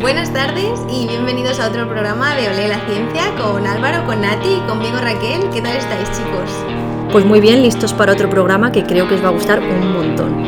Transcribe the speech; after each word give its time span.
Buenas 0.00 0.32
tardes 0.32 0.78
y 0.88 1.08
bienvenidos 1.08 1.58
a 1.58 1.66
otro 1.66 1.88
programa 1.88 2.36
de 2.36 2.48
Olé 2.48 2.68
la 2.68 2.78
Ciencia 2.86 3.34
con 3.36 3.66
Álvaro, 3.66 4.06
con 4.06 4.20
Nati 4.20 4.48
y 4.48 4.60
conmigo 4.68 4.96
Raquel. 4.96 5.50
¿Qué 5.52 5.60
tal 5.60 5.76
estáis 5.76 6.08
chicos? 6.12 6.48
Pues 7.10 7.24
muy 7.24 7.40
bien, 7.40 7.62
listos 7.62 7.92
para 7.92 8.12
otro 8.12 8.30
programa 8.30 8.70
que 8.70 8.84
creo 8.84 9.08
que 9.08 9.16
os 9.16 9.24
va 9.24 9.28
a 9.28 9.32
gustar 9.32 9.58
un 9.58 9.92
montón. 9.92 10.44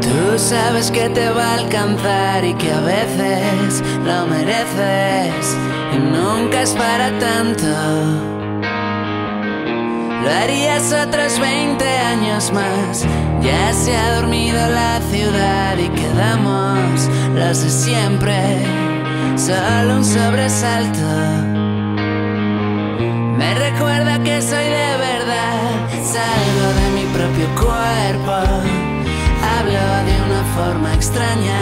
Tú 0.00 0.38
sabes 0.38 0.92
que 0.92 1.08
te 1.08 1.30
va 1.30 1.46
a 1.46 1.54
alcanzar 1.54 2.44
y 2.44 2.54
que 2.54 2.70
a 2.70 2.80
veces 2.80 3.82
lo 4.06 4.26
mereces 4.28 5.56
y 5.92 5.98
nunca 5.98 6.62
es 6.62 6.70
para 6.74 7.10
tanto. 7.18 8.39
Lo 10.22 10.30
harías 10.30 10.92
otros 10.92 11.38
20 11.38 11.84
años 11.84 12.52
más. 12.52 13.06
Ya 13.42 13.72
se 13.72 13.96
ha 13.96 14.16
dormido 14.16 14.60
la 14.68 15.00
ciudad 15.10 15.78
y 15.78 15.88
quedamos 15.88 17.08
los 17.34 17.62
de 17.62 17.70
siempre. 17.70 18.66
Solo 19.36 19.96
un 19.96 20.04
sobresalto. 20.04 21.08
Me 23.38 23.54
recuerda 23.54 24.22
que 24.22 24.42
soy 24.42 24.64
de 24.64 24.96
verdad. 24.98 25.88
Salgo 26.02 26.68
de 26.80 26.90
mi 26.96 27.06
propio 27.14 27.46
cuerpo. 27.54 28.36
Hablo 29.52 29.86
de 30.04 30.16
una 30.26 30.44
forma 30.54 30.94
extraña. 30.94 31.60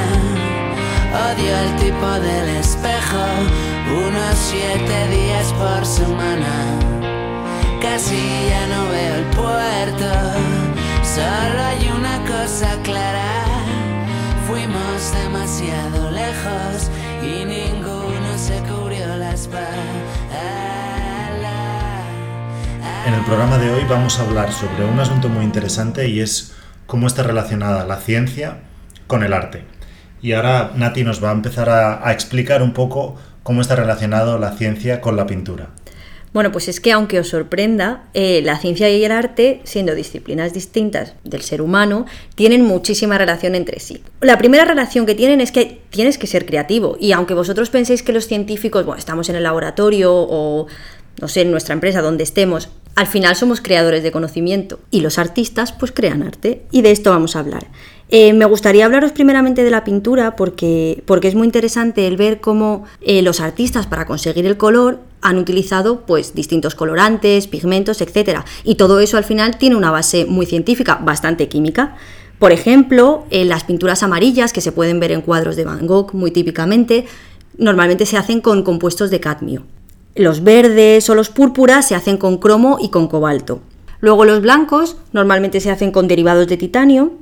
Odio 1.31 1.59
el 1.59 1.77
tipo 1.77 2.11
del 2.11 2.49
espejo. 2.57 3.25
Unos 4.09 4.37
siete 4.37 5.09
días 5.11 5.53
por 5.53 5.87
semana 5.87 6.98
casi 7.81 8.17
ya 8.49 8.67
no 8.67 8.89
veo 8.91 9.15
el 9.17 9.25
puerto. 9.37 10.11
Solo 11.03 11.63
hay 11.63 11.91
una 11.97 12.19
cosa 12.25 12.77
clara, 12.83 13.45
fuimos 14.47 15.13
demasiado 15.13 16.11
lejos 16.11 16.91
y 17.23 17.45
ninguno 17.45 18.37
se 18.37 18.59
cubrió 18.69 19.07
la 19.17 19.33
espalda. 19.33 19.69
En 23.07 23.15
el 23.15 23.25
programa 23.25 23.59
de 23.59 23.71
hoy 23.71 23.85
vamos 23.89 24.19
a 24.19 24.23
hablar 24.23 24.53
sobre 24.53 24.85
un 24.85 25.01
asunto 25.01 25.29
muy 25.29 25.45
interesante 25.45 26.09
y 26.09 26.21
es 26.21 26.55
cómo 26.87 27.07
está 27.07 27.23
relacionada 27.23 27.87
la 27.87 27.97
ciencia 27.97 28.59
con 29.07 29.23
el 29.23 29.33
arte. 29.33 29.65
Y 30.21 30.33
ahora 30.33 30.73
Nati 30.75 31.05
nos 31.05 31.23
va 31.23 31.31
a 31.31 31.33
empezar 31.33 31.71
a, 31.71 32.07
a 32.07 32.13
explicar 32.13 32.63
un 32.63 32.73
poco 32.73 33.17
cómo 33.43 33.63
está 33.63 33.77
relacionado 33.77 34.39
la 34.39 34.53
ciencia 34.53 35.01
con 35.01 35.17
la 35.17 35.27
pintura. 35.27 35.69
Bueno, 36.33 36.53
pues 36.53 36.69
es 36.69 36.81
que 36.81 36.93
aunque 36.93 37.21
os 37.21 37.29
sorprenda, 37.29 38.05
eh, 38.15 38.43
la 38.45 38.59
ciencia 38.59 38.91
y 38.91 39.03
el 39.03 39.13
arte, 39.13 39.61
siendo 39.65 39.95
disciplinas 39.95 40.53
distintas 40.53 41.15
del 41.25 41.43
ser 41.43 41.63
humano, 41.63 42.07
tienen 42.35 42.63
muchísima 42.63 43.19
relación 43.19 43.55
entre 43.55 43.81
sí. 43.81 44.03
La 44.21 44.39
primera 44.39 44.65
relación 44.65 45.07
que 45.07 45.15
tienen 45.15 45.41
es 45.41 45.53
que 45.53 45.81
tienes 45.91 46.19
que 46.19 46.27
ser 46.27 46.47
creativo 46.47 46.97
y 47.01 47.13
aunque 47.13 47.35
vosotros 47.35 47.71
penséis 47.71 48.03
que 48.03 48.13
los 48.13 48.27
científicos, 48.27 48.85
bueno, 48.85 48.99
estamos 48.99 49.29
en 49.29 49.37
el 49.37 49.43
laboratorio 49.43 50.13
o 50.15 50.67
no 51.21 51.29
sé, 51.29 51.43
en 51.43 51.51
nuestra 51.51 51.73
empresa, 51.73 52.01
donde 52.01 52.23
estemos, 52.23 52.69
al 52.95 53.07
final 53.07 53.37
somos 53.37 53.61
creadores 53.61 54.03
de 54.03 54.13
conocimiento 54.13 54.81
y 54.91 55.01
los 55.01 55.19
artistas 55.19 55.73
pues 55.73 55.93
crean 55.93 56.23
arte 56.23 56.63
y 56.71 56.83
de 56.83 56.91
esto 56.91 57.11
vamos 57.11 57.37
a 57.37 57.41
hablar. 57.41 57.67
Eh, 58.11 58.33
me 58.33 58.47
gustaría 58.47 58.87
hablaros 58.87 59.13
primeramente 59.13 59.63
de 59.65 59.71
la 59.71 59.85
pintura 59.85 60.35
porque, 60.35 61.03
es 61.23 61.35
muy 61.35 61.47
interesante 61.47 62.07
el 62.07 62.17
ver 62.17 62.41
cómo 62.41 62.85
eh, 63.03 63.21
los 63.23 63.41
artistas 63.41 63.87
para 63.87 64.07
conseguir 64.07 64.47
el 64.47 64.57
color 64.57 65.01
han 65.21 65.37
utilizado 65.37 66.07
pues 66.07 66.35
distintos 66.35 66.75
colorantes, 66.75 67.49
pigmentos, 67.49 68.01
etc. 68.01 68.41
Y 68.65 68.77
todo 68.77 69.01
eso 69.01 69.17
al 69.19 69.25
final 69.25 69.59
tiene 69.59 69.77
una 69.77 69.91
base 69.91 70.25
muy 70.25 70.47
científica, 70.47 71.01
bastante 71.03 71.49
química. 71.49 71.97
Por 72.39 72.53
ejemplo, 72.53 73.27
en 73.31 73.49
las 73.49 73.65
pinturas 73.65 74.03
amarillas 74.03 74.53
que 74.53 74.61
se 74.61 74.73
pueden 74.73 75.01
ver 75.01 75.13
en 75.13 75.23
cuadros 75.23 75.57
de 75.57 75.65
Van 75.65 75.87
Gogh 75.87 76.15
muy 76.15 76.31
típicamente, 76.31 77.05
normalmente 77.59 78.07
se 78.07 78.17
hacen 78.17 78.41
con 78.41 78.63
compuestos 78.63 79.11
de 79.11 79.21
cadmio. 79.21 79.65
Los 80.15 80.43
verdes 80.43 81.11
o 81.11 81.15
los 81.15 81.29
púrpuras 81.29 81.87
se 81.87 81.95
hacen 81.95 82.17
con 82.17 82.39
cromo 82.39 82.79
y 82.81 82.89
con 82.89 83.09
cobalto. 83.09 83.61
Luego 84.01 84.25
los 84.25 84.41
blancos 84.41 84.97
normalmente 85.13 85.61
se 85.61 85.71
hacen 85.71 85.91
con 85.91 86.09
derivados 86.09 86.47
de 86.47 86.57
titanio. 86.57 87.13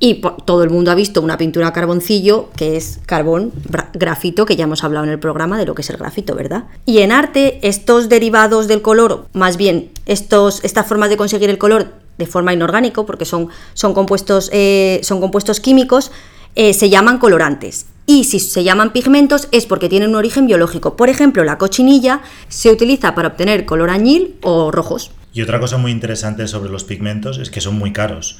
Y 0.00 0.20
todo 0.44 0.64
el 0.64 0.70
mundo 0.70 0.90
ha 0.90 0.94
visto 0.94 1.22
una 1.22 1.38
pintura 1.38 1.68
a 1.68 1.72
carboncillo, 1.72 2.50
que 2.56 2.76
es 2.76 2.98
carbón, 3.06 3.52
grafito, 3.94 4.44
que 4.44 4.56
ya 4.56 4.64
hemos 4.64 4.84
hablado 4.84 5.06
en 5.06 5.12
el 5.12 5.18
programa 5.18 5.56
de 5.56 5.66
lo 5.66 5.74
que 5.74 5.82
es 5.82 5.90
el 5.90 5.96
grafito, 5.96 6.34
¿verdad? 6.34 6.64
Y 6.84 6.98
en 6.98 7.12
arte, 7.12 7.60
estos 7.62 8.08
derivados 8.08 8.66
del 8.68 8.82
color, 8.82 9.28
más 9.32 9.56
bien 9.56 9.90
estos, 10.04 10.62
estas 10.64 10.86
formas 10.86 11.10
de 11.10 11.16
conseguir 11.16 11.48
el 11.48 11.58
color 11.58 11.94
de 12.18 12.26
forma 12.26 12.52
inorgánico, 12.52 13.06
porque 13.06 13.24
son, 13.24 13.48
son, 13.72 13.94
compuestos, 13.94 14.50
eh, 14.52 15.00
son 15.02 15.20
compuestos 15.20 15.60
químicos, 15.60 16.10
eh, 16.54 16.74
se 16.74 16.90
llaman 16.90 17.18
colorantes. 17.18 17.86
Y 18.06 18.24
si 18.24 18.38
se 18.38 18.64
llaman 18.64 18.92
pigmentos 18.92 19.48
es 19.50 19.64
porque 19.64 19.88
tienen 19.88 20.10
un 20.10 20.16
origen 20.16 20.46
biológico. 20.46 20.96
Por 20.96 21.08
ejemplo, 21.08 21.42
la 21.44 21.56
cochinilla 21.56 22.20
se 22.48 22.70
utiliza 22.70 23.14
para 23.14 23.28
obtener 23.28 23.64
color 23.64 23.90
añil 23.90 24.36
o 24.42 24.70
rojos. 24.70 25.10
Y 25.32 25.40
otra 25.42 25.58
cosa 25.58 25.78
muy 25.78 25.90
interesante 25.90 26.46
sobre 26.46 26.70
los 26.70 26.84
pigmentos 26.84 27.38
es 27.38 27.50
que 27.50 27.60
son 27.60 27.76
muy 27.78 27.92
caros. 27.92 28.38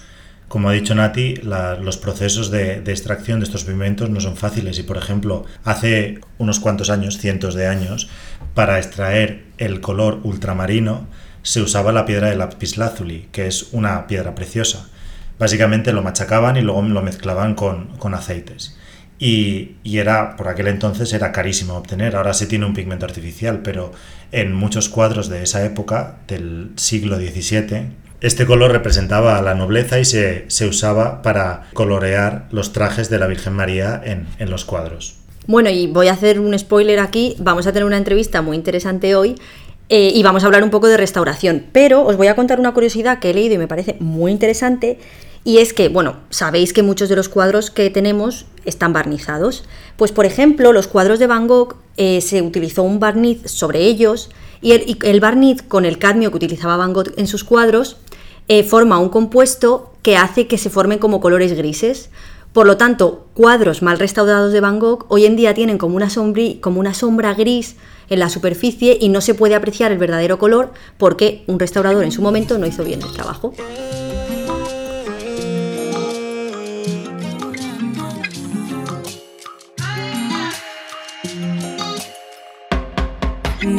Como 0.48 0.68
ha 0.68 0.72
dicho 0.72 0.94
Nati, 0.94 1.36
los 1.36 1.96
procesos 1.96 2.50
de, 2.50 2.76
extracción 2.86 3.40
de 3.40 3.44
estos 3.44 3.64
pigmentos 3.64 4.10
no 4.10 4.20
son 4.20 4.36
fáciles 4.36 4.78
y, 4.78 4.82
por 4.82 4.96
ejemplo, 4.96 5.44
hace 5.64 6.20
unos 6.38 6.60
cuantos 6.60 6.90
años, 6.90 7.18
cientos 7.18 7.54
de 7.54 7.66
años, 7.66 8.08
para 8.54 8.78
extraer 8.78 9.44
el 9.58 9.80
color 9.80 10.20
ultramarino 10.22 11.08
se 11.42 11.60
usaba 11.60 11.92
la 11.92 12.06
piedra 12.06 12.30
de 12.30 12.36
lapislázuli, 12.36 13.28
que 13.32 13.46
es 13.46 13.68
una 13.72 14.06
piedra 14.06 14.34
preciosa. 14.34 14.88
Básicamente 15.38 15.92
lo 15.92 16.02
machacaban 16.02 16.56
y 16.56 16.62
luego 16.62 16.82
lo 16.82 17.02
mezclaban 17.02 17.54
con, 17.54 18.14
aceites. 18.14 18.78
Y, 19.18 19.76
era, 19.84 20.36
por 20.36 20.48
aquel 20.48 20.68
entonces 20.68 21.12
era 21.12 21.32
carísimo 21.32 21.74
obtener. 21.74 22.16
Ahora 22.16 22.34
se 22.34 22.46
tiene 22.46 22.66
un 22.66 22.74
pigmento 22.74 23.04
artificial, 23.04 23.60
pero 23.62 23.92
en 24.32 24.54
muchos 24.54 24.88
cuadros 24.88 25.28
de 25.28 25.42
esa 25.42 25.64
época, 25.64 26.18
del 26.28 26.70
siglo 26.76 27.16
XVII, 27.16 28.03
este 28.20 28.46
color 28.46 28.72
representaba 28.72 29.38
a 29.38 29.42
la 29.42 29.54
nobleza 29.54 29.98
y 29.98 30.04
se, 30.04 30.46
usaba 30.66 31.22
para 31.22 31.68
colorear 31.74 32.46
los 32.50 32.72
trajes 32.72 33.10
de 33.10 33.18
la 33.18 33.26
Virgen 33.26 33.52
María 33.52 34.00
en, 34.04 34.26
en 34.38 34.50
los 34.50 34.64
cuadros. 34.64 35.16
Bueno, 35.46 35.68
y 35.68 35.86
voy 35.86 36.08
a 36.08 36.12
hacer 36.12 36.40
un 36.40 36.58
spoiler 36.58 36.98
aquí. 37.00 37.36
Vamos 37.38 37.66
a 37.66 37.72
tener 37.72 37.84
una 37.84 37.98
entrevista 37.98 38.40
muy 38.40 38.56
interesante 38.56 39.14
hoy 39.14 39.34
eh, 39.90 40.10
y 40.14 40.22
vamos 40.22 40.42
a 40.42 40.46
hablar 40.46 40.64
un 40.64 40.70
poco 40.70 40.88
de 40.88 40.96
restauración. 40.96 41.66
Pero 41.72 42.04
os 42.04 42.16
voy 42.16 42.28
a 42.28 42.34
contar 42.34 42.58
una 42.58 42.72
curiosidad 42.72 43.18
que 43.18 43.30
he 43.30 43.34
leído 43.34 43.54
y 43.54 43.58
me 43.58 43.68
parece 43.68 43.96
muy 44.00 44.32
interesante 44.32 44.98
y 45.44 45.58
es 45.58 45.74
que, 45.74 45.88
bueno, 45.90 46.16
sabéis 46.30 46.72
que 46.72 46.82
muchos 46.82 47.10
de 47.10 47.16
los 47.16 47.28
cuadros 47.28 47.70
que 47.70 47.90
tenemos 47.90 48.46
están 48.64 48.94
barnizados. 48.94 49.64
Pues, 49.96 50.10
por 50.10 50.24
ejemplo, 50.24 50.72
los 50.72 50.88
cuadros 50.88 51.18
de 51.18 51.26
Van 51.26 51.46
Gogh 51.46 51.76
eh, 51.98 52.22
se 52.22 52.40
utilizó 52.40 52.82
un 52.82 52.98
barniz 52.98 53.42
sobre 53.44 53.80
ellos 53.80 54.30
y 54.64 54.96
el, 55.02 55.20
barniz 55.20 55.60
con 55.60 55.84
el 55.84 55.98
cadmio 55.98 56.30
que 56.30 56.38
utilizaba 56.38 56.78
Van 56.78 56.94
Gogh 56.94 57.12
en 57.18 57.26
sus 57.26 57.44
cuadros 57.44 57.98
eh, 58.48 58.64
forma 58.64 58.98
un 58.98 59.10
compuesto 59.10 59.92
que 60.00 60.16
hace 60.16 60.46
que 60.46 60.56
se 60.56 60.70
formen 60.70 60.98
como 60.98 61.20
colores 61.20 61.52
grises. 61.52 62.08
Por 62.54 62.66
lo 62.66 62.78
tanto, 62.78 63.26
cuadros 63.34 63.82
mal 63.82 63.98
restaurados 63.98 64.54
de 64.54 64.60
Van 64.60 64.78
Gogh 64.78 65.04
hoy 65.08 65.26
en 65.26 65.36
día 65.36 65.52
tienen 65.52 65.76
como 65.76 65.96
una 65.96 66.08
sombra 66.08 67.34
gris 67.34 67.76
en 68.08 68.18
la 68.18 68.30
superficie 68.30 68.96
y 68.98 69.10
no 69.10 69.20
se 69.20 69.34
puede 69.34 69.54
apreciar 69.54 69.92
el 69.92 69.98
verdadero 69.98 70.38
color 70.38 70.72
porque 70.96 71.44
un 71.46 71.58
restaurador 71.58 72.02
en 72.02 72.12
su 72.12 72.22
momento 72.22 72.56
no 72.56 72.66
hizo 72.66 72.84
bien 72.84 73.02
el 73.02 73.12
trabajo. 73.12 73.52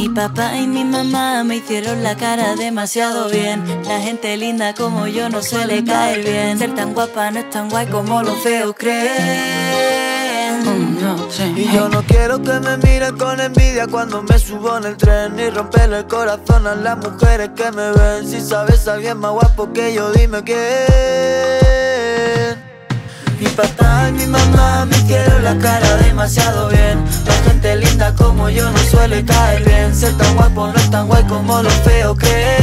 Mi 0.06 0.14
papá 0.14 0.56
y 0.56 0.68
mi 0.68 0.84
mamá 0.84 1.44
me 1.44 1.56
hicieron 1.56 2.04
la 2.04 2.16
cara 2.16 2.56
demasiado 2.56 3.28
bien. 3.28 3.64
La 3.88 4.00
gente 4.00 4.38
linda 4.38 4.76
como 4.76 5.08
yo 5.08 5.30
no 5.30 5.42
suele 5.42 5.84
caer 5.84 6.24
bien. 6.24 6.60
Ser 6.60 6.76
tan 6.76 6.94
guapa 6.94 7.32
no 7.32 7.40
es 7.40 7.50
tan 7.50 7.72
guay 7.72 7.88
como 7.88 8.22
los 8.22 8.38
feos 8.44 8.76
creen. 8.78 10.62
Mm, 10.63 11.57
y 11.57 11.72
yo 11.74 11.90
no 11.90 12.04
quiero 12.04 12.40
que 12.40 12.54
me 12.60 12.78
miren 12.78 13.18
con 13.18 13.42
envidia 13.42 13.88
cuando 13.88 14.22
me 14.22 14.38
subo 14.38 14.78
en 14.78 14.84
el 14.84 14.96
tren. 14.96 15.36
Ni 15.38 15.50
romperle 15.50 15.98
el 15.98 16.06
corazón 16.06 16.68
a 16.68 16.75
las 16.75 17.00
mujeres 17.00 17.50
que 17.56 17.72
me 17.72 17.92
ven. 17.92 18.30
Si 18.30 18.42
sabes 18.42 18.88
a 18.88 18.94
alguien 18.94 19.18
más 19.18 19.31
guapo 19.31 19.74
que 19.74 19.92
yo, 19.92 20.12
dime 20.12 20.44
quién. 20.44 20.56
Mi 23.45 23.51
papá 23.51 24.09
y 24.09 24.13
mi 24.13 24.25
mamá 24.25 24.86
me 24.86 24.97
hicieron 24.97 25.44
la 25.44 25.56
cara 25.59 25.97
demasiado 25.97 26.68
bien. 26.69 27.06
La 27.27 27.33
gente 27.44 27.75
linda 27.75 28.12
como 28.15 28.50
yo 28.50 28.68
no 28.71 28.77
suele 28.80 29.24
caer 29.24 29.63
bien. 29.63 29.95
Ser 29.95 30.18
tan 30.18 30.36
guapo 30.36 30.65
no 30.65 30.74
es 30.74 30.89
tan 30.89 31.06
guay 31.07 31.24
como 31.25 31.62
lo 31.62 31.69
feo 31.69 32.15
que 32.15 32.57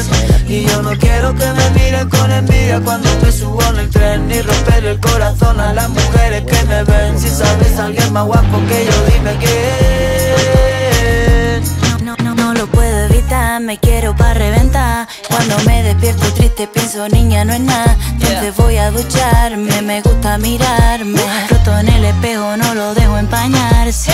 es 0.00 0.08
Y 0.48 0.64
yo 0.64 0.80
no 0.80 0.96
quiero 0.96 1.34
que 1.34 1.44
me 1.44 1.70
miren 1.70 2.08
con 2.08 2.32
envidia 2.32 2.80
cuando 2.80 3.08
me 3.22 3.30
subo 3.30 3.62
en 3.64 3.80
el 3.80 3.90
tren 3.90 4.28
Ni 4.28 4.40
romper 4.40 4.84
el 4.86 4.98
corazón 4.98 5.60
a 5.60 5.74
las 5.74 5.90
mujeres 5.90 6.44
que 6.44 6.64
me 6.64 6.82
ven. 6.84 7.20
Si 7.20 7.28
sabes 7.28 7.78
alguien 7.78 8.10
más 8.14 8.24
guapo 8.24 8.58
que 8.66 8.86
yo, 8.86 8.92
dime 9.12 9.36
quién. 9.38 10.56
No, 10.56 10.65
me 13.60 13.78
quiero 13.78 14.14
pa' 14.14 14.34
reventar 14.34 15.08
Cuando 15.28 15.58
me 15.60 15.82
despierto 15.82 16.32
triste 16.34 16.66
pienso, 16.66 17.08
niña, 17.08 17.44
no 17.44 17.52
es 17.52 17.60
nada. 17.60 17.96
Entonces 18.12 18.54
voy 18.56 18.76
a 18.76 18.90
ducharme, 18.90 19.82
me 19.82 20.00
gusta 20.02 20.38
mirarme. 20.38 21.20
Roto 21.48 21.78
en 21.78 21.88
el 21.88 22.04
espejo, 22.04 22.56
no 22.56 22.74
lo 22.74 22.94
dejo 22.94 23.16
empañarse. 23.18 24.12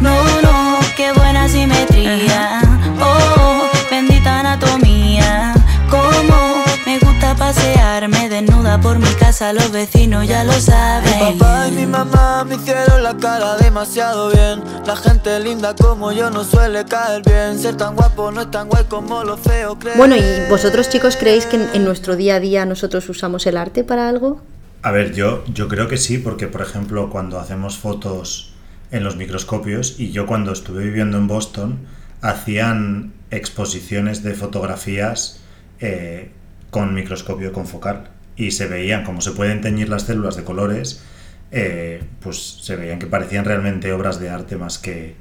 No, 0.00 0.14
no, 0.42 0.78
qué 0.96 1.12
buena 1.12 1.48
simetría. 1.48 2.60
Oh, 3.00 3.68
bendita 3.90 4.40
anatomía. 4.40 5.54
Como 5.90 6.64
me 6.86 6.98
gusta 6.98 7.34
pasearme 7.34 8.21
desnuda 8.46 8.80
por 8.80 8.98
mi 8.98 9.12
casa, 9.18 9.52
los 9.52 9.70
vecinos 9.70 10.26
ya 10.26 10.44
lo 10.44 10.52
saben. 10.52 11.34
Mi 11.34 11.38
papá 11.38 11.68
y 11.68 11.72
mi 11.72 11.86
mamá 11.86 12.44
me 12.44 12.56
hicieron 12.56 13.02
la 13.02 13.16
cara 13.16 13.56
demasiado 13.56 14.30
bien. 14.30 14.62
La 14.86 14.96
gente 14.96 15.38
linda 15.40 15.74
como 15.74 16.12
yo 16.12 16.30
no 16.30 16.44
suele 16.44 16.84
caer 16.84 17.22
bien. 17.24 17.58
Ser 17.58 17.76
tan 17.76 17.94
guapo 17.94 18.30
no 18.30 18.42
es 18.42 18.50
tan 18.50 18.68
guay 18.68 18.84
como 18.84 19.24
lo 19.24 19.36
feo 19.36 19.78
creen. 19.78 19.98
Bueno, 19.98 20.16
¿y 20.16 20.48
vosotros 20.50 20.88
chicos 20.88 21.16
creéis 21.16 21.46
que 21.46 21.56
en, 21.56 21.68
en 21.74 21.84
nuestro 21.84 22.16
día 22.16 22.36
a 22.36 22.40
día 22.40 22.66
nosotros 22.66 23.08
usamos 23.08 23.46
el 23.46 23.56
arte 23.56 23.84
para 23.84 24.08
algo? 24.08 24.40
A 24.82 24.90
ver, 24.90 25.14
yo, 25.14 25.44
yo 25.46 25.68
creo 25.68 25.86
que 25.86 25.96
sí, 25.96 26.18
porque 26.18 26.48
por 26.48 26.62
ejemplo 26.62 27.10
cuando 27.10 27.38
hacemos 27.38 27.78
fotos 27.78 28.54
en 28.90 29.04
los 29.04 29.16
microscopios 29.16 29.98
y 29.98 30.10
yo 30.10 30.26
cuando 30.26 30.52
estuve 30.52 30.84
viviendo 30.84 31.16
en 31.18 31.28
Boston 31.28 31.78
hacían 32.20 33.12
exposiciones 33.30 34.22
de 34.22 34.34
fotografías 34.34 35.40
eh, 35.80 36.30
con 36.70 36.94
microscopio 36.94 37.52
confocal 37.52 38.10
y 38.36 38.50
se 38.52 38.66
veían 38.66 39.04
cómo 39.04 39.20
se 39.20 39.32
pueden 39.32 39.60
teñir 39.60 39.88
las 39.88 40.02
células 40.04 40.36
de 40.36 40.44
colores, 40.44 41.02
eh, 41.50 42.02
pues 42.20 42.58
se 42.62 42.76
veían 42.76 42.98
que 42.98 43.06
parecían 43.06 43.44
realmente 43.44 43.92
obras 43.92 44.18
de 44.20 44.30
arte 44.30 44.56
más 44.56 44.78
que, 44.78 45.14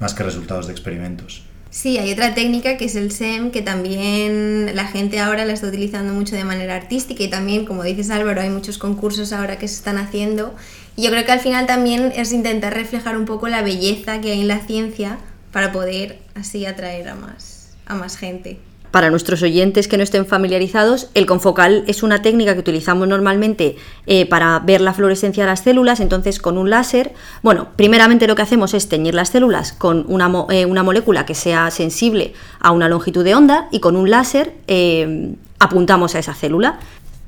más 0.00 0.14
que 0.14 0.22
resultados 0.22 0.66
de 0.66 0.72
experimentos. 0.72 1.44
Sí, 1.70 1.98
hay 1.98 2.12
otra 2.12 2.34
técnica 2.34 2.76
que 2.78 2.86
es 2.86 2.96
el 2.96 3.12
SEM, 3.12 3.50
que 3.50 3.60
también 3.60 4.74
la 4.74 4.86
gente 4.86 5.20
ahora 5.20 5.44
la 5.44 5.52
está 5.52 5.66
utilizando 5.66 6.14
mucho 6.14 6.34
de 6.34 6.44
manera 6.44 6.74
artística 6.74 7.22
y 7.22 7.28
también, 7.28 7.66
como 7.66 7.82
dices 7.82 8.08
Álvaro, 8.10 8.40
hay 8.40 8.48
muchos 8.50 8.78
concursos 8.78 9.32
ahora 9.32 9.58
que 9.58 9.68
se 9.68 9.74
están 9.74 9.98
haciendo. 9.98 10.54
Y 10.96 11.02
yo 11.02 11.10
creo 11.10 11.26
que 11.26 11.32
al 11.32 11.40
final 11.40 11.66
también 11.66 12.12
es 12.16 12.32
intentar 12.32 12.72
reflejar 12.72 13.18
un 13.18 13.26
poco 13.26 13.48
la 13.48 13.62
belleza 13.62 14.20
que 14.20 14.32
hay 14.32 14.40
en 14.40 14.48
la 14.48 14.60
ciencia 14.60 15.18
para 15.52 15.70
poder 15.72 16.18
así 16.34 16.64
atraer 16.64 17.08
a 17.08 17.14
más, 17.14 17.76
a 17.84 17.94
más 17.94 18.16
gente. 18.16 18.58
Para 18.96 19.10
nuestros 19.10 19.42
oyentes 19.42 19.88
que 19.88 19.98
no 19.98 20.02
estén 20.02 20.24
familiarizados, 20.24 21.10
el 21.12 21.26
confocal 21.26 21.84
es 21.86 22.02
una 22.02 22.22
técnica 22.22 22.54
que 22.54 22.60
utilizamos 22.60 23.06
normalmente 23.06 23.76
eh, 24.06 24.24
para 24.24 24.58
ver 24.60 24.80
la 24.80 24.94
fluorescencia 24.94 25.44
de 25.44 25.50
las 25.50 25.60
células. 25.60 26.00
Entonces, 26.00 26.38
con 26.38 26.56
un 26.56 26.70
láser, 26.70 27.12
bueno, 27.42 27.68
primeramente 27.76 28.26
lo 28.26 28.34
que 28.34 28.40
hacemos 28.40 28.72
es 28.72 28.88
teñir 28.88 29.12
las 29.12 29.28
células 29.28 29.74
con 29.74 30.06
una, 30.08 30.32
eh, 30.48 30.64
molécula 30.64 31.26
que 31.26 31.34
sea 31.34 31.70
sensible 31.70 32.32
a 32.58 32.70
una 32.70 32.88
longitud 32.88 33.22
de 33.22 33.34
onda 33.34 33.68
y 33.70 33.80
con 33.80 33.96
un 33.96 34.08
láser 34.08 34.54
eh, 34.66 35.34
apuntamos 35.58 36.14
a 36.14 36.20
esa 36.20 36.32
célula. 36.32 36.78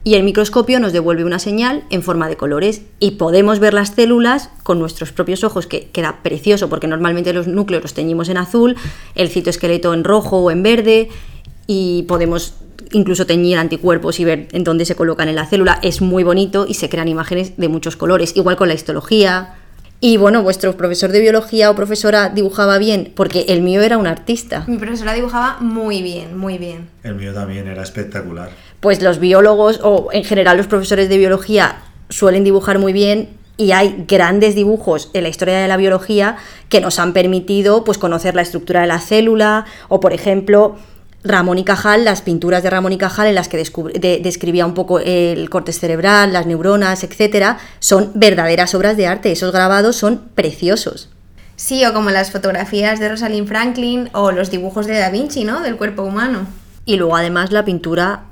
Y 0.04 0.14
el 0.14 0.22
microscopio 0.22 0.80
nos 0.80 0.94
devuelve 0.94 1.26
una 1.26 1.38
señal 1.38 1.84
en 1.90 2.02
forma 2.02 2.30
de 2.30 2.38
colores 2.38 2.80
y 2.98 3.12
podemos 3.12 3.58
ver 3.58 3.74
las 3.74 3.90
células 3.90 4.48
con 4.62 4.78
nuestros 4.78 5.12
propios 5.12 5.44
ojos, 5.44 5.66
que 5.66 5.88
queda 5.90 6.20
precioso 6.22 6.70
porque 6.70 6.86
normalmente 6.86 7.34
los 7.34 7.46
núcleos 7.46 7.82
los 7.82 7.92
teñimos 7.92 8.30
en 8.30 8.38
azul, 8.38 8.74
el 9.14 9.28
citoesqueleto 9.28 9.92
en 9.92 10.04
rojo 10.04 10.38
o 10.38 10.50
en 10.50 10.62
verde 10.62 11.10
y 11.68 12.02
podemos 12.08 12.54
incluso 12.92 13.26
teñir 13.26 13.58
anticuerpos 13.58 14.18
y 14.18 14.24
ver 14.24 14.48
en 14.52 14.64
dónde 14.64 14.86
se 14.86 14.96
colocan 14.96 15.28
en 15.28 15.36
la 15.36 15.46
célula. 15.46 15.78
Es 15.82 16.00
muy 16.00 16.24
bonito 16.24 16.66
y 16.66 16.74
se 16.74 16.88
crean 16.88 17.06
imágenes 17.06 17.56
de 17.56 17.68
muchos 17.68 17.94
colores, 17.94 18.34
igual 18.36 18.56
con 18.56 18.68
la 18.68 18.74
histología. 18.74 19.54
Y 20.00 20.16
bueno, 20.16 20.42
vuestro 20.42 20.76
profesor 20.76 21.10
de 21.10 21.20
biología 21.20 21.70
o 21.70 21.76
profesora 21.76 22.30
dibujaba 22.30 22.78
bien, 22.78 23.12
porque 23.14 23.46
el 23.48 23.62
mío 23.62 23.82
era 23.82 23.98
un 23.98 24.06
artista. 24.06 24.64
Mi 24.66 24.78
profesora 24.78 25.12
dibujaba 25.12 25.58
muy 25.60 26.02
bien, 26.02 26.36
muy 26.38 26.56
bien. 26.56 26.88
El 27.02 27.16
mío 27.16 27.34
también 27.34 27.68
era 27.68 27.82
espectacular. 27.82 28.50
Pues 28.80 29.02
los 29.02 29.18
biólogos 29.18 29.80
o 29.82 30.08
en 30.12 30.24
general 30.24 30.56
los 30.56 30.68
profesores 30.68 31.08
de 31.08 31.18
biología 31.18 31.82
suelen 32.08 32.44
dibujar 32.44 32.78
muy 32.78 32.92
bien 32.92 33.28
y 33.58 33.72
hay 33.72 34.04
grandes 34.06 34.54
dibujos 34.54 35.10
en 35.12 35.24
la 35.24 35.28
historia 35.28 35.58
de 35.58 35.68
la 35.68 35.76
biología 35.76 36.36
que 36.68 36.80
nos 36.80 36.98
han 37.00 37.12
permitido 37.12 37.82
pues 37.84 37.98
conocer 37.98 38.36
la 38.36 38.42
estructura 38.42 38.82
de 38.82 38.86
la 38.86 39.00
célula 39.00 39.66
o 39.88 39.98
por 39.98 40.12
ejemplo 40.12 40.76
Ramón 41.28 41.58
y 41.58 41.64
Cajal, 41.64 42.04
las 42.04 42.22
pinturas 42.22 42.62
de 42.62 42.70
Ramón 42.70 42.92
y 42.92 42.98
Cajal 42.98 43.26
en 43.28 43.34
las 43.36 43.48
que 43.48 43.56
de- 43.58 44.20
describía 44.22 44.66
un 44.66 44.74
poco 44.74 44.98
el 44.98 45.48
corte 45.50 45.72
cerebral, 45.72 46.32
las 46.32 46.46
neuronas, 46.46 47.04
etcétera, 47.04 47.58
son 47.78 48.10
verdaderas 48.14 48.74
obras 48.74 48.96
de 48.96 49.06
arte. 49.06 49.30
Esos 49.30 49.52
grabados 49.52 49.96
son 49.96 50.28
preciosos. 50.34 51.10
Sí, 51.56 51.84
o 51.84 51.92
como 51.92 52.10
las 52.10 52.30
fotografías 52.30 53.00
de 53.00 53.08
Rosalind 53.08 53.46
Franklin 53.48 54.10
o 54.12 54.30
los 54.32 54.50
dibujos 54.50 54.86
de 54.86 54.98
Da 54.98 55.10
Vinci, 55.10 55.44
¿no? 55.44 55.60
Del 55.60 55.76
cuerpo 55.76 56.02
humano. 56.02 56.46
Y 56.84 56.96
luego 56.96 57.16
además 57.16 57.52
la 57.52 57.64
pintura 57.64 58.24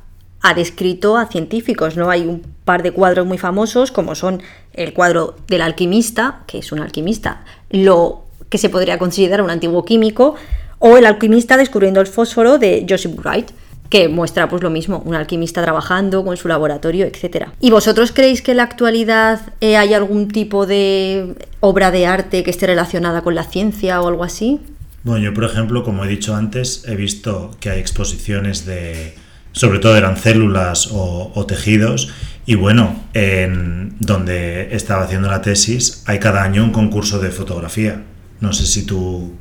ha 0.43 0.55
descrito 0.55 1.17
a 1.17 1.27
científicos, 1.27 1.97
¿no? 1.97 2.09
Hay 2.11 2.23
un 2.27 2.43
par 2.65 2.83
de 2.83 2.93
cuadros 2.93 3.27
muy 3.27 3.37
famosos, 3.39 3.91
como 3.91 4.15
son 4.15 4.43
el 4.75 4.93
cuadro 4.95 5.35
del 5.49 5.63
alquimista, 5.63 6.43
que 6.47 6.59
es 6.59 6.71
un 6.73 6.79
alquimista, 6.81 7.43
lo 7.71 8.23
que 8.49 8.59
se 8.59 8.69
podría 8.71 8.99
considerar 8.99 9.43
un 9.43 9.51
antiguo 9.51 9.85
químico, 9.85 10.37
o 10.79 10.97
el 10.97 11.07
alquimista 11.07 11.57
descubriendo 11.57 12.01
el 12.01 12.07
fósforo 12.07 12.59
de 12.59 12.87
Joseph 12.89 13.17
Wright, 13.19 13.51
que 13.89 14.09
muestra 14.09 14.49
pues 14.49 14.63
lo 14.63 14.71
mismo, 14.71 15.03
un 15.05 15.15
alquimista 15.15 15.63
trabajando 15.63 16.25
con 16.25 16.37
su 16.37 16.49
laboratorio, 16.49 17.07
etc. 17.07 17.49
¿Y 17.61 17.71
vosotros 17.71 18.13
creéis 18.13 18.43
que 18.43 18.51
en 18.53 18.59
la 18.59 18.65
actualidad 18.65 19.41
eh, 19.61 19.77
hay 19.77 19.95
algún 19.95 20.29
tipo 20.29 20.67
de 20.67 21.35
obra 21.61 21.91
de 21.91 22.07
arte 22.07 22.43
que 22.43 22.51
esté 22.51 22.67
relacionada 22.67 23.23
con 23.23 23.35
la 23.35 23.45
ciencia 23.45 24.01
o 24.01 24.09
algo 24.09 24.25
así? 24.25 24.61
Bueno, 25.05 25.25
yo 25.25 25.35
por 25.35 25.45
ejemplo, 25.45 25.85
como 25.85 26.05
he 26.05 26.09
dicho 26.09 26.35
antes, 26.35 26.85
he 26.89 26.97
visto 26.97 27.53
que 27.61 27.71
hay 27.71 27.79
exposiciones 27.79 28.67
de, 28.67 29.15
sobre 29.53 29.79
todo 29.79 29.97
eran 29.97 30.17
células 30.17 30.89
o, 30.93 31.47
tejidos, 31.47 32.11
y 32.45 32.57
bueno, 32.57 33.05
en 33.15 33.95
donde 34.01 34.75
estaba 34.75 35.05
haciendo 35.05 35.29
la 35.29 35.43
tesis 35.43 36.03
hay 36.07 36.19
cada 36.19 36.43
año 36.43 36.65
un 36.65 36.73
concurso 36.73 37.19
de 37.19 37.31
fotografía. 37.31 38.03
No 38.41 38.53
sé 38.53 38.67
si 38.67 38.85
tú... 38.85 39.37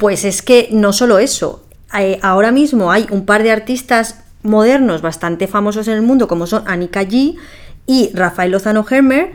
Pues 0.00 0.24
es 0.24 0.40
que 0.40 0.70
no 0.72 0.94
solo 0.94 1.18
eso, 1.18 1.62
eh, 1.98 2.18
ahora 2.22 2.52
mismo 2.52 2.90
hay 2.90 3.06
un 3.10 3.26
par 3.26 3.42
de 3.42 3.50
artistas 3.50 4.24
modernos 4.42 5.02
bastante 5.02 5.46
famosos 5.46 5.88
en 5.88 5.94
el 5.94 6.00
mundo, 6.00 6.26
como 6.26 6.46
son 6.46 6.62
Annika 6.66 7.02
G 7.02 7.36
y 7.86 8.10
Rafael 8.14 8.50
Lozano 8.50 8.86
Hermer, 8.88 9.32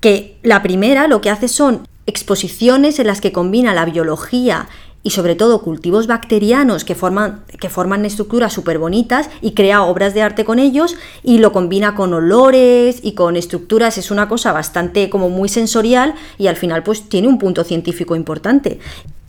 que 0.00 0.36
la 0.42 0.62
primera 0.62 1.08
lo 1.08 1.22
que 1.22 1.30
hace 1.30 1.48
son 1.48 1.88
exposiciones 2.04 2.98
en 2.98 3.06
las 3.06 3.22
que 3.22 3.32
combina 3.32 3.72
la 3.72 3.86
biología 3.86 4.68
y 5.02 5.12
sobre 5.12 5.34
todo 5.34 5.62
cultivos 5.62 6.06
bacterianos 6.06 6.84
que 6.84 6.94
forman, 6.94 7.44
que 7.58 7.70
forman 7.70 8.04
estructuras 8.04 8.52
súper 8.52 8.78
bonitas 8.78 9.30
y 9.40 9.52
crea 9.52 9.82
obras 9.82 10.12
de 10.12 10.20
arte 10.20 10.44
con 10.44 10.58
ellos 10.58 10.96
y 11.22 11.38
lo 11.38 11.52
combina 11.52 11.94
con 11.94 12.12
olores 12.12 13.00
y 13.02 13.12
con 13.12 13.34
estructuras, 13.34 13.96
es 13.96 14.10
una 14.10 14.28
cosa 14.28 14.52
bastante 14.52 15.08
como 15.08 15.30
muy 15.30 15.48
sensorial 15.48 16.16
y 16.36 16.48
al 16.48 16.56
final 16.56 16.82
pues 16.82 17.08
tiene 17.08 17.28
un 17.28 17.38
punto 17.38 17.64
científico 17.64 18.14
importante. 18.14 18.78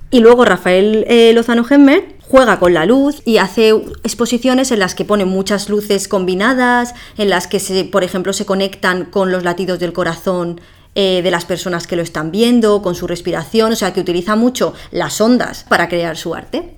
Y 0.10 0.22
luego 0.22 0.46
Rafael 0.46 1.06
eh, 1.08 1.34
Lozano 1.34 1.64
Gemmer 1.64 2.16
juega 2.22 2.60
con 2.60 2.74
la 2.74 2.86
luz 2.86 3.22
y 3.26 3.38
hace 3.38 3.70
exposiciones 3.70 4.72
en 4.72 4.80
las 4.80 4.96
que 4.96 5.06
pone 5.06 5.26
muchas 5.26 5.70
luces 5.70 6.08
combinadas, 6.08 6.94
en 7.18 7.30
las 7.30 7.48
que, 7.48 7.60
se, 7.60 7.84
por 7.86 8.04
ejemplo, 8.04 8.34
se 8.34 8.46
conectan 8.46 9.06
con 9.06 9.32
los 9.32 9.44
latidos 9.44 9.80
del 9.80 9.94
corazón 9.94 10.62
eh, 10.96 11.22
de 11.22 11.32
las 11.32 11.46
personas 11.46 11.88
que 11.88 11.96
lo 11.96 12.02
están 12.02 12.32
viendo, 12.32 12.82
con 12.82 12.96
su 12.96 13.06
respiración, 13.06 13.74
o 13.74 13.76
sea 13.76 13.94
que 13.94 14.00
utiliza 14.00 14.36
mucho 14.36 14.74
las 14.92 15.20
ondas 15.22 15.66
para 15.68 15.90
crear 15.90 16.18
su 16.18 16.34
arte. 16.34 16.76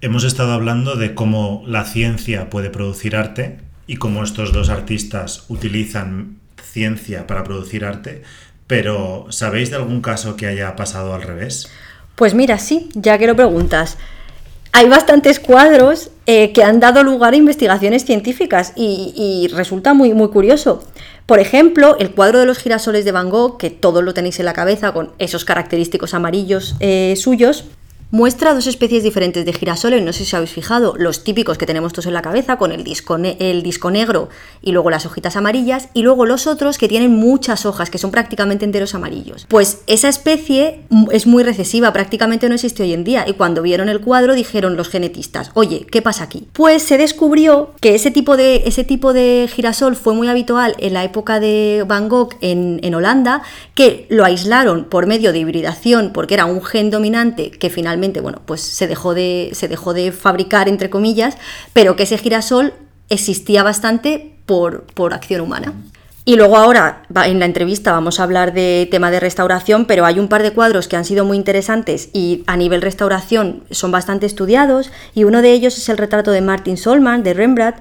Hemos 0.00 0.24
estado 0.24 0.52
hablando 0.52 0.96
de 0.96 1.14
cómo 1.14 1.62
la 1.66 1.84
ciencia 1.84 2.48
puede 2.48 2.70
producir 2.70 3.14
arte 3.14 3.58
y 3.86 3.96
cómo 3.96 4.24
estos 4.24 4.52
dos 4.52 4.68
artistas 4.68 5.44
utilizan 5.48 6.38
ciencia 6.62 7.26
para 7.26 7.44
producir 7.44 7.84
arte, 7.84 8.22
pero 8.72 9.26
¿sabéis 9.28 9.68
de 9.68 9.76
algún 9.76 10.00
caso 10.00 10.34
que 10.34 10.46
haya 10.46 10.76
pasado 10.76 11.12
al 11.12 11.20
revés? 11.20 11.68
Pues 12.14 12.32
mira, 12.32 12.56
sí, 12.56 12.88
ya 12.94 13.18
que 13.18 13.26
lo 13.26 13.36
preguntas. 13.36 13.98
Hay 14.72 14.88
bastantes 14.88 15.40
cuadros 15.40 16.10
eh, 16.24 16.54
que 16.54 16.64
han 16.64 16.80
dado 16.80 17.02
lugar 17.02 17.34
a 17.34 17.36
investigaciones 17.36 18.06
científicas 18.06 18.72
y, 18.74 19.50
resulta 19.52 19.92
muy, 19.92 20.14
muy 20.14 20.28
curioso. 20.28 20.82
Por 21.26 21.38
ejemplo, 21.38 21.98
el 21.98 22.12
cuadro 22.12 22.38
de 22.38 22.46
los 22.46 22.56
girasoles 22.56 23.04
de 23.04 23.12
Van 23.12 23.28
Gogh, 23.28 23.58
que 23.58 23.68
todos 23.68 24.02
lo 24.02 24.14
tenéis 24.14 24.40
en 24.40 24.46
la 24.46 24.54
cabeza 24.54 24.92
con 24.94 25.12
esos 25.18 25.44
característicos 25.44 26.14
amarillos 26.14 26.74
eh, 26.80 27.12
suyos, 27.18 27.66
muestra 28.12 28.52
dos 28.52 28.66
especies 28.66 29.02
diferentes 29.02 29.46
de 29.46 29.54
girasoles, 29.54 30.02
no 30.02 30.12
sé 30.12 30.26
si 30.26 30.36
habéis 30.36 30.52
fijado, 30.52 30.94
los 30.98 31.24
típicos 31.24 31.56
que 31.56 31.64
tenemos 31.64 31.94
todos 31.94 32.06
en 32.06 32.12
la 32.12 32.20
cabeza, 32.20 32.58
con 32.58 32.70
el 32.70 32.84
disco, 32.84 33.16
el 33.16 33.62
disco 33.62 33.90
negro 33.90 34.28
y 34.60 34.72
luego 34.72 34.90
las 34.90 35.06
hojitas 35.06 35.34
amarillas, 35.34 35.88
y 35.94 36.02
luego 36.02 36.26
los 36.26 36.46
otros 36.46 36.76
que 36.76 36.88
tienen 36.88 37.10
muchas 37.10 37.64
hojas, 37.64 37.88
que 37.88 37.96
son 37.96 38.10
prácticamente 38.10 38.66
enteros 38.66 38.94
amarillos. 38.94 39.46
Pues 39.48 39.80
esa 39.86 40.10
especie 40.10 40.82
es 41.10 41.26
muy 41.26 41.42
recesiva, 41.42 41.90
prácticamente 41.94 42.50
no 42.50 42.54
existe 42.54 42.82
hoy 42.82 42.92
en 42.92 43.02
día, 43.02 43.24
y 43.26 43.32
cuando 43.32 43.62
vieron 43.62 43.88
el 43.88 44.02
cuadro 44.02 44.34
dijeron 44.34 44.76
los 44.76 44.90
genetistas, 44.90 45.50
oye, 45.54 45.86
¿qué 45.90 46.02
pasa 46.02 46.24
aquí? 46.24 46.46
Pues 46.52 46.82
se 46.82 46.98
descubrió 46.98 47.70
que 47.80 47.94
ese 47.94 48.10
tipo 48.10 48.36
de, 48.36 48.64
ese 48.66 48.84
tipo 48.84 49.14
de 49.14 49.48
girasol 49.50 49.96
fue 49.96 50.12
muy 50.12 50.28
habitual 50.28 50.76
en 50.78 50.92
la 50.92 51.02
época 51.02 51.40
de 51.40 51.82
Van 51.88 52.10
Gogh 52.10 52.34
en, 52.42 52.78
en 52.82 52.94
Holanda, 52.94 53.42
que 53.74 54.06
lo 54.10 54.26
aislaron 54.26 54.84
por 54.84 55.06
medio 55.06 55.32
de 55.32 55.38
hibridación, 55.38 56.10
porque 56.12 56.34
era 56.34 56.44
un 56.44 56.62
gen 56.62 56.90
dominante 56.90 57.50
que 57.50 57.70
finalmente 57.70 58.01
bueno, 58.20 58.42
pues 58.44 58.60
se 58.60 58.86
dejó 58.86 59.14
de, 59.14 59.50
se 59.52 59.68
dejó 59.68 59.94
de 59.94 60.12
fabricar, 60.12 60.68
entre 60.68 60.90
comillas, 60.90 61.36
pero 61.72 61.96
que 61.96 62.02
ese 62.02 62.18
girasol 62.18 62.74
existía 63.08 63.62
bastante 63.62 64.36
por, 64.46 64.84
por 64.94 65.14
acción 65.14 65.40
humana. 65.40 65.72
Y 66.24 66.36
luego 66.36 66.56
ahora 66.56 67.02
en 67.26 67.40
la 67.40 67.46
entrevista 67.46 67.92
vamos 67.92 68.20
a 68.20 68.22
hablar 68.22 68.52
de 68.52 68.86
tema 68.90 69.10
de 69.10 69.18
restauración, 69.18 69.86
pero 69.86 70.04
hay 70.04 70.20
un 70.20 70.28
par 70.28 70.44
de 70.44 70.52
cuadros 70.52 70.86
que 70.86 70.96
han 70.96 71.04
sido 71.04 71.24
muy 71.24 71.36
interesantes 71.36 72.10
y 72.12 72.44
a 72.46 72.56
nivel 72.56 72.80
restauración 72.80 73.64
son 73.72 73.90
bastante 73.90 74.26
estudiados 74.26 74.92
y 75.14 75.24
uno 75.24 75.42
de 75.42 75.52
ellos 75.52 75.76
es 75.76 75.88
el 75.88 75.98
retrato 75.98 76.30
de 76.30 76.40
Martin 76.40 76.76
Solman 76.76 77.24
de 77.24 77.34
Rembrandt 77.34 77.78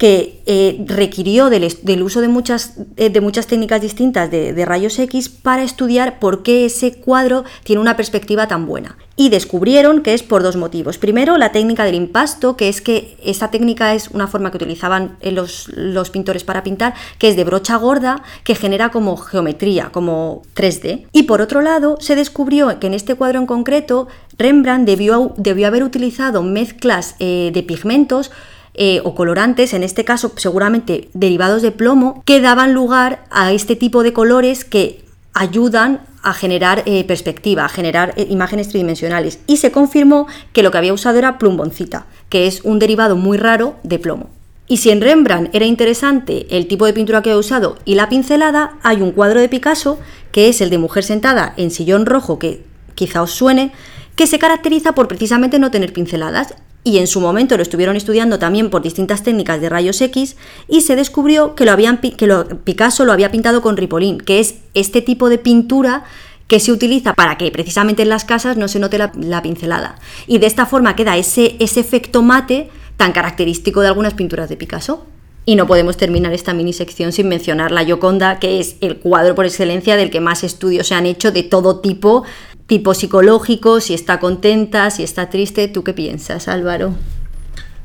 que 0.00 0.40
eh, 0.46 0.82
requirió 0.86 1.50
del, 1.50 2.02
uso 2.02 2.22
de 2.22 2.28
muchas, 2.28 2.78
eh, 2.96 3.10
de 3.10 3.20
muchas 3.20 3.46
técnicas 3.46 3.82
distintas 3.82 4.30
de, 4.30 4.64
rayos 4.64 4.98
X 4.98 5.28
para 5.28 5.62
estudiar 5.62 6.18
por 6.18 6.42
qué 6.42 6.64
ese 6.64 6.94
cuadro 6.94 7.44
tiene 7.64 7.82
una 7.82 7.98
perspectiva 7.98 8.48
tan 8.48 8.64
buena. 8.64 8.96
Y 9.16 9.28
descubrieron 9.28 10.00
que 10.00 10.14
es 10.14 10.22
por 10.22 10.42
dos 10.42 10.56
motivos. 10.56 10.96
Primero, 10.96 11.36
la 11.36 11.52
técnica 11.52 11.84
del 11.84 11.96
impasto, 11.96 12.56
que 12.56 12.70
es 12.70 12.80
que 12.80 13.18
esta 13.22 13.50
técnica 13.50 13.92
es 13.92 14.08
una 14.08 14.26
forma 14.26 14.50
que 14.50 14.56
utilizaban 14.56 15.18
eh, 15.20 15.32
los, 15.32 15.68
los 15.68 16.08
pintores 16.08 16.44
para 16.44 16.62
pintar, 16.62 16.94
que 17.18 17.28
es 17.28 17.36
de 17.36 17.44
brocha 17.44 17.76
gorda, 17.76 18.22
que 18.42 18.54
genera 18.54 18.88
como 18.88 19.18
geometría, 19.18 19.90
como 19.92 20.40
3D. 20.56 21.08
Y 21.12 21.24
por 21.24 21.42
otro 21.42 21.60
lado, 21.60 21.98
se 22.00 22.16
descubrió 22.16 22.80
que 22.80 22.86
en 22.86 22.94
este 22.94 23.16
cuadro 23.16 23.38
en 23.38 23.46
concreto, 23.46 24.08
Rembrandt 24.38 24.86
debió, 24.86 25.34
debió 25.36 25.66
haber 25.66 25.82
utilizado 25.82 26.42
mezclas 26.42 27.16
de 27.18 27.64
pigmentos 27.68 28.30
eh, 28.74 29.00
o 29.04 29.14
colorantes, 29.14 29.74
en 29.74 29.82
este 29.82 30.04
caso 30.04 30.32
seguramente 30.36 31.08
derivados 31.12 31.62
de 31.62 31.72
plomo, 31.72 32.22
que 32.24 32.40
daban 32.40 32.72
lugar 32.72 33.24
a 33.30 33.52
este 33.52 33.76
tipo 33.76 34.02
de 34.02 34.12
colores 34.12 34.64
que 34.64 35.04
ayudan 35.34 36.02
a 36.22 36.34
generar 36.34 36.82
eh, 36.86 37.04
perspectiva, 37.04 37.64
a 37.64 37.68
generar 37.68 38.12
eh, 38.16 38.26
imágenes 38.28 38.68
tridimensionales. 38.68 39.40
Y 39.46 39.56
se 39.56 39.72
confirmó 39.72 40.26
que 40.52 40.62
lo 40.62 40.70
que 40.70 40.78
había 40.78 40.92
usado 40.92 41.18
era 41.18 41.38
plumboncita, 41.38 42.06
que 42.28 42.46
es 42.46 42.60
un 42.62 42.78
derivado 42.78 43.16
muy 43.16 43.38
raro 43.38 43.76
de 43.82 43.98
plomo. 43.98 44.30
Y 44.68 44.76
si 44.76 44.90
en 44.90 45.00
Rembrandt 45.00 45.52
era 45.52 45.66
interesante 45.66 46.46
el 46.50 46.68
tipo 46.68 46.86
de 46.86 46.92
pintura 46.92 47.22
que 47.22 47.30
había 47.30 47.40
usado 47.40 47.76
y 47.84 47.96
la 47.96 48.08
pincelada, 48.08 48.78
hay 48.82 49.02
un 49.02 49.10
cuadro 49.10 49.40
de 49.40 49.48
Picasso, 49.48 49.98
que 50.30 50.48
es 50.48 50.60
el 50.60 50.70
de 50.70 50.78
mujer 50.78 51.02
sentada 51.02 51.54
en 51.56 51.72
sillón 51.72 52.06
rojo, 52.06 52.38
que 52.38 52.64
quizá 52.94 53.22
os 53.22 53.32
suene, 53.32 53.72
que 54.14 54.28
se 54.28 54.38
caracteriza 54.38 54.92
por 54.92 55.08
precisamente 55.08 55.58
no 55.58 55.72
tener 55.72 55.92
pinceladas 55.92 56.54
y 56.82 56.98
en 56.98 57.06
su 57.06 57.20
momento 57.20 57.56
lo 57.56 57.62
estuvieron 57.62 57.96
estudiando 57.96 58.38
también 58.38 58.70
por 58.70 58.82
distintas 58.82 59.22
técnicas 59.22 59.60
de 59.60 59.68
rayos 59.68 60.00
X 60.00 60.36
y 60.68 60.80
se 60.80 60.96
descubrió 60.96 61.54
que, 61.54 61.64
lo 61.64 61.72
habían, 61.72 61.98
que 61.98 62.28
Picasso 62.64 63.04
lo 63.04 63.12
había 63.12 63.30
pintado 63.30 63.60
con 63.60 63.76
ripolín, 63.76 64.18
que 64.18 64.40
es 64.40 64.56
este 64.74 65.02
tipo 65.02 65.28
de 65.28 65.38
pintura 65.38 66.04
que 66.46 66.58
se 66.58 66.72
utiliza 66.72 67.14
para 67.14 67.38
que 67.38 67.50
precisamente 67.52 68.02
en 68.02 68.08
las 68.08 68.24
casas 68.24 68.56
no 68.56 68.66
se 68.66 68.80
note 68.80 68.98
la, 68.98 69.42
pincelada. 69.42 69.96
Y 70.26 70.38
de 70.38 70.46
esta 70.46 70.66
forma 70.66 70.96
queda 70.96 71.16
ese, 71.16 71.54
ese 71.60 71.78
efecto 71.78 72.22
mate 72.22 72.70
tan 72.96 73.12
característico 73.12 73.82
de 73.82 73.88
algunas 73.88 74.14
pinturas 74.14 74.48
de 74.48 74.56
Picasso. 74.56 75.06
Y 75.46 75.54
no 75.54 75.66
podemos 75.66 75.96
terminar 75.96 76.32
esta 76.32 76.52
mini 76.52 76.72
sección 76.72 77.12
sin 77.12 77.28
mencionar 77.28 77.70
la 77.70 77.84
Gioconda, 77.84 78.38
que 78.40 78.60
es 78.60 78.76
el 78.80 78.96
cuadro 78.98 79.34
por 79.34 79.46
excelencia 79.46 79.96
del 79.96 80.10
que 80.10 80.20
más 80.20 80.44
estudios 80.44 80.88
se 80.88 80.94
han 80.94 81.06
hecho 81.06 81.30
de 81.30 81.42
todo 81.44 81.78
tipo 81.78 82.24
tipo 82.70 82.94
psicológico, 82.94 83.80
si 83.80 83.94
está 83.94 84.20
contenta, 84.20 84.92
si 84.92 85.02
está 85.02 85.28
triste. 85.28 85.66
¿Tú 85.66 85.82
qué 85.82 85.92
piensas, 85.92 86.46
Álvaro? 86.46 86.94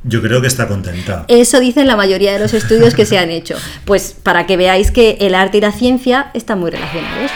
Yo 0.03 0.21
creo 0.21 0.41
que 0.41 0.47
está 0.47 0.67
contenta. 0.67 1.25
Eso 1.27 1.59
dicen 1.59 1.87
la 1.87 1.95
mayoría 1.95 2.31
de 2.31 2.37
los 2.37 2.53
estudios 2.53 2.93
que 2.93 3.07
se 3.07 3.17
han 3.17 3.31
hecho. 3.31 3.55
Pues 3.85 4.15
para 4.21 4.45
que 4.45 4.57
veáis 4.57 4.91
que 4.91 5.17
el 5.21 5.33
arte 5.33 5.57
y 5.57 5.61
la 5.61 5.71
ciencia 5.71 6.29
están 6.35 6.59
muy 6.59 6.69
relacionados. 6.69 7.31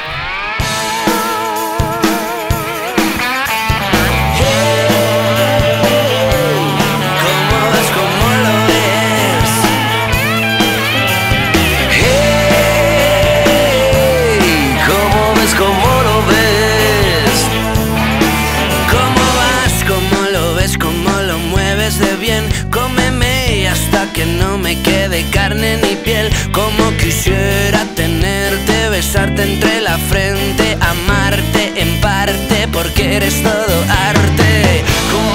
Entre 29.41 29.81
la 29.81 29.97
frente, 29.97 30.77
amarte 30.81 31.81
en 31.81 32.01
parte 32.01 32.67
porque 32.71 33.15
eres 33.15 33.41
todo 33.41 33.83
arte. 33.89 34.83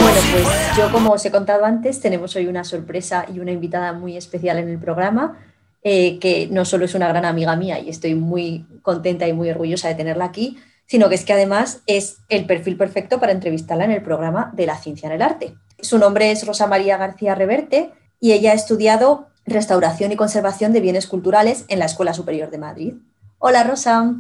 Bueno, 0.01 0.21
pues 0.33 0.77
yo 0.77 0.93
como 0.93 1.13
os 1.13 1.25
he 1.25 1.31
contado 1.31 1.65
antes, 1.65 2.01
tenemos 2.01 2.37
hoy 2.37 2.47
una 2.47 2.65
sorpresa 2.65 3.27
y 3.33 3.41
una 3.41 3.53
invitada 3.53 3.93
muy 3.93 4.17
especial 4.17 4.59
en 4.59 4.69
el 4.69 4.79
programa, 4.79 5.39
eh, 5.83 6.19
que 6.19 6.49
no 6.51 6.65
solo 6.65 6.85
es 6.85 6.95
una 6.95 7.09
gran 7.09 7.25
amiga 7.25 7.57
mía 7.57 7.79
y 7.81 7.89
estoy 7.89 8.15
muy 8.15 8.67
contenta 8.83 9.27
y 9.27 9.33
muy 9.33 9.51
orgullosa 9.51 9.89
de 9.89 9.95
tenerla 9.95 10.27
aquí, 10.27 10.59
sino 10.87 11.09
que 11.09 11.15
es 11.15 11.25
que 11.25 11.33
además 11.33 11.81
es 11.87 12.19
el 12.29 12.47
perfil 12.47 12.77
perfecto 12.77 13.19
para 13.19 13.33
entrevistarla 13.33 13.85
en 13.85 13.93
el 13.93 14.03
programa 14.03 14.53
de 14.55 14.67
la 14.67 14.77
ciencia 14.77 15.09
en 15.09 15.15
el 15.15 15.23
arte. 15.23 15.55
Su 15.81 15.99
nombre 15.99 16.31
es 16.31 16.47
Rosa 16.47 16.67
María 16.67 16.97
García 16.97 17.35
Reverte 17.35 17.91
y 18.21 18.33
ella 18.33 18.53
ha 18.53 18.55
estudiado 18.55 19.29
restauración 19.47 20.13
y 20.13 20.17
conservación 20.17 20.73
de 20.73 20.81
bienes 20.81 21.07
culturales 21.07 21.65
en 21.69 21.79
la 21.79 21.87
Escuela 21.87 22.15
Superior 22.15 22.51
de 22.51 22.59
Madrid. 22.59 22.95
Hola 23.39 23.65
Rosa. 23.65 24.15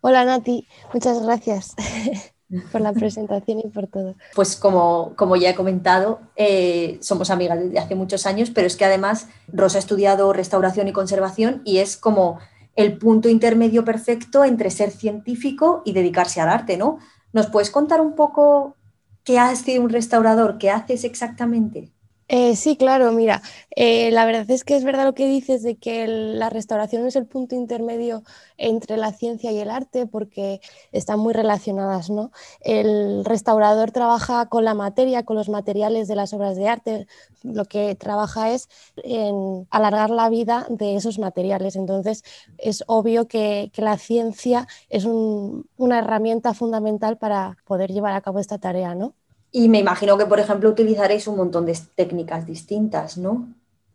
Hola 0.00 0.24
Nati, 0.24 0.66
muchas 0.92 1.22
gracias 1.22 1.74
por 2.72 2.80
la 2.80 2.92
presentación 2.94 3.60
y 3.60 3.68
por 3.68 3.86
todo. 3.86 4.14
Pues 4.34 4.56
como, 4.56 5.12
como 5.16 5.36
ya 5.36 5.50
he 5.50 5.54
comentado, 5.54 6.20
eh, 6.36 6.98
somos 7.00 7.30
amigas 7.30 7.58
desde 7.58 7.78
hace 7.78 7.94
muchos 7.94 8.26
años, 8.26 8.50
pero 8.50 8.66
es 8.66 8.76
que 8.76 8.84
además 8.84 9.28
Rosa 9.48 9.78
ha 9.78 9.80
estudiado 9.80 10.32
restauración 10.32 10.88
y 10.88 10.92
conservación 10.92 11.62
y 11.64 11.78
es 11.78 11.96
como 11.96 12.38
el 12.76 12.98
punto 12.98 13.28
intermedio 13.28 13.84
perfecto 13.84 14.44
entre 14.44 14.70
ser 14.70 14.90
científico 14.90 15.82
y 15.84 15.92
dedicarse 15.92 16.40
al 16.40 16.50
arte, 16.50 16.76
¿no? 16.76 16.98
¿Nos 17.32 17.48
puedes 17.48 17.70
contar 17.70 18.00
un 18.00 18.14
poco 18.14 18.76
qué 19.24 19.38
hace 19.38 19.78
un 19.78 19.88
restaurador? 19.88 20.58
¿Qué 20.58 20.70
haces 20.70 21.04
exactamente? 21.04 21.90
Eh, 22.28 22.56
sí, 22.56 22.76
claro, 22.76 23.12
mira, 23.12 23.40
eh, 23.76 24.10
la 24.10 24.24
verdad 24.24 24.50
es 24.50 24.64
que 24.64 24.74
es 24.74 24.82
verdad 24.82 25.04
lo 25.04 25.14
que 25.14 25.28
dices 25.28 25.62
de 25.62 25.76
que 25.76 26.08
la 26.08 26.50
restauración 26.50 27.06
es 27.06 27.14
el 27.14 27.24
punto 27.26 27.54
intermedio 27.54 28.24
entre 28.56 28.96
la 28.96 29.12
ciencia 29.12 29.52
y 29.52 29.58
el 29.60 29.70
arte 29.70 30.06
porque 30.08 30.60
están 30.90 31.20
muy 31.20 31.32
relacionadas, 31.32 32.10
¿no? 32.10 32.32
El 32.62 33.24
restaurador 33.24 33.92
trabaja 33.92 34.46
con 34.48 34.64
la 34.64 34.74
materia, 34.74 35.24
con 35.24 35.36
los 35.36 35.48
materiales 35.48 36.08
de 36.08 36.16
las 36.16 36.32
obras 36.32 36.56
de 36.56 36.66
arte, 36.68 37.06
lo 37.44 37.64
que 37.64 37.94
trabaja 37.94 38.50
es 38.50 38.68
en 39.04 39.68
alargar 39.70 40.10
la 40.10 40.28
vida 40.28 40.66
de 40.68 40.96
esos 40.96 41.20
materiales, 41.20 41.76
entonces 41.76 42.24
es 42.58 42.82
obvio 42.88 43.28
que, 43.28 43.70
la 43.76 43.98
ciencia 43.98 44.66
es 44.88 45.04
una 45.04 45.98
herramienta 46.00 46.54
fundamental 46.54 47.18
para 47.18 47.56
poder 47.64 47.92
llevar 47.92 48.14
a 48.14 48.20
cabo 48.20 48.40
esta 48.40 48.58
tarea, 48.58 48.96
¿no? 48.96 49.14
Y 49.58 49.70
me 49.70 49.78
imagino 49.78 50.18
que, 50.18 50.26
por 50.26 50.38
ejemplo, 50.38 50.68
utilizaréis 50.68 51.26
un 51.28 51.38
montón 51.38 51.64
de 51.64 51.74
técnicas 51.94 52.46
distintas, 52.46 53.16
¿no? 53.16 53.54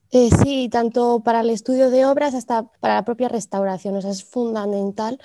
Eh, 0.09 0.31
sí, 0.41 0.69
tanto 0.69 1.19
para 1.19 1.41
el 1.41 1.51
estudio 1.51 1.91
de 1.91 2.03
obras 2.07 2.33
hasta 2.33 2.63
para 2.79 2.95
la 2.95 3.05
propia 3.05 3.29
restauración. 3.29 3.95
O 3.95 4.01
sea, 4.01 4.09
es 4.09 4.23
fundamental 4.23 5.19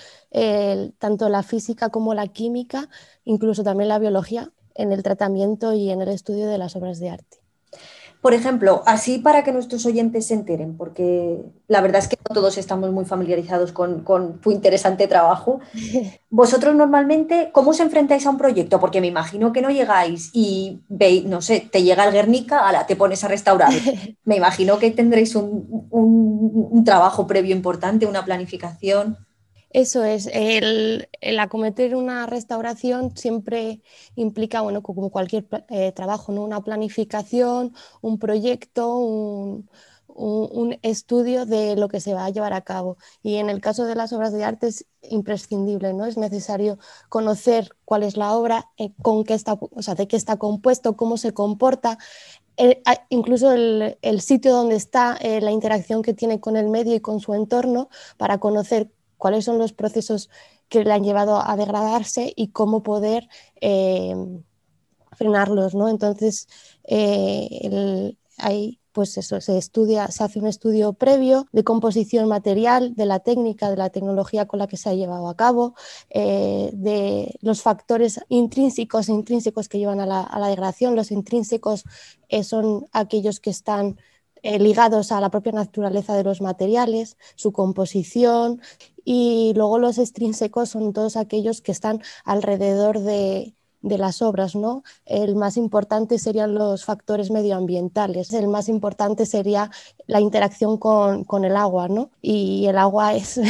tanto 0.99 1.31
la 1.31 1.43
física 1.43 1.89
como 1.89 2.13
la 2.13 2.27
química, 2.27 2.91
incluso 3.25 3.65
también 3.65 3.89
la 3.89 3.99
biología, 3.99 4.53
en 4.75 4.93
el 4.93 5.03
tratamiento 5.03 5.73
y 5.73 5.89
en 5.89 6.03
el 6.03 6.09
estudio 6.09 6.47
de 6.49 6.59
las 6.59 6.77
obras 6.77 7.01
de 7.01 7.09
arte. 7.09 7.36
Por 8.21 8.35
ejemplo, 8.35 8.83
así 8.87 9.19
para 9.19 9.45
que 9.45 9.53
nuestros 9.53 9.87
oyentes 9.87 10.27
se 10.27 10.35
enteren, 10.35 10.77
porque 10.77 11.39
la 11.69 11.81
verdad 11.81 12.01
es 12.03 12.09
que 12.09 12.17
no 12.29 12.35
todos 12.35 12.59
estamos 12.59 12.91
muy 12.91 13.05
familiarizados 13.05 13.73
con, 13.73 14.05
tu 14.41 14.51
interesante 14.51 15.07
trabajo. 15.07 15.61
Vosotros 16.31 16.75
normalmente, 16.75 17.51
¿cómo 17.53 17.71
os 17.71 17.81
enfrentáis 17.81 18.27
a 18.27 18.31
un 18.31 18.39
proyecto? 18.39 18.81
Porque 18.81 19.01
me 19.01 19.07
imagino 19.07 19.53
que 19.53 19.63
no 19.63 19.71
llegáis 19.71 20.31
y 20.33 20.81
veis, 20.89 21.25
no 21.25 21.41
sé, 21.41 21.69
te 21.71 21.83
llega 21.83 22.05
el 22.05 22.13
Guernica, 22.13 22.67
ala, 22.67 22.87
te 22.87 22.97
pones 22.97 23.23
a 23.25 23.29
restaurar. 23.29 23.73
Me 24.25 24.37
imagino 24.37 24.79
que 24.79 24.91
tendréis 24.91 25.35
un 25.37 26.83
trabajo 26.85 27.27
previo 27.27 27.55
importante, 27.55 28.07
una 28.07 28.25
planificación. 28.25 29.17
Eso 29.77 30.05
es, 30.05 30.27
el, 30.33 31.07
acometer 31.39 31.97
una 31.97 32.25
restauración 32.25 33.15
siempre 33.15 33.83
implica, 34.15 34.63
bueno, 34.63 34.83
como 34.83 35.11
cualquier 35.11 35.47
eh, 35.69 35.93
trabajo, 35.93 36.33
¿no? 36.33 36.45
una 36.45 36.63
planificación, 36.63 37.75
un 38.01 38.19
proyecto, 38.19 38.97
un, 38.97 39.69
estudio 40.81 41.45
de 41.45 41.77
lo 41.77 41.89
que 41.89 42.01
se 42.01 42.15
va 42.15 42.25
a 42.25 42.31
llevar 42.31 42.55
a 42.55 42.63
cabo. 42.63 42.97
Y 43.23 43.35
en 43.37 43.51
el 43.51 43.61
caso 43.61 43.85
de 43.85 43.97
las 43.97 44.15
obras 44.15 44.33
de 44.33 44.45
arte 44.45 44.69
es 44.69 44.87
imprescindible, 45.11 45.93
¿no? 45.93 46.07
Es 46.07 46.17
necesario 46.17 46.79
conocer 47.11 47.69
cuál 47.85 48.03
es 48.03 48.17
la 48.17 48.33
obra, 48.33 48.71
eh, 48.79 48.95
con 49.03 49.25
qué 49.25 49.35
está, 49.35 49.59
o 49.61 49.83
sea, 49.83 49.95
de 49.95 50.09
qué 50.09 50.17
está 50.17 50.39
compuesto, 50.39 50.97
cómo 50.97 51.19
se 51.19 51.35
comporta, 51.35 51.99
eh, 52.57 52.83
incluso 53.11 53.53
el, 53.53 54.21
sitio 54.23 54.53
donde 54.55 54.77
está, 54.77 55.19
la 55.21 55.51
interacción 55.51 56.01
que 56.01 56.15
tiene 56.15 56.41
con 56.41 56.57
el 56.57 56.71
medio 56.71 56.95
y 56.95 57.01
con 57.01 57.21
su 57.21 57.35
entorno, 57.35 57.91
para 58.17 58.39
conocer 58.39 58.91
cuáles 59.19 59.45
son 59.45 59.59
los 59.59 59.73
procesos 59.73 60.31
que 60.69 60.85
le 60.85 60.93
han 60.93 61.05
llevado 61.05 61.41
a 61.41 61.57
degradarse 61.57 62.33
y 62.37 62.49
cómo 62.49 62.83
poder 62.83 63.29
eh, 63.61 64.15
frenarlos. 65.13 65.75
¿no? 65.75 65.89
Entonces, 65.89 66.49
eh, 66.85 68.17
pues 68.97 69.19
eso, 69.19 69.43
se 69.43 69.59
estudia, 69.59 70.09
se 70.09 70.25
hace 70.25 70.39
un 70.39 70.47
estudio 70.47 70.95
previo 70.95 71.47
de 71.53 71.65
composición 71.65 72.29
material, 72.29 72.95
de 72.95 73.05
la 73.05 73.21
técnica, 73.21 73.69
de 73.69 73.77
la 73.77 73.91
tecnología 73.91 74.47
con 74.47 74.59
la 74.59 74.69
que 74.69 74.79
se 74.79 74.89
ha 74.89 74.95
llevado 74.95 75.29
a 75.29 75.37
cabo, 75.37 75.75
eh, 76.09 76.71
de 76.73 77.37
los 77.43 77.61
factores 77.61 78.21
intrínsecos 78.31 79.11
e 79.11 79.13
intrínsecos 79.13 79.69
que 79.69 79.79
llevan 79.79 80.01
a 80.01 80.07
la, 80.07 80.49
degradación. 80.49 80.97
Los 80.97 81.11
intrínsecos 81.11 81.85
eh, 82.31 82.43
son 82.43 82.87
aquellos 82.91 83.39
que 83.39 83.51
están 83.51 83.99
eh, 84.47 84.61
ligados 84.61 85.11
a 85.11 85.21
la 85.21 85.29
propia 85.29 85.51
naturaleza 85.51 86.15
de 86.17 86.23
los 86.23 86.41
materiales, 86.41 87.17
su 87.35 87.51
composición, 87.51 88.61
y 89.05 89.53
luego 89.57 89.81
los 89.81 89.99
extrínsecos 89.99 90.69
son 90.69 90.93
todos 90.93 91.17
aquellos 91.17 91.61
que 91.61 91.73
están 91.73 92.01
alrededor 92.25 93.01
de, 93.01 93.57
de 93.83 93.99
las 93.99 94.23
obras, 94.23 94.55
¿no? 94.55 94.85
El 95.05 95.35
más 95.35 95.57
importante 95.57 96.21
serían 96.21 96.55
los 96.55 96.85
factores 96.85 97.33
medioambientales, 97.33 98.33
el 98.33 98.47
más 98.47 98.69
importante 98.69 99.27
sería 99.27 99.73
la 100.07 100.21
interacción 100.21 100.79
con, 100.79 101.45
el 101.45 101.57
agua, 101.57 101.89
¿no? 101.89 102.11
Y 102.23 102.67
el 102.67 102.79
agua 102.79 103.15
es 103.17 103.41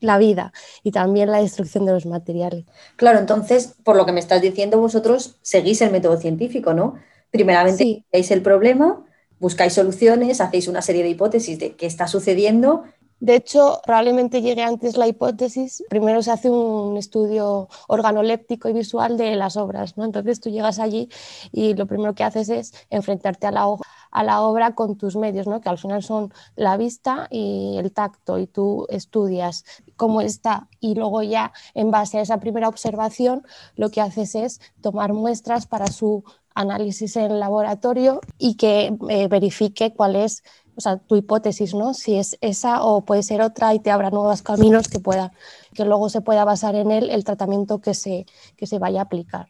la 0.00 0.16
vida 0.16 0.54
y 0.82 0.90
también 0.90 1.30
la 1.30 1.42
destrucción 1.42 1.84
de 1.84 1.92
los 1.92 2.06
materiales. 2.06 2.64
Claro, 2.96 3.18
entonces, 3.18 3.74
por 3.84 3.94
lo 3.94 4.06
que 4.06 4.12
me 4.12 4.20
estás 4.20 4.40
diciendo, 4.40 4.78
vosotros 4.78 5.36
seguís 5.42 5.82
el 5.82 5.92
método 5.92 6.16
científico, 6.16 6.72
¿no? 6.72 6.94
Primeramente, 7.30 8.04
veis 8.10 8.30
el 8.30 8.40
problema, 8.40 9.04
buscáis 9.40 9.72
soluciones, 9.72 10.40
hacéis 10.40 10.68
una 10.68 10.82
serie 10.82 11.02
de 11.02 11.08
hipótesis 11.10 11.58
de 11.58 11.74
qué 11.74 11.86
está 11.86 12.06
sucediendo 12.06 12.84
de 13.20 13.34
hecho, 13.34 13.82
probablemente 13.84 14.40
llegue 14.40 14.62
antes 14.62 14.96
la 14.96 15.06
hipótesis. 15.06 15.84
Primero 15.90 16.22
se 16.22 16.30
hace 16.30 16.48
un 16.48 16.96
estudio 16.96 17.68
organoléptico 17.86 18.70
y 18.70 18.72
visual 18.72 19.18
de 19.18 19.36
las 19.36 19.58
obras. 19.58 19.98
¿no? 19.98 20.06
Entonces 20.06 20.40
tú 20.40 20.48
llegas 20.48 20.78
allí 20.78 21.10
y 21.52 21.74
lo 21.74 21.86
primero 21.86 22.14
que 22.14 22.24
haces 22.24 22.48
es 22.48 22.72
enfrentarte 22.88 23.46
a 23.46 23.50
la, 23.50 23.66
a 24.10 24.24
la 24.24 24.40
obra 24.40 24.74
con 24.74 24.96
tus 24.96 25.16
medios, 25.16 25.46
¿no? 25.46 25.60
que 25.60 25.68
al 25.68 25.76
final 25.76 26.02
son 26.02 26.32
la 26.56 26.78
vista 26.78 27.28
y 27.30 27.76
el 27.76 27.92
tacto. 27.92 28.38
Y 28.38 28.46
tú 28.46 28.86
estudias 28.88 29.66
cómo 29.96 30.22
está 30.22 30.68
y 30.80 30.94
luego 30.94 31.22
ya 31.22 31.52
en 31.74 31.90
base 31.90 32.16
a 32.16 32.22
esa 32.22 32.40
primera 32.40 32.68
observación 32.68 33.46
lo 33.76 33.90
que 33.90 34.00
haces 34.00 34.34
es 34.34 34.62
tomar 34.80 35.12
muestras 35.12 35.66
para 35.66 35.88
su 35.88 36.24
análisis 36.54 37.16
en 37.16 37.38
laboratorio 37.38 38.20
y 38.38 38.56
que 38.56 38.96
eh, 39.08 39.28
verifique 39.28 39.92
cuál 39.94 40.16
es 40.16 40.42
o 40.76 40.80
sea, 40.80 40.96
tu 40.96 41.16
hipótesis, 41.16 41.74
¿no? 41.74 41.92
Si 41.92 42.16
es 42.16 42.38
esa 42.40 42.82
o 42.82 43.02
puede 43.04 43.22
ser 43.22 43.42
otra 43.42 43.74
y 43.74 43.80
te 43.80 43.90
abra 43.90 44.08
nuevos 44.08 44.40
caminos 44.40 44.88
que, 44.88 44.98
pueda, 44.98 45.32
que 45.74 45.84
luego 45.84 46.08
se 46.08 46.22
pueda 46.22 46.44
basar 46.44 46.74
en 46.74 46.90
él 46.90 47.10
el 47.10 47.22
tratamiento 47.22 47.80
que 47.82 47.92
se, 47.92 48.24
que 48.56 48.66
se 48.66 48.78
vaya 48.78 49.00
a 49.00 49.04
aplicar. 49.04 49.48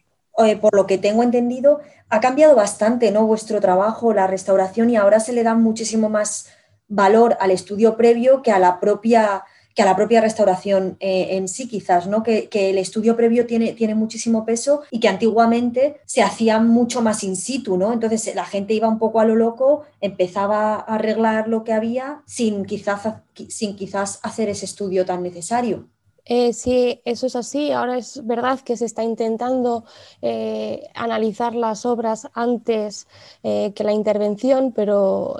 por 0.59 0.75
lo 0.75 0.87
que 0.87 0.97
tengo 0.97 1.23
entendido, 1.23 1.79
ha 2.09 2.19
cambiado 2.19 2.53
bastante 2.55 3.11
¿no? 3.11 3.25
vuestro 3.25 3.61
trabajo, 3.61 4.13
la 4.13 4.27
restauración, 4.27 4.89
y 4.89 4.97
ahora 4.97 5.21
se 5.21 5.31
le 5.31 5.43
da 5.43 5.55
muchísimo 5.55 6.09
más 6.09 6.47
valor 6.89 7.37
al 7.39 7.51
estudio 7.51 7.95
previo 7.95 8.41
que 8.41 8.51
a 8.51 8.59
la 8.59 8.81
propia 8.81 9.45
que 9.75 9.81
a 9.81 9.85
la 9.85 9.95
propia 9.95 10.21
restauración 10.21 10.97
eh, 10.99 11.29
en 11.31 11.47
sí, 11.47 11.67
quizás, 11.67 12.07
¿no? 12.07 12.23
Que, 12.23 12.49
el 12.51 12.77
estudio 12.77 13.15
previo 13.15 13.45
tiene, 13.45 13.73
tiene 13.73 13.95
muchísimo 13.95 14.45
peso 14.45 14.83
y 14.91 14.99
que 14.99 15.07
antiguamente 15.07 16.01
se 16.05 16.21
hacía 16.21 16.59
mucho 16.59 17.01
más 17.01 17.23
in 17.23 17.35
situ, 17.35 17.77
¿no? 17.77 17.93
Entonces 17.93 18.33
la 18.35 18.45
gente 18.45 18.73
iba 18.73 18.87
un 18.87 18.99
poco 18.99 19.19
a 19.19 19.25
lo 19.25 19.35
loco, 19.35 19.83
empezaba 19.99 20.75
a 20.75 20.95
arreglar 20.95 21.47
lo 21.47 21.63
que 21.63 21.73
había 21.73 22.21
sin 22.25 22.65
quizás, 22.65 23.01
sin 23.49 23.75
quizás 23.75 24.19
hacer 24.23 24.49
ese 24.49 24.65
estudio 24.65 25.05
tan 25.05 25.23
necesario. 25.23 25.87
Eh, 26.25 26.53
sí, 26.53 27.01
eso 27.05 27.27
es 27.27 27.35
así. 27.35 27.71
Ahora 27.71 27.97
es 27.97 28.25
verdad 28.25 28.59
que 28.61 28.77
se 28.77 28.85
está 28.85 29.03
intentando 29.03 29.85
eh, 30.21 30.87
analizar 30.95 31.55
las 31.55 31.85
obras 31.85 32.27
antes 32.33 33.07
que 33.41 33.83
la 33.83 33.91
intervención, 33.91 34.71
pero 34.71 35.37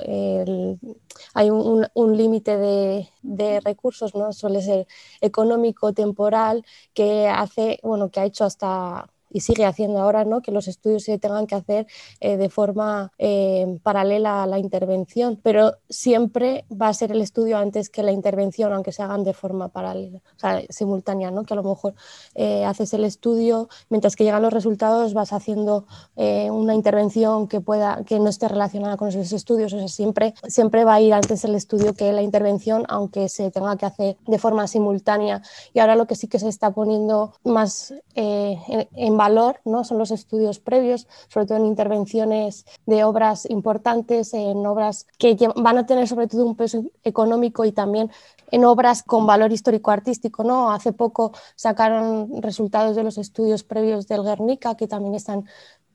hay 1.34 1.50
un, 1.50 2.18
límite 2.18 2.58
de, 3.22 3.60
recursos, 3.62 4.16
¿no? 4.16 4.34
Suele 4.34 4.62
ser 4.62 4.88
económico, 5.22 5.94
temporal, 5.94 6.66
que 6.94 7.28
hace, 7.28 7.80
bueno, 7.84 8.10
que 8.10 8.20
ha 8.20 8.26
hecho 8.26 8.46
hasta 8.46 9.08
y 9.32 9.42
sigue 9.42 9.66
haciendo 9.66 10.00
ahora, 10.00 10.26
¿no? 10.26 10.42
que 10.42 10.52
los 10.52 10.68
estudios 10.68 11.04
se 11.04 11.18
tengan 11.18 11.48
que 11.48 11.56
hacer 11.56 11.88
eh, 12.20 12.38
de 12.38 12.50
forma 12.50 13.12
eh, 13.18 13.80
paralela 13.84 14.44
a 14.44 14.48
la 14.48 14.60
intervención, 14.60 15.40
pero 15.42 15.76
siempre 15.90 16.66
va 16.70 16.90
a 16.90 16.94
ser 16.94 17.12
el 17.12 17.22
estudio 17.22 17.58
antes 17.58 17.90
que 17.90 18.04
la 18.04 18.12
intervención, 18.12 18.74
aunque 18.74 18.92
se 18.92 19.04
hagan 19.04 19.24
de 19.24 19.34
forma 19.34 19.70
paralela, 19.70 20.20
o 20.36 20.40
sea, 20.40 20.62
simultánea, 20.70 21.32
¿no? 21.32 21.44
que 21.44 21.54
a 21.54 21.58
lo 21.58 21.64
mejor 21.64 21.94
eh, 22.36 22.66
haces 22.66 22.94
el 22.94 23.06
estudio, 23.06 23.70
mientras 23.90 24.16
que 24.16 24.24
llegan 24.24 24.42
los 24.42 24.54
resultados 24.54 25.14
vas 25.14 25.34
haciendo 25.34 25.86
una 26.16 26.76
intervención 26.76 27.48
que, 27.48 27.62
pueda, 27.62 28.04
que 28.06 28.20
no 28.20 28.30
esté 28.30 28.48
relacionada 28.48 28.98
con 28.98 29.10
esos 29.10 29.32
estudios, 29.32 29.74
o 29.74 29.80
sea, 29.80 29.88
siempre, 29.88 30.34
siempre 30.48 30.84
va 30.84 30.96
a 30.96 31.02
ir 31.02 31.14
antes 31.14 31.44
el 31.44 31.56
estudio 31.56 31.94
que 31.94 32.12
la 32.14 32.22
intervención, 32.22 32.86
aunque 32.90 33.30
se 33.30 33.50
tenga 33.50 33.76
que 33.78 33.86
hacer 33.86 34.18
de 34.28 34.38
forma 34.38 34.68
simultánea. 34.68 35.42
Y 35.74 35.80
ahora 35.80 35.96
lo 35.96 36.06
que 36.06 36.16
sí 36.16 36.28
que 36.28 36.40
se 36.40 36.48
está 36.48 36.72
poniendo 36.72 37.34
más 37.44 37.94
en, 38.14 38.88
en 38.96 39.18
valor 39.22 39.62
¿no? 39.66 39.84
son 39.84 40.00
los 40.00 40.10
estudios 40.10 40.60
previos, 40.60 41.08
sobre 41.28 41.46
todo 41.46 41.58
en 41.60 41.68
intervenciones 41.68 42.66
de 42.88 43.04
obras 43.04 43.48
importantes, 43.50 44.34
en 44.34 44.66
obras 44.66 45.06
que 45.20 45.38
van 45.56 45.78
a 45.78 45.86
tener 45.86 46.08
sobre 46.08 46.28
todo 46.28 46.44
un 46.44 46.56
peso 46.56 46.84
económico 47.04 47.64
y 47.66 47.72
también 47.72 48.10
en 48.50 48.66
obras 48.66 49.04
con 49.04 49.28
valor 49.28 49.52
histórico-artístico. 49.52 50.44
¿no? 50.44 50.72
Hace 50.72 50.92
poco 50.92 51.34
sacaron 51.56 52.42
resultados 52.42 52.96
de 52.96 53.04
los 53.04 53.20
estudios 53.20 53.64
previos 53.64 54.08
del 54.08 54.24
Guernica, 54.24 54.76
que 54.76 54.88
también 54.88 55.14
están 55.14 55.46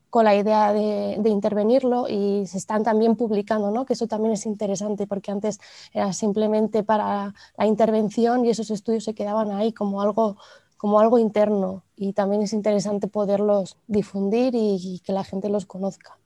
con 0.09 0.25
la 0.25 0.37
idea 0.37 0.73
de, 0.73 1.29
intervenirlo 1.29 2.07
y 2.09 2.47
se 2.47 2.59
están 2.59 2.85
también 2.85 3.17
publicando, 3.17 3.73
¿no? 3.73 3.85
que 3.85 3.95
eso 3.95 4.07
también 4.07 4.35
es 4.35 4.47
interesante 4.47 5.07
porque 5.09 5.33
antes 5.33 5.59
era 5.93 6.12
simplemente 6.12 6.85
para 6.85 7.35
la 7.59 7.67
intervención 7.67 8.45
y 8.45 8.51
esos 8.51 8.71
estudios 8.71 9.03
se 9.05 9.15
quedaban 9.15 9.51
ahí 9.51 9.73
como 9.73 10.01
algo 10.01 10.37
como 10.77 11.01
algo 11.01 11.19
interno 11.19 11.86
y 11.96 12.12
también 12.12 12.42
es 12.42 12.52
interesante 12.52 13.09
poderlos 13.09 13.76
difundir 13.87 14.54
y, 14.54 15.00
que 15.04 15.12
la 15.12 15.24
gente 15.24 15.48
los 15.48 15.66
conozca. 15.66 16.18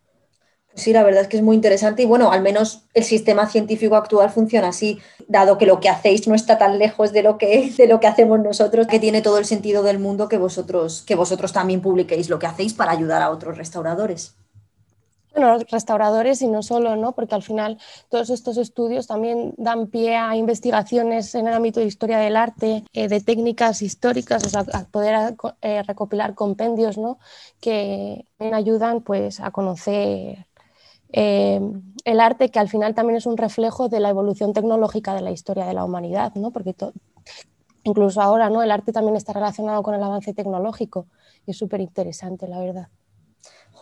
Sí, 0.75 0.93
la 0.93 1.03
verdad 1.03 1.23
es 1.23 1.29
que 1.29 1.37
es 1.37 1.43
muy 1.43 1.57
interesante 1.57 2.03
y 2.03 2.07
bueno, 2.07 2.31
al 2.31 2.43
menos 2.43 2.85
el 2.95 3.03
sistema 3.03 3.49
científico 3.49 3.97
actual 3.97 4.31
funciona 4.31 4.69
así, 4.69 4.99
dado 5.27 5.59
que 5.59 5.67
lo 5.67 5.81
que 5.81 5.89
hacéis 5.89 6.29
no 6.29 6.35
está 6.35 6.59
tan 6.59 6.79
lejos 6.79 7.13
de 7.13 7.23
lo 7.23 7.39
que, 7.39 7.73
de 7.77 7.87
lo 7.89 7.99
que 7.99 8.07
hacemos 8.07 8.39
nosotros, 8.41 8.87
que 8.87 9.01
tiene 9.01 9.21
todo 9.21 9.39
el 9.39 9.45
sentido 9.45 9.83
del 9.83 9.99
mundo 9.99 10.29
que 10.29 10.39
vosotros, 10.39 11.03
que 11.03 11.17
vosotros 11.17 11.53
también 11.53 11.81
publiquéis 11.81 12.29
lo 12.29 12.39
que 12.39 12.47
hacéis 12.47 12.75
para 12.75 12.93
ayudar 12.93 13.21
a 13.21 13.31
otros 13.31 13.59
restauradores. 13.59 14.37
Bueno, 15.33 15.55
los 15.55 15.71
restauradores 15.71 16.43
y 16.43 16.49
no 16.49 16.63
solo, 16.63 16.97
¿no? 16.97 17.13
porque 17.13 17.37
al 17.37 17.43
final 17.43 17.79
todos 18.09 18.31
estos 18.31 18.57
estudios 18.57 19.07
también 19.07 19.55
dan 19.59 19.87
pie 19.87 20.17
a 20.17 20.35
investigaciones 20.35 21.35
en 21.37 21.47
el 21.47 21.55
ámbito 21.55 21.79
de 21.79 21.87
historia 21.87 22.19
del 22.19 22.37
arte, 22.37 22.85
eh, 22.93 23.07
de 23.07 23.21
técnicas 23.21 23.81
históricas, 23.83 24.45
o 24.45 24.49
sea, 24.49 24.65
a 24.73 24.85
poder 24.87 25.37
eh, 25.63 25.85
recopilar 25.85 26.35
compendios 26.35 26.99
¿no? 26.99 27.19
que 27.61 28.27
ayudan 28.41 29.03
pues, 29.03 29.39
a 29.39 29.53
conocer 29.53 30.47
eh, 31.13 31.61
el 32.05 32.21
arte, 32.21 32.51
que 32.51 32.59
al 32.59 32.69
final 32.69 32.95
también 32.97 33.17
es 33.17 33.27
un 33.27 33.37
reflejo 33.37 33.89
de 33.89 34.01
la 34.01 34.09
evolución 34.09 34.53
tecnológica 34.53 35.15
de 35.15 35.23
la 35.23 35.31
historia 35.31 35.65
de 35.67 35.75
la 35.75 35.85
humanidad, 35.85 36.35
¿no? 36.35 36.51
porque 36.51 36.75
incluso 37.85 38.21
ahora 38.21 38.51
¿no? 38.51 38.65
el 38.65 38.71
arte 38.73 38.93
también 38.93 39.15
está 39.15 39.33
relacionado 39.33 39.85
con 39.85 39.95
el 39.95 40.03
avance 40.03 40.35
tecnológico 40.35 41.07
y 41.47 41.53
es 41.53 41.57
súper 41.57 41.81
interesante, 41.81 42.49
la 42.49 42.59
verdad 42.59 42.89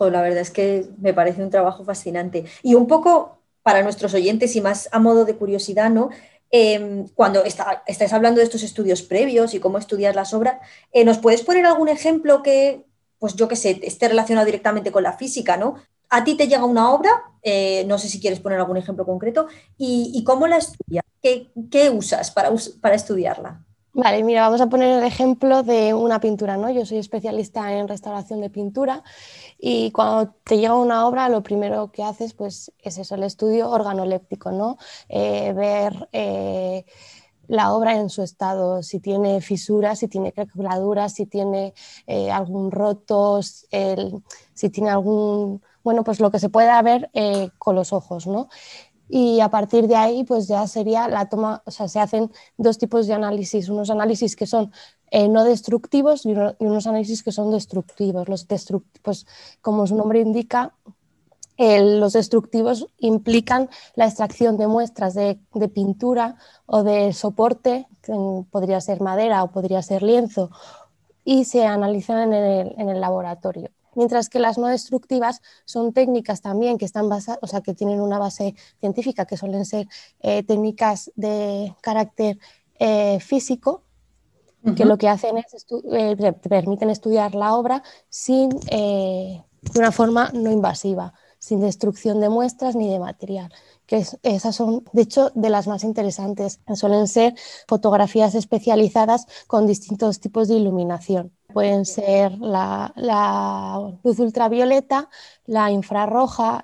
la 0.01 0.23
verdad 0.23 0.41
es 0.41 0.51
que 0.51 0.87
me 0.99 1.13
parece 1.13 1.43
un 1.43 1.51
trabajo 1.51 1.85
fascinante. 1.85 2.45
Y 2.63 2.75
un 2.75 2.87
poco 2.87 3.39
para 3.63 3.83
nuestros 3.83 4.15
oyentes 4.15 4.57
y 4.57 4.61
más 4.61 4.89
a 4.93 4.99
modo 4.99 5.25
de 5.25 5.37
curiosidad, 5.37 5.91
¿no? 5.91 6.11
Em, 6.51 7.07
cuando 7.09 7.45
está, 7.45 7.83
estáis 7.87 8.13
hablando 8.13 8.39
de 8.39 8.45
estos 8.45 8.63
estudios 8.63 9.03
previos 9.03 9.53
y 9.53 9.61
cómo 9.61 9.77
estudiar 9.79 10.15
las 10.15 10.33
obras, 10.33 10.59
eh, 10.93 11.05
¿nos 11.05 11.19
puedes 11.19 11.43
poner 11.43 11.67
algún 11.67 11.89
ejemplo 11.89 12.43
que, 12.43 12.87
pues 13.19 13.35
yo 13.35 13.49
que 13.49 13.57
sé, 13.57 13.81
esté 13.83 14.09
relacionado 14.09 14.47
directamente 14.47 14.91
con 14.91 15.03
la 15.03 15.13
física, 15.13 15.57
¿no? 15.59 15.75
A 16.09 16.25
ti 16.25 16.37
te 16.37 16.49
llega 16.49 16.65
una 16.65 16.91
obra, 16.91 17.11
eh, 17.43 17.85
no 17.87 17.99
sé 17.99 18.09
si 18.09 18.21
quieres 18.21 18.41
poner 18.41 18.59
algún 18.59 18.79
ejemplo 18.79 19.05
concreto, 19.05 19.49
y, 19.77 20.25
cómo 20.25 20.47
la 20.47 20.57
estudias, 20.57 21.05
¿Qué, 21.21 21.51
qué, 21.71 21.91
usas 21.91 22.31
para, 22.31 22.51
para 22.81 22.95
estudiarla? 22.95 23.65
Vale, 24.01 24.23
mira, 24.23 24.43
vamos 24.43 24.61
a 24.61 24.69
poner 24.69 24.97
el 24.99 25.03
ejemplo 25.05 25.65
de 25.65 25.93
una 25.93 26.21
pintura, 26.21 26.57
¿no? 26.57 26.71
Yo 26.71 26.87
soy 26.87 26.99
especialista 26.99 27.73
en 27.77 27.89
restauración 27.89 28.41
de 28.41 28.49
pintura 28.49 29.03
y 29.59 29.91
cuando 29.91 30.35
te 30.45 30.57
llega 30.59 30.77
una 30.77 31.05
obra, 31.09 31.29
lo 31.29 31.43
primero 31.43 31.91
que 31.91 32.05
haces, 32.05 32.33
pues, 32.33 32.73
es 32.81 32.97
eso, 32.99 33.17
el 33.17 33.25
estudio 33.25 33.69
organoléptico, 33.69 34.53
¿no? 34.53 34.79
Eh, 35.09 35.53
ver 35.53 36.09
eh, 36.13 36.85
la 37.49 37.73
obra 37.73 37.97
en 37.97 38.09
su 38.09 38.23
estado, 38.23 38.85
si 38.85 39.01
tiene 39.01 39.41
fisuras, 39.41 39.99
si 39.99 40.07
tiene 40.07 40.33
craqueladuras, 40.33 41.15
si 41.15 41.27
tiene 41.27 41.75
eh, 42.07 42.31
algún 42.31 42.71
roto, 42.71 43.41
si 43.43 44.71
tiene 44.71 44.91
algún, 44.91 45.61
bueno, 45.83 46.05
pues 46.05 46.21
lo 46.21 46.31
que 46.31 46.39
se 46.39 46.51
pueda 46.51 46.81
ver 46.83 47.11
con 47.59 47.75
los 47.75 47.93
ojos, 47.93 48.29
¿no? 48.29 48.49
Y 49.09 49.41
a 49.41 49.49
partir 49.49 49.89
de 49.89 49.97
ahí 49.97 50.25
pues 50.25 50.49
ya 50.49 50.67
sería 50.67 51.09
la 51.09 51.29
toma, 51.29 51.63
o 51.65 51.71
sea, 51.71 51.89
se 51.89 52.01
hacen 52.01 52.31
dos 52.57 52.79
tipos 52.79 53.07
de 53.07 53.15
análisis, 53.15 53.69
unos 53.69 53.91
análisis 53.91 54.37
que 54.37 54.47
son 54.47 54.73
eh, 55.11 55.29
no 55.29 55.45
destructivos 55.45 56.27
y, 56.27 56.35
unos 56.59 56.87
análisis 56.87 57.23
que 57.23 57.33
son 57.33 57.51
destructivos. 57.51 58.29
Los 58.29 58.47
destructivos, 58.49 59.01
pues 59.03 59.27
como 59.63 59.87
su 59.87 59.97
nombre 59.97 60.21
indica, 60.21 60.75
los 61.59 62.13
destructivos 62.13 62.87
implican 62.99 63.69
la 63.97 64.07
extracción 64.07 64.57
de 64.57 64.69
muestras 64.69 65.15
de, 65.15 65.41
pintura 65.75 66.37
o 66.67 66.85
de 66.85 67.13
soporte, 67.13 67.89
que 68.01 68.13
podría 68.51 68.81
ser 68.81 69.01
madera 69.01 69.43
o 69.43 69.51
podría 69.51 69.83
ser 69.83 70.05
lienzo, 70.05 70.51
y 71.25 71.45
se 71.45 71.67
analizan 71.67 72.33
en 72.33 72.89
el, 72.89 73.01
laboratorio. 73.01 73.71
Mientras 73.99 74.29
que 74.29 74.39
las 74.39 74.59
no 74.59 74.69
destructivas 74.69 75.43
son 75.65 75.93
técnicas 75.93 76.41
también 76.41 76.79
que 76.79 76.85
están 76.85 77.09
basadas, 77.09 77.41
o 77.43 77.49
sea, 77.49 77.63
que 77.63 77.75
tienen 77.75 78.01
una 78.01 78.21
base 78.21 78.55
científica, 78.79 79.27
que 79.27 79.37
suelen 79.37 79.65
ser 79.65 79.89
eh, 80.21 80.45
técnicas 80.45 81.11
de 81.17 81.75
carácter 81.81 82.39
eh, 82.79 83.19
físico, 83.19 83.83
que 84.77 84.85
lo 84.85 84.99
que 84.99 85.09
hacen 85.09 85.39
es 85.39 85.67
eh, 85.93 86.33
permiten 86.49 86.91
estudiar 86.91 87.35
la 87.35 87.55
obra 87.55 87.83
sin, 88.09 88.51
de 88.51 89.43
una 89.75 89.91
forma 89.91 90.31
no 90.33 90.53
invasiva 90.53 91.13
sin 91.41 91.61
destrucción 91.61 92.21
de 92.21 92.29
muestras 92.29 92.77
ni 92.77 92.89
de 92.89 93.01
material, 93.01 93.53
que 93.87 94.05
esas 94.23 94.55
son, 94.55 94.85
de 94.93 95.03
hecho, 95.03 95.31
de 95.35 95.51
las 95.51 95.67
más 95.67 95.83
interesantes. 95.83 96.61
Suelen 96.75 97.09
ser 97.09 97.35
fotografías 97.67 98.37
especializadas 98.37 99.27
con 99.49 99.67
distintos 99.67 100.21
tipos 100.21 100.47
de 100.47 100.55
iluminación. 100.55 101.33
Pueden 101.53 101.87
ser 101.87 102.33
la, 102.39 102.93
luz 104.05 104.19
ultravioleta, 104.19 105.09
la 105.47 105.71
infrarroja, 105.71 106.63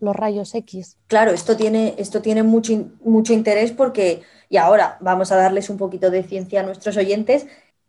los 0.00 0.16
rayos 0.16 0.54
X. 0.54 0.96
Claro, 1.06 1.32
esto 1.32 1.56
tiene, 1.56 1.94
esto 1.98 2.22
tiene 2.22 2.42
mucho, 2.42 2.72
mucho 3.04 3.32
interés 3.32 3.72
porque, 3.72 4.22
y 4.48 4.56
ahora 4.56 4.96
vamos 5.00 5.32
a 5.32 5.36
darles 5.36 5.68
un 5.68 5.76
poquito 5.76 6.10
de 6.10 6.22
ciencia 6.22 6.60
a 6.60 6.62
nuestros 6.62 6.96
oyentes, 6.96 7.46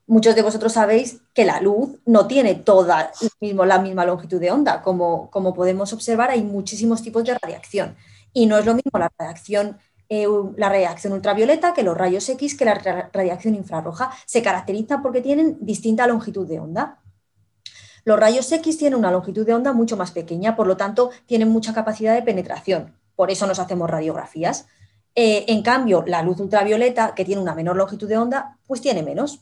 muchos 0.07 0.35
de 0.35 0.41
vosotros 0.41 0.73
sabéis 0.73 1.21
que 1.33 1.45
la 1.45 1.61
luz 1.61 1.99
no 2.05 2.27
tiene 2.27 2.55
toda 2.55 3.11
mismo, 3.39 3.65
la 3.65 3.79
misma 3.79 4.05
longitud 4.05 4.39
de 4.39 4.51
onda. 4.51 4.81
Como, 4.81 5.29
como, 5.31 5.53
podemos 5.53 5.93
observar, 5.93 6.29
hay 6.29 6.43
muchísimos 6.43 7.01
tipos 7.01 7.23
de 7.23 7.37
radiación. 7.41 7.95
Y 8.33 8.45
no 8.45 8.57
es 8.57 8.65
lo 8.65 8.75
mismo 8.75 8.99
la 8.99 9.11
radiación, 9.17 9.77
eh, 10.07 10.27
la 10.57 10.69
radiación 10.69 11.13
ultravioleta 11.13 11.73
que 11.73 11.81
los 11.81 11.97
rayos 11.97 12.29
X 12.29 12.55
que 12.55 12.65
la 12.65 12.75
radiación 13.11 13.55
infrarroja. 13.55 14.11
Se 14.25 14.43
caracterizan 14.43 15.01
porque 15.01 15.21
tienen 15.21 15.57
distinta 15.61 16.05
longitud 16.07 16.47
de 16.47 16.59
onda. 16.59 16.99
Los 18.03 18.19
rayos 18.19 18.51
X 18.51 18.77
tienen 18.77 18.99
una 18.99 19.11
longitud 19.11 19.45
de 19.45 19.55
onda 19.55 19.73
mucho 19.73 19.97
más 19.97 20.11
pequeña, 20.11 20.55
por 20.55 20.67
lo 20.67 20.77
tanto, 20.77 21.09
tienen 21.25 21.49
mucha 21.49 21.73
capacidad 21.73 22.13
de 22.13 22.21
penetración. 22.21 22.95
Por 23.15 23.31
eso 23.31 23.47
nos 23.47 23.57
hacemos 23.57 23.89
radiografías. 23.89 24.67
Eh, 25.15 25.45
en 25.47 25.63
cambio, 25.63 26.03
la 26.05 26.21
luz 26.21 26.39
ultravioleta, 26.39 27.15
que 27.15 27.25
tiene 27.25 27.41
una 27.41 27.55
menor 27.55 27.77
longitud 27.77 28.07
de 28.07 28.17
onda, 28.17 28.59
pues 28.67 28.81
tiene 28.81 29.01
menos. 29.01 29.39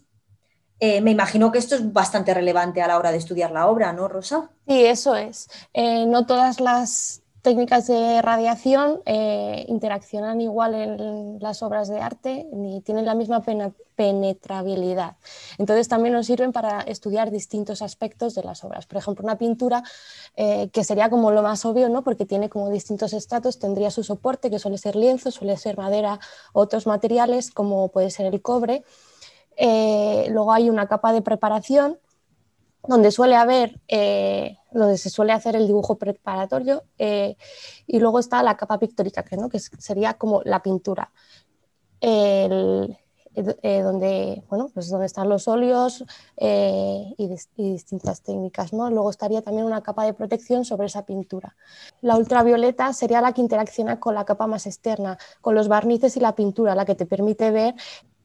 Eh, 0.80 1.02
me 1.02 1.12
imagino 1.12 1.52
que 1.52 1.58
esto 1.58 1.76
es 1.76 1.92
bastante 1.92 2.34
relevante 2.34 2.82
a 2.82 2.88
la 2.88 2.98
hora 2.98 3.12
de 3.12 3.18
estudiar 3.18 3.52
la 3.52 3.68
obra, 3.68 3.92
¿no, 3.92 4.08
Rosa? 4.08 4.50
Sí, 4.68 4.86
eso 4.86 5.16
es. 5.16 5.50
No 5.74 6.26
todas 6.26 6.60
las 6.62 7.23
técnicas 7.44 7.86
de 7.86 8.24
radiación 8.24 9.02
eh, 9.06 9.66
interaccionan 9.68 10.42
igual 10.42 10.74
en 10.74 11.38
las 11.40 11.62
obras 11.62 11.90
de 11.90 12.00
arte 12.00 12.48
ni 12.52 12.82
tienen 12.82 13.06
la 13.06 13.14
misma 13.14 13.44
penetrabilidad. 13.96 15.18
Entonces 15.60 15.88
también 15.88 16.14
nos 16.14 16.26
sirven 16.26 16.52
para 16.52 16.82
estudiar 16.82 17.30
distintos 17.30 17.84
aspectos 17.84 18.34
de 18.34 18.42
las 18.42 18.64
obras. 18.64 18.88
Por 18.88 18.98
ejemplo, 18.98 19.24
una 19.24 19.38
pintura 19.38 19.84
que 20.36 20.84
sería 20.84 21.12
como 21.12 21.30
lo 21.30 21.44
más 21.44 21.64
obvio, 21.66 21.90
¿no? 21.90 22.04
porque 22.04 22.26
tiene 22.26 22.50
como 22.50 22.72
distintos 22.72 23.14
estratos, 23.14 23.60
tendría 23.60 23.92
su 23.92 24.04
soporte, 24.04 24.50
que 24.50 24.58
suele 24.58 24.80
ser 24.80 24.96
lienzo, 24.96 25.30
suele 25.30 25.58
ser 25.58 25.78
madera, 25.78 26.20
otros 26.54 26.88
materiales, 26.88 27.52
como 27.52 27.90
puede 27.90 28.10
ser 28.10 28.26
el 28.26 28.42
cobre. 28.42 28.84
Eh, 29.56 30.28
luego 30.30 30.52
hay 30.52 30.70
una 30.70 30.88
capa 30.88 31.14
de 31.14 31.22
preparación 31.22 32.00
donde 32.86 33.12
suele 33.12 33.36
haber, 33.36 33.80
eh, 33.88 34.58
donde 34.74 34.98
se 34.98 35.10
suele 35.10 35.34
hacer 35.34 35.56
el 35.56 35.68
dibujo 35.68 35.98
preparatorio 35.98 36.84
eh, 36.98 37.38
y 37.88 38.00
luego 38.00 38.20
está 38.20 38.44
la 38.44 38.58
capa 38.58 38.80
pictórica, 38.80 39.24
que, 39.24 39.38
¿no? 39.38 39.50
que 39.50 39.60
sería 39.60 40.16
como 40.16 40.42
la 40.44 40.62
pintura. 40.62 41.12
donde, 43.36 44.44
bueno, 44.50 44.70
pues 44.74 44.90
donde 44.90 45.06
están 45.06 45.30
los 45.30 45.48
óleos 45.48 46.04
y, 46.38 47.28
distintas 47.56 48.22
técnicas. 48.22 48.74
¿no? 48.74 48.90
Luego 48.90 49.10
estaría 49.10 49.42
también 49.42 49.66
una 49.66 49.82
capa 49.82 50.06
de 50.06 50.14
protección 50.14 50.66
sobre 50.66 50.88
esa 50.88 51.06
pintura. 51.06 51.56
La 52.02 52.18
ultravioleta 52.18 52.92
sería 52.94 53.22
la 53.22 53.34
que 53.34 53.42
interacciona 53.42 54.00
con 54.00 54.16
la 54.16 54.26
capa 54.26 54.48
más 54.48 54.66
externa, 54.68 55.18
con 55.42 55.56
los 55.56 55.68
barnices 55.68 56.18
y 56.18 56.20
la 56.20 56.36
pintura, 56.36 56.76
la 56.76 56.86
que 56.86 56.96
te 56.96 57.06
permite 57.06 57.52
ver 57.52 57.76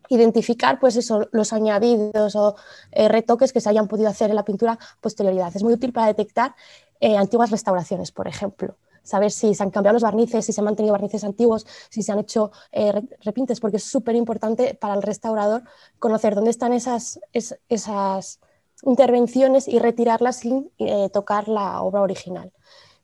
identificar 0.08 0.78
pues 0.80 0.96
eso, 0.96 1.28
los 1.32 1.52
añadidos 1.52 2.34
o 2.36 2.56
eh, 2.92 3.08
retoques 3.08 3.52
que 3.52 3.60
se 3.60 3.68
hayan 3.68 3.88
podido 3.88 4.08
hacer 4.08 4.30
en 4.30 4.36
la 4.36 4.44
pintura 4.44 4.78
posterioridad. 5.00 5.54
Es 5.54 5.62
muy 5.62 5.74
útil 5.74 5.92
para 5.92 6.06
detectar 6.08 6.54
eh, 7.00 7.16
antiguas 7.16 7.50
restauraciones, 7.50 8.12
por 8.12 8.28
ejemplo. 8.28 8.76
Saber 9.02 9.30
si 9.30 9.54
se 9.54 9.62
han 9.62 9.70
cambiado 9.70 9.94
los 9.94 10.02
barnices, 10.02 10.44
si 10.44 10.52
se 10.52 10.60
han 10.60 10.66
mantenido 10.66 10.92
barnices 10.92 11.24
antiguos, 11.24 11.66
si 11.88 12.02
se 12.02 12.12
han 12.12 12.18
hecho 12.18 12.50
eh, 12.72 12.92
repintes, 13.22 13.60
porque 13.60 13.78
es 13.78 13.84
súper 13.84 14.16
importante 14.16 14.74
para 14.74 14.94
el 14.94 15.02
restaurador 15.02 15.62
conocer 15.98 16.34
dónde 16.34 16.50
están 16.50 16.72
esas, 16.72 17.20
esas 17.32 18.40
intervenciones 18.82 19.66
y 19.66 19.78
retirarlas 19.78 20.36
sin 20.36 20.70
tocar 21.12 21.48
la 21.48 21.80
obra 21.80 22.02
original. 22.02 22.52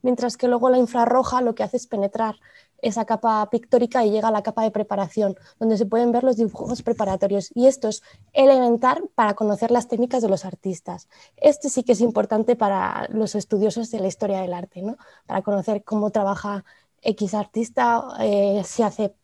Mientras 0.03 0.37
que 0.37 0.49
luego 0.49 0.69
la 0.69 0.77
infrarroja 0.77 1.40
lo 1.40 1.55
que 1.55 1.62
hace 1.62 1.79
es 1.79 1.87
penetrar 1.87 2.37
esa 2.85 3.07
capa 3.07 3.49
pictórica 3.51 4.05
y 4.05 4.11
llega 4.11 4.29
a 4.29 4.31
la 4.31 4.42
capa 4.42 4.62
de 4.62 4.70
preparación, 4.70 5.37
donde 5.59 5.79
se 5.79 5.87
pueden 5.87 6.12
ver 6.12 6.23
los 6.23 6.37
dibujos 6.37 6.83
preparatorios. 6.83 7.51
Y 7.55 7.66
esto 7.66 7.88
es 7.88 8.03
elemental 8.35 9.11
para 9.14 9.35
conocer 9.35 9.70
las 9.70 9.88
técnicas 9.88 10.23
de 10.23 10.29
los 10.29 10.44
artistas. 10.44 11.09
Este 11.38 11.70
sí 11.70 11.83
que 11.83 11.92
es 11.92 12.03
importante 12.03 12.57
para 12.57 13.09
los 13.11 13.35
estudiosos 13.35 13.90
de 13.90 14.01
la 14.01 14.09
historia 14.09 14.42
del 14.42 14.53
arte, 14.53 14.83
¿no? 14.83 14.97
para 15.27 15.40
conocer 15.42 15.83
cómo 15.83 16.11
trabaja 16.11 16.64
X 17.01 17.35
artista, 17.35 18.05
eh, 18.20 18.62
se 18.64 18.85
hace, 18.85 19.14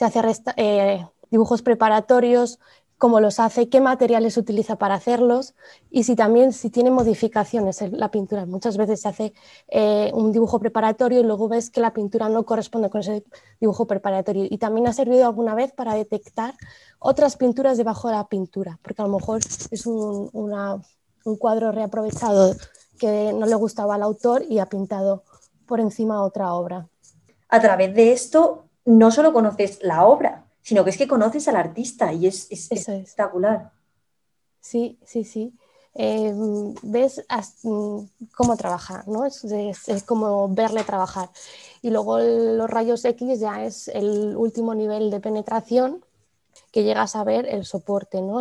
hace 0.00 0.20
eh, 0.56 1.06
dibujos 1.30 1.62
preparatorios, 1.62 2.60
cómo 2.98 3.20
los 3.20 3.40
hace, 3.40 3.68
qué 3.68 3.80
materiales 3.80 4.36
utiliza 4.36 4.76
para 4.76 4.94
hacerlos 4.94 5.54
y 5.90 6.04
si 6.04 6.16
también 6.16 6.52
si 6.52 6.70
tiene 6.70 6.90
modificaciones 6.90 7.82
en 7.82 7.98
la 7.98 8.10
pintura. 8.10 8.46
Muchas 8.46 8.76
veces 8.76 9.02
se 9.02 9.08
hace 9.08 9.32
eh, 9.68 10.10
un 10.14 10.32
dibujo 10.32 10.58
preparatorio 10.58 11.20
y 11.20 11.24
luego 11.24 11.48
ves 11.48 11.70
que 11.70 11.80
la 11.80 11.92
pintura 11.92 12.28
no 12.28 12.44
corresponde 12.44 12.88
con 12.88 13.00
ese 13.02 13.24
dibujo 13.60 13.86
preparatorio. 13.86 14.46
Y 14.48 14.58
también 14.58 14.86
ha 14.86 14.92
servido 14.92 15.26
alguna 15.26 15.54
vez 15.54 15.72
para 15.72 15.94
detectar 15.94 16.54
otras 16.98 17.36
pinturas 17.36 17.76
debajo 17.76 18.08
de 18.08 18.14
la 18.14 18.28
pintura, 18.28 18.78
porque 18.82 19.02
a 19.02 19.06
lo 19.06 19.12
mejor 19.12 19.40
es 19.70 19.86
un, 19.86 20.30
un 20.32 21.36
cuadro 21.36 21.72
reaprovechado 21.72 22.54
que 22.98 23.32
no 23.34 23.44
le 23.44 23.54
gustaba 23.56 23.96
al 23.96 24.02
autor 24.02 24.44
y 24.48 24.58
ha 24.58 24.66
pintado 24.66 25.22
por 25.66 25.80
encima 25.80 26.22
otra 26.22 26.54
obra. 26.54 26.88
A 27.48 27.60
través 27.60 27.94
de 27.94 28.12
esto 28.12 28.64
no 28.86 29.10
solo 29.10 29.32
conoces 29.32 29.80
la 29.82 30.06
obra, 30.06 30.45
sino 30.66 30.82
que 30.82 30.90
es 30.90 30.98
que 30.98 31.06
conoces 31.06 31.46
al 31.46 31.54
artista 31.54 32.12
y 32.12 32.26
es, 32.26 32.48
espectacular. 32.50 33.70
Sí, 34.60 34.98
sí, 35.04 35.22
sí. 35.22 35.54
Eh, 35.94 36.34
ves 36.82 37.24
mm, 37.62 37.98
cómo 38.34 38.56
trabaja, 38.56 39.04
¿no? 39.06 39.24
Es, 39.26 39.44
como 40.04 40.48
verle 40.48 40.82
trabajar. 40.82 41.30
Y 41.82 41.90
luego 41.90 42.18
los 42.18 42.68
rayos 42.68 43.04
X 43.04 43.38
ya 43.38 43.64
es 43.64 43.86
el 43.86 44.36
último 44.36 44.74
nivel 44.74 45.08
de 45.08 45.20
penetración 45.20 46.04
que 46.72 46.82
llegas 46.82 47.14
a 47.14 47.22
ver 47.22 47.46
el 47.46 47.64
soporte, 47.64 48.20
¿no? 48.20 48.40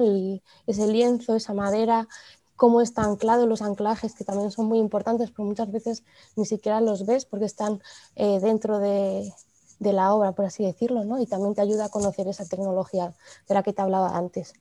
ese 0.65 0.87
lienzo, 0.87 1.35
esa 1.35 1.53
madera, 1.53 2.07
cómo 2.55 2.81
está 2.81 3.03
anclado, 3.03 3.45
los 3.45 3.61
anclajes 3.61 4.15
que 4.15 4.23
también 4.23 4.49
son 4.49 4.65
muy 4.65 4.79
importantes, 4.79 5.29
pero 5.29 5.43
muchas 5.43 5.71
veces 5.71 6.03
ni 6.35 6.47
siquiera 6.47 6.81
los 6.81 7.05
ves 7.05 7.25
porque 7.25 7.45
están 7.45 7.83
eh, 8.15 8.39
dentro 8.39 8.79
de, 8.79 9.31
de 9.79 9.93
la 9.93 10.13
obra, 10.13 10.31
por 10.31 10.45
así 10.45 10.63
decirlo, 10.63 11.03
¿no? 11.03 11.19
Y 11.19 11.25
también 11.25 11.53
te 11.55 11.61
ayuda 11.61 11.85
a 11.85 11.89
conocer 11.89 12.27
esa 12.27 12.45
tecnología 12.45 13.13
de 13.47 13.53
la 13.53 13.63
que 13.63 13.73
te 13.73 13.81
hablaba 13.81 14.17
antes. 14.17 14.53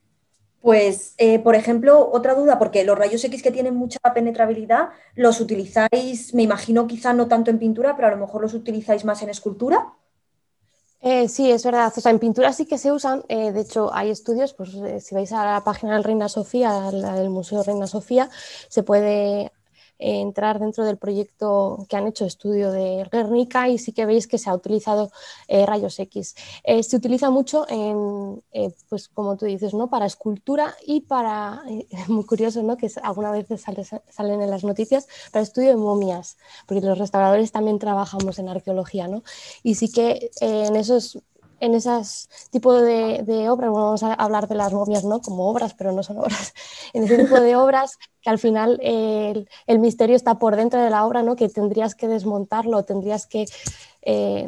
Pues, 0.61 1.13
eh, 1.19 1.41
por 1.41 1.57
ejemplo, 1.57 2.11
otra 2.11 2.35
duda, 2.35 2.59
porque 2.59 2.85
los 2.85 2.97
rayos 2.97 3.23
X 3.23 3.43
que 3.43 3.51
tienen 3.51 3.75
mucha 3.75 3.99
penetrabilidad, 4.15 4.89
¿los 5.15 5.41
utilizáis, 5.41 6.33
me 6.33 6.43
imagino, 6.43 6.87
quizá 6.87 7.13
no 7.13 7.29
tanto 7.29 7.51
en 7.51 7.59
pintura, 7.59 7.95
pero 7.97 8.09
a 8.09 8.11
lo 8.13 8.17
mejor 8.17 8.41
los 8.41 8.55
utilizáis 8.55 9.05
más 9.05 9.23
en 9.23 9.29
escultura? 9.29 9.93
Eh, 11.03 11.29
sí, 11.29 11.51
es 11.51 11.63
verdad. 11.63 11.93
O 11.95 12.01
sea, 12.01 12.11
en 12.11 12.19
pintura 12.19 12.51
sí 12.55 12.65
que 12.65 12.79
se 12.79 12.91
usan. 12.91 13.25
Eh, 13.29 13.53
de 13.53 13.61
hecho, 13.61 13.93
hay 13.93 14.09
estudios, 14.09 14.55
pues 14.55 14.71
si 15.05 15.15
vais 15.15 15.31
a 15.33 15.45
la 15.45 15.63
página 15.63 15.93
del 15.93 16.05
Reina 16.05 16.31
Sofía, 16.31 16.91
del 16.91 17.29
Museo 17.29 17.63
Reina 17.63 17.87
Sofía, 17.87 18.31
se 18.71 18.83
puede 18.83 19.53
entrar 19.99 20.59
dentro 20.59 20.85
del 20.85 20.97
proyecto 20.97 21.87
que 21.89 21.97
han 21.97 22.07
hecho 22.07 22.25
estudio 22.25 22.71
de 22.71 23.07
Guernica 23.11 23.69
y 23.69 23.79
sí 23.79 23.93
que 23.93 24.07
veis 24.07 24.27
que 24.27 24.39
se 24.39 24.51
ha 24.51 24.55
utilizado 24.55 25.11
eh, 25.49 25.67
rayos 25.67 25.99
X. 25.99 26.35
Eh, 26.65 26.83
se 26.83 26.97
utiliza 26.97 27.31
mucho 27.31 27.67
en, 27.69 28.43
eh, 28.53 28.75
pues 28.89 29.09
como 29.09 29.37
tú 29.37 29.47
dices, 29.47 29.75
¿no? 29.75 29.89
para 29.89 30.07
escultura 30.07 30.75
y 30.87 31.03
para, 31.03 31.63
muy 32.09 32.25
curioso, 32.25 32.63
¿no? 32.63 32.77
que 32.77 32.91
alguna 33.03 33.31
vez 33.31 33.47
salen 34.11 34.41
en 34.41 34.51
las 34.51 34.65
noticias, 34.65 35.09
para 35.33 35.43
estudio 35.43 35.71
de 35.71 35.77
momias, 35.77 36.37
porque 36.67 36.85
los 36.85 36.99
restauradores 36.99 37.53
también 37.53 37.79
trabajamos 37.79 38.39
en 38.39 38.49
arqueología, 38.49 39.09
¿no? 39.09 39.23
Y 39.63 39.77
sí 39.77 39.91
que 39.91 40.31
en 40.41 40.77
esos 40.77 41.19
en 41.61 41.75
esos 41.75 42.29
tipo 42.51 42.73
de, 42.75 43.49
obras, 43.49 43.71
vamos 43.71 44.03
a 44.03 44.15
hablar 44.15 44.49
de 44.49 44.55
las 44.55 44.73
momias 44.73 45.05
¿no? 45.05 45.21
como 45.21 45.49
obras, 45.49 45.75
pero 45.75 45.93
no 45.93 46.03
son 46.03 46.19
obras, 46.19 46.55
en 46.93 47.05
ese 47.05 47.19
tipo 47.19 47.41
de 47.41 47.57
obras 47.57 47.99
que 48.21 48.31
al 48.31 48.39
final 48.39 48.79
el, 48.83 49.49
el, 49.67 49.79
misterio 49.79 50.17
está 50.17 50.39
por 50.39 50.57
dentro 50.57 50.81
de 50.81 50.91
la 50.91 51.05
obra, 51.07 51.23
¿no? 51.23 51.37
que 51.37 51.49
tendrías 51.49 51.95
que 51.95 52.09
desmontarlo, 52.09 52.85
tendrías 52.85 53.27
que, 53.27 53.47
eh, 54.03 54.47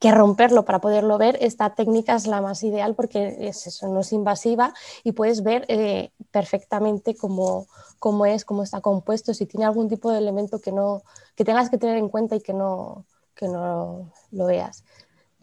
que 0.00 0.10
romperlo 0.10 0.64
para 0.64 0.80
poderlo 0.80 1.18
ver, 1.18 1.36
esta 1.40 1.74
técnica 1.74 2.16
es 2.16 2.26
la 2.26 2.40
más 2.40 2.62
ideal 2.62 2.94
porque 2.94 3.36
es 3.40 3.66
eso, 3.66 3.88
no 3.88 4.00
es 4.00 4.12
invasiva 4.12 4.72
y 5.04 5.12
puedes 5.12 5.42
ver 5.42 5.66
eh, 5.68 6.10
perfectamente 6.30 7.14
cómo, 7.14 7.66
cómo, 7.98 8.24
es, 8.24 8.46
cómo 8.46 8.62
está 8.62 8.80
compuesto, 8.80 9.34
si 9.34 9.44
tiene 9.44 9.66
algún 9.66 9.88
tipo 9.88 10.10
de 10.10 10.18
elemento 10.18 10.58
que, 10.58 10.72
no, 10.72 11.02
que 11.36 11.44
tengas 11.44 11.68
que 11.68 11.76
tener 11.76 11.98
en 11.98 12.08
cuenta 12.08 12.34
y 12.36 12.40
que 12.40 12.54
no, 12.54 13.04
que 13.34 13.46
no 13.46 14.10
lo 14.30 14.46
veas. 14.46 14.84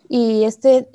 Y, 0.09 0.43
este, 0.43 0.87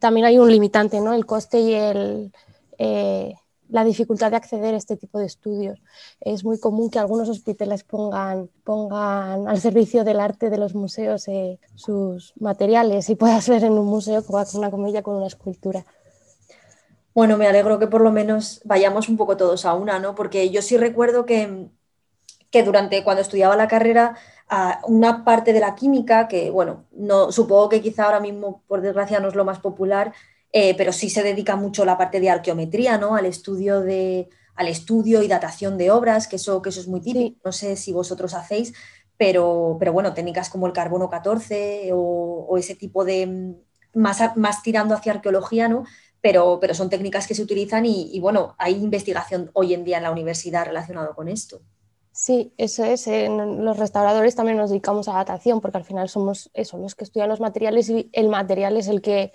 también 0.00 0.26
hay 0.26 0.38
un 0.38 0.50
limitante, 0.50 1.00
¿no? 1.00 1.14
el 1.14 1.26
coste 1.26 1.60
y 1.60 1.74
el, 1.74 2.32
eh, 2.78 3.34
la 3.68 3.84
dificultad 3.84 4.30
de 4.30 4.36
acceder 4.36 4.74
a 4.74 4.76
este 4.76 4.96
tipo 4.96 5.18
de 5.18 5.26
estudios. 5.26 5.80
Es 6.20 6.44
muy 6.44 6.58
común 6.58 6.90
que 6.90 6.98
algunos 6.98 7.28
hospitales 7.28 7.84
pongan, 7.84 8.48
pongan 8.64 9.48
al 9.48 9.60
servicio 9.60 10.04
del 10.04 10.20
arte 10.20 10.50
de 10.50 10.58
los 10.58 10.74
museos 10.74 11.26
eh, 11.28 11.58
sus 11.74 12.32
materiales 12.38 13.10
y 13.10 13.16
puedas 13.16 13.48
ver 13.48 13.64
en 13.64 13.72
un 13.72 13.86
museo 13.86 14.24
con 14.24 14.44
una 14.54 14.70
comilla 14.70 15.02
con 15.02 15.16
una 15.16 15.26
escultura. 15.26 15.84
Bueno, 17.14 17.38
me 17.38 17.46
alegro 17.46 17.78
que 17.78 17.86
por 17.86 18.02
lo 18.02 18.12
menos 18.12 18.60
vayamos 18.64 19.08
un 19.08 19.16
poco 19.16 19.36
todos 19.36 19.64
a 19.64 19.72
una, 19.74 19.98
¿no? 19.98 20.14
Porque 20.14 20.50
yo 20.50 20.60
sí 20.60 20.76
recuerdo 20.76 21.24
que, 21.24 21.68
que 22.50 22.62
durante 22.62 23.02
cuando 23.04 23.22
estudiaba 23.22 23.56
la 23.56 23.68
carrera 23.68 24.16
una 24.86 25.24
parte 25.24 25.52
de 25.52 25.60
la 25.60 25.74
química, 25.74 26.28
que 26.28 26.50
bueno, 26.50 26.84
no, 26.92 27.32
supongo 27.32 27.68
que 27.68 27.82
quizá 27.82 28.04
ahora 28.04 28.20
mismo, 28.20 28.62
por 28.68 28.80
desgracia, 28.80 29.20
no 29.20 29.28
es 29.28 29.34
lo 29.34 29.44
más 29.44 29.58
popular, 29.58 30.12
eh, 30.52 30.74
pero 30.76 30.92
sí 30.92 31.10
se 31.10 31.22
dedica 31.22 31.56
mucho 31.56 31.84
la 31.84 31.98
parte 31.98 32.20
de 32.20 32.30
arqueometría, 32.30 32.98
¿no? 32.98 33.16
Al 33.16 33.26
estudio 33.26 33.80
de 33.80 34.28
al 34.56 34.68
estudio 34.68 35.22
y 35.22 35.28
datación 35.28 35.76
de 35.78 35.90
obras, 35.90 36.26
que 36.26 36.36
eso, 36.36 36.62
que 36.62 36.70
eso 36.70 36.80
es 36.80 36.88
muy 36.88 37.00
típico. 37.00 37.38
No 37.44 37.52
sé 37.52 37.76
si 37.76 37.92
vosotros 37.92 38.34
hacéis, 38.34 38.72
pero, 39.18 39.76
pero 39.78 39.92
bueno, 39.92 40.14
técnicas 40.14 40.48
como 40.48 40.66
el 40.66 40.72
carbono 40.72 41.08
14 41.10 41.90
o, 41.92 42.56
ese 42.58 42.74
tipo 42.74 43.04
de 43.04 43.26
mm, 43.26 44.00
más, 44.00 44.36
más 44.36 44.62
tirando 44.62 44.94
hacia 44.94 45.12
arqueología, 45.12 45.68
¿no? 45.68 45.84
Pero, 46.22 46.58
pero 46.60 46.74
son 46.74 46.90
técnicas 46.90 47.26
que 47.26 47.34
se 47.34 47.42
utilizan 47.42 47.84
y, 47.86 48.10
y 48.12 48.20
bueno, 48.20 48.54
hay 48.58 48.74
investigación 48.74 49.50
hoy 49.52 49.74
en 49.74 49.84
día 49.84 49.98
en 49.98 50.04
la 50.04 50.10
universidad 50.10 50.64
relacionado 50.64 51.14
con 51.14 51.28
esto. 51.28 51.60
Sí, 52.18 52.54
eso 52.56 52.82
es. 52.82 53.06
En 53.08 53.62
los 53.62 53.76
restauradores 53.76 54.34
también 54.34 54.56
nos 54.56 54.70
dedicamos 54.70 55.06
a 55.06 55.12
datación 55.12 55.60
porque 55.60 55.76
al 55.76 55.84
final 55.84 56.08
somos 56.08 56.50
eso, 56.54 56.78
los 56.78 56.94
que 56.94 57.04
estudian 57.04 57.28
los 57.28 57.40
materiales 57.40 57.90
y 57.90 58.08
el 58.14 58.30
material 58.30 58.78
es 58.78 58.88
el 58.88 59.02
que, 59.02 59.32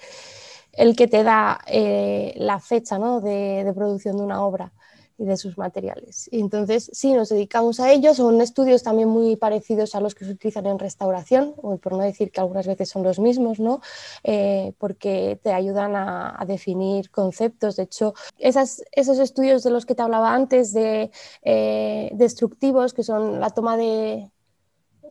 el 0.74 0.96
que 0.96 1.08
te 1.08 1.24
da 1.24 1.62
eh, 1.68 2.34
la 2.38 2.60
fecha 2.60 2.98
¿no? 2.98 3.22
de, 3.22 3.64
de, 3.64 3.74
producción 3.74 4.18
de 4.18 4.24
una 4.24 4.44
obra 4.44 4.74
y 5.22 5.26
de 5.26 5.38
sus 5.38 5.58
materiales. 5.58 6.28
Y 6.32 6.40
entonces, 6.40 6.90
sí, 6.94 7.14
nos 7.14 7.30
dedicamos 7.30 7.80
a 7.80 7.92
ellos. 7.92 8.18
Son 8.18 8.42
estudios 8.42 8.82
también 8.82 9.08
muy 9.08 9.36
parecidos 9.36 9.94
a 9.94 10.02
los 10.02 10.16
que 10.16 10.26
se 10.26 10.32
utilizan 10.32 10.66
en 10.66 10.80
restauración, 10.80 11.54
por 11.54 11.92
no 11.92 12.00
decir 12.00 12.32
que 12.32 12.42
algunas 12.42 12.66
veces 12.66 12.90
son 12.90 13.04
los 13.04 13.20
mismos, 13.20 13.60
¿no? 13.60 13.82
Eh, 14.24 14.74
porque 14.80 15.40
te 15.44 15.54
ayudan 15.54 15.96
a, 15.96 16.44
definir 16.48 17.12
conceptos. 17.12 17.76
De 17.76 17.84
hecho, 17.84 18.16
esos 18.40 19.20
estudios 19.20 19.62
de 19.62 19.70
los 19.70 19.86
que 19.86 19.94
te 19.94 20.02
hablaba 20.02 20.34
antes, 20.34 20.74
de 20.74 21.12
eh, 21.44 22.10
destructivos, 22.14 22.94
que 22.94 23.04
son 23.04 23.40
la 23.40 23.52
toma 23.52 23.78
de, 23.78 24.32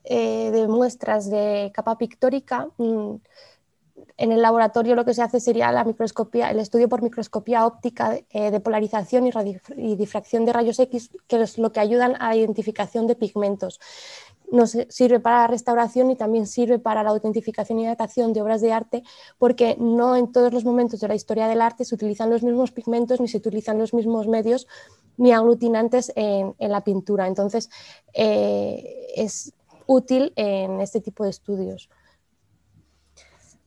eh, 0.05 0.51
de 0.51 0.67
muestras 0.67 1.31
de 1.31 1.71
capa 1.73 1.99
pictórica, 1.99 2.69
mmm, 2.79 3.17
en 4.21 4.33
el 4.33 4.43
laboratorio 4.43 4.95
lo 4.95 5.07
que 5.07 5.15
se 5.15 5.23
hace 5.23 5.41
sería 5.41 5.73
la 5.73 5.83
microscopía, 5.83 6.51
el 6.51 6.61
estudio 6.61 6.91
por 6.91 7.01
microscopía 7.01 7.65
óptica 7.65 8.19
eh, 8.29 8.51
de 8.51 8.61
polarización 8.61 9.27
y, 9.27 9.97
difracción 9.97 10.45
de 10.45 10.53
rayos 10.53 10.79
X, 10.79 11.11
que 11.27 11.41
es 11.41 11.57
lo 11.57 11.73
que 11.73 11.81
ayudan 11.81 12.17
a 12.21 12.29
la 12.29 12.37
identificación 12.37 13.07
de 13.07 13.15
pigmentos. 13.15 13.81
Nos 14.53 14.77
sirve 14.91 15.21
para 15.21 15.39
la 15.39 15.47
restauración 15.47 16.11
y 16.11 16.17
también 16.17 16.47
sirve 16.47 16.79
para 16.79 17.03
la 17.03 17.11
autentificación 17.11 17.79
y 17.79 17.87
datación 17.87 18.35
de 18.35 18.43
obras 18.43 18.61
de 18.61 18.75
arte, 18.75 19.05
porque 19.39 19.77
no 19.81 20.15
en 20.17 20.31
todos 20.31 20.53
los 20.53 20.67
momentos 20.67 21.01
de 21.01 21.09
la 21.09 21.15
historia 21.15 21.49
del 21.49 21.63
arte 21.63 21.87
se 21.87 21.95
utilizan 21.95 22.29
los 22.29 22.43
mismos 22.43 22.73
pigmentos 22.73 23.23
ni 23.23 23.29
se 23.29 23.39
utilizan 23.39 23.79
los 23.79 23.95
mismos 23.95 24.29
medios 24.29 24.67
ni 25.17 25.33
aglutinantes 25.33 26.13
en, 26.15 26.55
en 26.59 26.71
la 26.71 26.83
pintura. 26.83 27.27
Entonces, 27.27 27.71
eh, 28.13 29.07
es 29.17 29.55
útil 29.87 30.35
en 30.37 30.83
este 30.83 31.01
tipo 31.01 31.25
de 31.25 31.31
estudios 31.31 31.89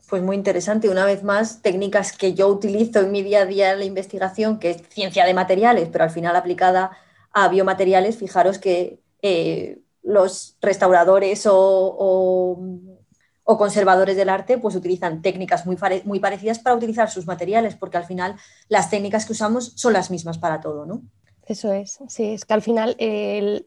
pues 0.07 0.21
muy 0.21 0.35
interesante. 0.35 0.89
Una 0.89 1.05
vez 1.05 1.23
más, 1.23 1.61
técnicas 1.61 2.11
que 2.11 2.33
yo 2.33 2.47
utilizo 2.47 2.99
en 2.99 3.11
mi 3.11 3.21
día 3.21 3.41
a 3.41 3.45
día 3.45 3.71
en 3.73 3.79
la 3.79 3.85
investigación, 3.85 4.59
que 4.59 4.71
es 4.71 4.83
ciencia 4.89 5.25
de 5.25 5.33
materiales, 5.33 5.89
pero 5.91 6.03
al 6.03 6.11
final 6.11 6.35
aplicada 6.35 6.91
a 7.31 7.47
biomateriales, 7.47 8.17
fijaros 8.17 8.59
que 8.59 8.99
eh, 9.21 9.79
los 10.03 10.57
restauradores 10.61 11.47
o, 11.47 12.57
o, 13.43 13.57
conservadores 13.57 14.17
del 14.17 14.29
arte 14.29 14.57
pues 14.57 14.75
utilizan 14.75 15.21
técnicas 15.21 15.65
muy, 15.65 15.77
muy 16.05 16.19
parecidas 16.19 16.59
para 16.59 16.75
utilizar 16.75 17.09
sus 17.09 17.25
materiales, 17.25 17.75
porque 17.75 17.97
al 17.97 18.05
final 18.05 18.35
las 18.67 18.89
técnicas 18.89 19.25
que 19.25 19.33
usamos 19.33 19.73
son 19.75 19.93
las 19.93 20.11
mismas 20.11 20.37
para 20.37 20.59
todo, 20.59 20.85
¿no? 20.85 21.01
Eso 21.45 21.71
es, 21.71 21.99
sí, 22.07 22.33
es 22.33 22.45
que 22.45 22.53
al 22.53 22.61
final 22.61 22.95
eh, 22.99 23.65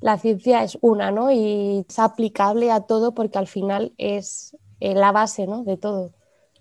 la 0.00 0.18
ciencia 0.18 0.62
es 0.62 0.78
una, 0.80 1.10
¿no? 1.10 1.30
Y 1.30 1.84
es 1.88 1.98
aplicable 1.98 2.70
a 2.70 2.80
todo 2.80 3.14
porque 3.14 3.38
al 3.38 3.46
final 3.46 3.92
es 3.98 4.56
eh, 4.82 4.94
la 4.94 5.12
base 5.12 5.46
¿no? 5.46 5.62
de 5.62 5.76
todo. 5.76 6.12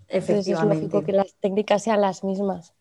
Efectivamente. 0.08 0.52
Entonces 0.52 0.58
es 0.60 0.64
lógico 0.64 1.04
que 1.04 1.12
las 1.12 1.34
técnicas 1.40 1.84
sean 1.84 2.02
las 2.02 2.24
mismas. 2.24 2.74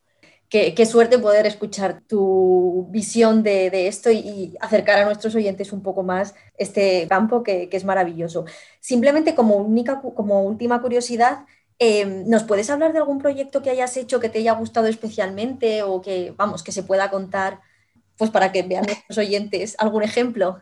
Qué, 0.51 0.75
qué 0.75 0.85
suerte 0.85 1.19
poder 1.19 1.47
escuchar 1.47 2.03
tu 2.07 2.89
visión 2.91 3.43
de, 3.43 3.71
de 3.71 3.87
esto 3.87 4.11
y, 4.11 4.19
y, 4.19 4.57
acercar 4.61 4.99
a 4.99 5.05
nuestros 5.07 5.35
oyentes 5.37 5.73
un 5.73 5.83
poco 5.83 6.03
más 6.03 6.35
este 6.59 7.07
campo 7.09 7.43
que, 7.43 7.71
que 7.71 7.77
es 7.77 7.85
maravilloso. 7.85 8.45
Simplemente 8.81 9.35
como, 9.35 9.57
única, 9.57 10.03
como 10.03 10.43
última 10.43 10.83
curiosidad, 10.83 11.47
eh, 11.79 12.05
¿nos 12.27 12.45
puedes 12.45 12.69
hablar 12.69 12.93
de 12.93 12.99
algún 12.99 13.19
proyecto 13.19 13.63
que 13.63 13.71
hayas 13.71 13.97
hecho 13.97 14.21
que 14.21 14.29
te 14.29 14.41
haya 14.41 14.53
gustado 14.53 14.89
especialmente 14.89 15.83
o 15.83 16.03
que, 16.03 16.35
vamos, 16.37 16.63
que 16.63 16.73
se 16.73 16.83
pueda 16.83 17.11
contar 17.11 17.61
pues 18.19 18.31
para 18.31 18.53
que 18.53 18.63
vean 18.63 18.85
nuestros 18.85 19.17
oyentes 19.17 19.75
algún 19.79 20.03
ejemplo? 20.03 20.61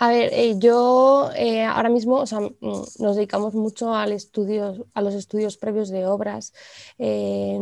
A 0.00 0.10
ver, 0.10 0.30
eh, 0.32 0.54
yo 0.58 1.30
eh, 1.34 1.64
ahora 1.64 1.88
mismo 1.88 2.16
o 2.16 2.26
sea, 2.26 2.38
mm, 2.40 2.52
nos 3.00 3.16
dedicamos 3.16 3.54
mucho 3.54 3.94
al 3.94 4.12
estudio, 4.12 4.86
a 4.94 5.02
los 5.02 5.12
estudios 5.14 5.56
previos 5.56 5.88
de 5.88 6.06
obras. 6.06 6.52
Eh, 6.98 7.58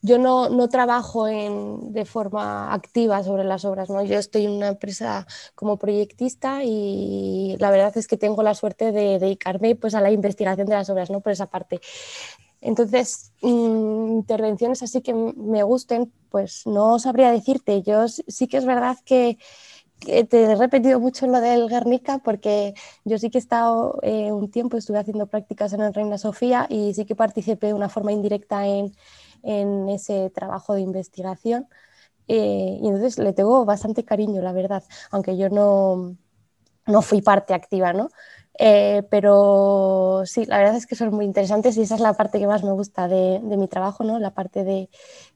yo 0.00 0.18
no, 0.18 0.48
no 0.48 0.68
trabajo 0.70 1.28
en, 1.28 1.92
de 1.92 2.06
forma 2.06 2.72
activa 2.72 3.22
sobre 3.22 3.44
las 3.44 3.66
obras, 3.66 3.90
¿no? 3.90 4.02
yo 4.02 4.18
estoy 4.18 4.46
en 4.46 4.52
una 4.52 4.68
empresa 4.68 5.26
como 5.54 5.76
proyectista 5.76 6.62
y 6.64 7.56
la 7.58 7.70
verdad 7.70 7.96
es 7.98 8.08
que 8.08 8.16
tengo 8.16 8.42
la 8.42 8.54
suerte 8.54 8.90
de 8.92 9.18
dedicarme 9.18 9.76
pues, 9.76 9.94
a 9.94 10.00
la 10.00 10.10
investigación 10.10 10.66
de 10.68 10.74
las 10.74 10.88
obras, 10.88 11.10
¿no? 11.10 11.20
por 11.20 11.32
esa 11.32 11.46
parte. 11.50 11.80
Entonces, 12.60 13.32
mm, 13.42 14.12
intervenciones 14.12 14.82
así 14.82 15.00
que 15.00 15.14
me 15.14 15.62
gusten, 15.62 16.12
pues 16.30 16.66
no 16.66 16.98
sabría 16.98 17.30
decirte. 17.30 17.82
Yo 17.82 18.08
sí 18.08 18.48
que 18.48 18.56
es 18.56 18.64
verdad 18.64 18.96
que 19.04 19.38
te 20.00 20.44
he 20.44 20.54
repetido 20.56 21.00
mucho 21.00 21.26
lo 21.26 21.40
del 21.40 21.68
Guernica 21.68 22.18
porque 22.18 22.74
yo 23.04 23.18
sí 23.18 23.30
que 23.30 23.38
he 23.38 23.40
estado 23.40 23.98
eh, 24.02 24.32
un 24.32 24.50
tiempo, 24.50 24.76
estuve 24.76 24.98
haciendo 24.98 25.26
prácticas 25.26 25.72
en 25.72 25.80
el 25.82 25.92
Reina 25.94 26.18
Sofía 26.18 26.66
y 26.70 26.94
sí 26.94 27.04
que 27.04 27.14
participé 27.16 27.68
de 27.68 27.74
una 27.74 27.88
forma 27.88 28.12
indirecta 28.12 28.66
en, 28.66 28.92
en 29.42 29.88
ese 29.88 30.30
trabajo 30.30 30.74
de 30.74 30.82
investigación. 30.82 31.68
Eh, 32.28 32.78
y 32.82 32.86
entonces 32.88 33.18
le 33.18 33.32
tengo 33.34 33.64
bastante 33.66 34.04
cariño, 34.04 34.42
la 34.42 34.52
verdad, 34.52 34.84
aunque 35.10 35.36
yo 35.38 35.50
no, 35.50 36.16
no 36.86 37.02
fui 37.02 37.22
parte 37.22 37.54
activa, 37.54 37.92
¿no? 37.92 38.10
Eh, 38.60 39.04
pero 39.08 40.22
sí, 40.24 40.44
la 40.44 40.58
verdad 40.58 40.74
es 40.74 40.86
que 40.86 40.96
son 40.96 41.14
muy 41.14 41.24
interesantes 41.24 41.76
y 41.76 41.82
esa 41.82 41.94
es 41.94 42.00
la 42.00 42.14
parte 42.14 42.40
que 42.40 42.46
más 42.48 42.64
me 42.64 42.72
gusta 42.72 43.06
de, 43.06 43.38
de 43.40 43.56
mi 43.56 43.68
trabajo, 43.68 44.02
¿no? 44.02 44.18
la 44.18 44.34
parte 44.34 44.64
de, 44.64 44.90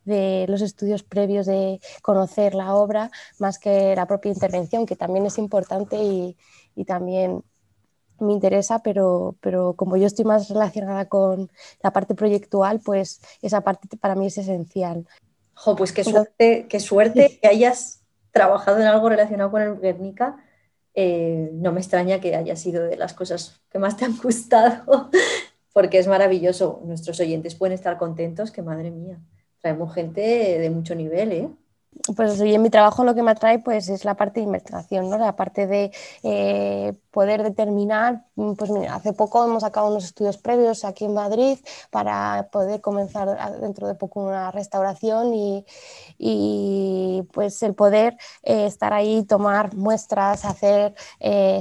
de, 0.05 0.47
los 0.49 0.61
estudios 0.61 1.05
previos, 1.05 1.47
de 1.47 1.81
conocer 2.03 2.57
la 2.57 2.75
obra, 2.75 3.13
más 3.39 3.61
que 3.61 3.95
la 3.95 4.07
propia 4.07 4.33
intervención, 4.33 4.87
que 4.87 4.97
también 4.97 5.25
es 5.25 5.39
importante 5.39 6.03
y, 6.03 6.37
y 6.75 6.85
también 6.85 7.45
me 8.19 8.33
interesa, 8.33 8.83
pero, 8.83 9.37
pero 9.41 9.75
como 9.75 9.97
yo 9.97 10.09
estoy 10.09 10.25
más 10.25 10.49
relacionada 10.49 11.09
con 11.09 11.49
la 11.81 11.93
parte 11.93 12.17
proyectual, 12.17 12.81
pues 12.81 13.21
esa 13.41 13.61
parte 13.61 13.97
para 13.97 14.17
mí 14.17 14.27
es 14.27 14.39
esencial. 14.39 15.07
Jo, 15.55 15.77
pues 15.77 15.93
qué 15.93 16.03
suerte, 16.03 16.67
qué 16.69 16.81
suerte 16.81 17.39
que 17.43 17.47
hayas 17.47 18.03
trabajado 18.33 18.81
en 18.81 18.87
algo 18.87 19.09
relacionado 19.09 19.53
con 19.53 19.63
el 19.63 19.79
Guernica 19.79 20.37
eh, 20.95 21.51
no 21.53 21.73
me 21.73 21.81
extraña 21.81 22.21
que 22.21 22.35
haya 22.37 22.57
sido 22.57 22.85
de 22.85 22.97
las 22.97 23.15
cosas 23.15 23.61
que 23.71 23.79
más 23.79 23.97
te 23.97 24.05
han 24.05 24.17
gustado, 24.17 25.11
porque 25.73 25.99
es 25.99 26.07
maravilloso. 26.07 26.83
Nuestros 26.85 27.21
oyentes 27.21 27.55
pueden 27.55 27.75
estar 27.75 27.99
contentos, 27.99 28.51
que 28.51 28.63
madre 28.63 28.91
mía, 28.91 29.19
traemos 29.61 29.95
gente 29.95 30.21
de 30.59 30.71
mucho 30.71 30.95
nivel, 30.95 31.33
¿eh? 31.33 31.49
Pues 32.17 32.41
y 32.41 32.55
en 32.55 32.63
mi 32.63 32.71
trabajo 32.71 33.05
lo 33.05 33.15
que 33.15 33.23
me 33.23 33.31
atrae 33.31 33.59
pues 33.59 33.89
es 33.89 34.05
la 34.05 34.15
parte 34.15 34.41
de 34.41 34.47
investigación, 34.47 35.09
¿no? 35.09 35.19
la 35.19 35.37
parte 35.37 35.67
de 35.67 35.93
eh, 36.23 36.95
poder 37.11 37.43
determinar, 37.43 38.25
mm, 38.35 38.55
pues 38.55 38.71
hace 38.91 39.13
poco 39.13 39.45
hemos 39.45 39.63
sacado 39.63 39.89
unos 39.89 40.05
estudios 40.05 40.39
previos 40.39 40.85
aquí 40.85 41.05
en 41.05 41.15
Madrid 41.15 41.59
para 41.91 42.49
poder 42.51 42.81
comenzar 42.81 43.61
dentro 43.61 43.87
de 43.87 43.95
poco 43.95 44.21
una 44.21 44.51
restauración 44.51 45.35
y, 45.35 45.65
y 46.19 47.23
pues 47.33 47.63
el 47.63 47.75
poder 47.75 48.17
eh, 48.43 48.67
estar 48.67 48.93
ahí, 48.93 49.25
tomar 49.25 49.75
muestras, 49.75 50.45
hacer 50.45 50.95
eh, 51.21 51.61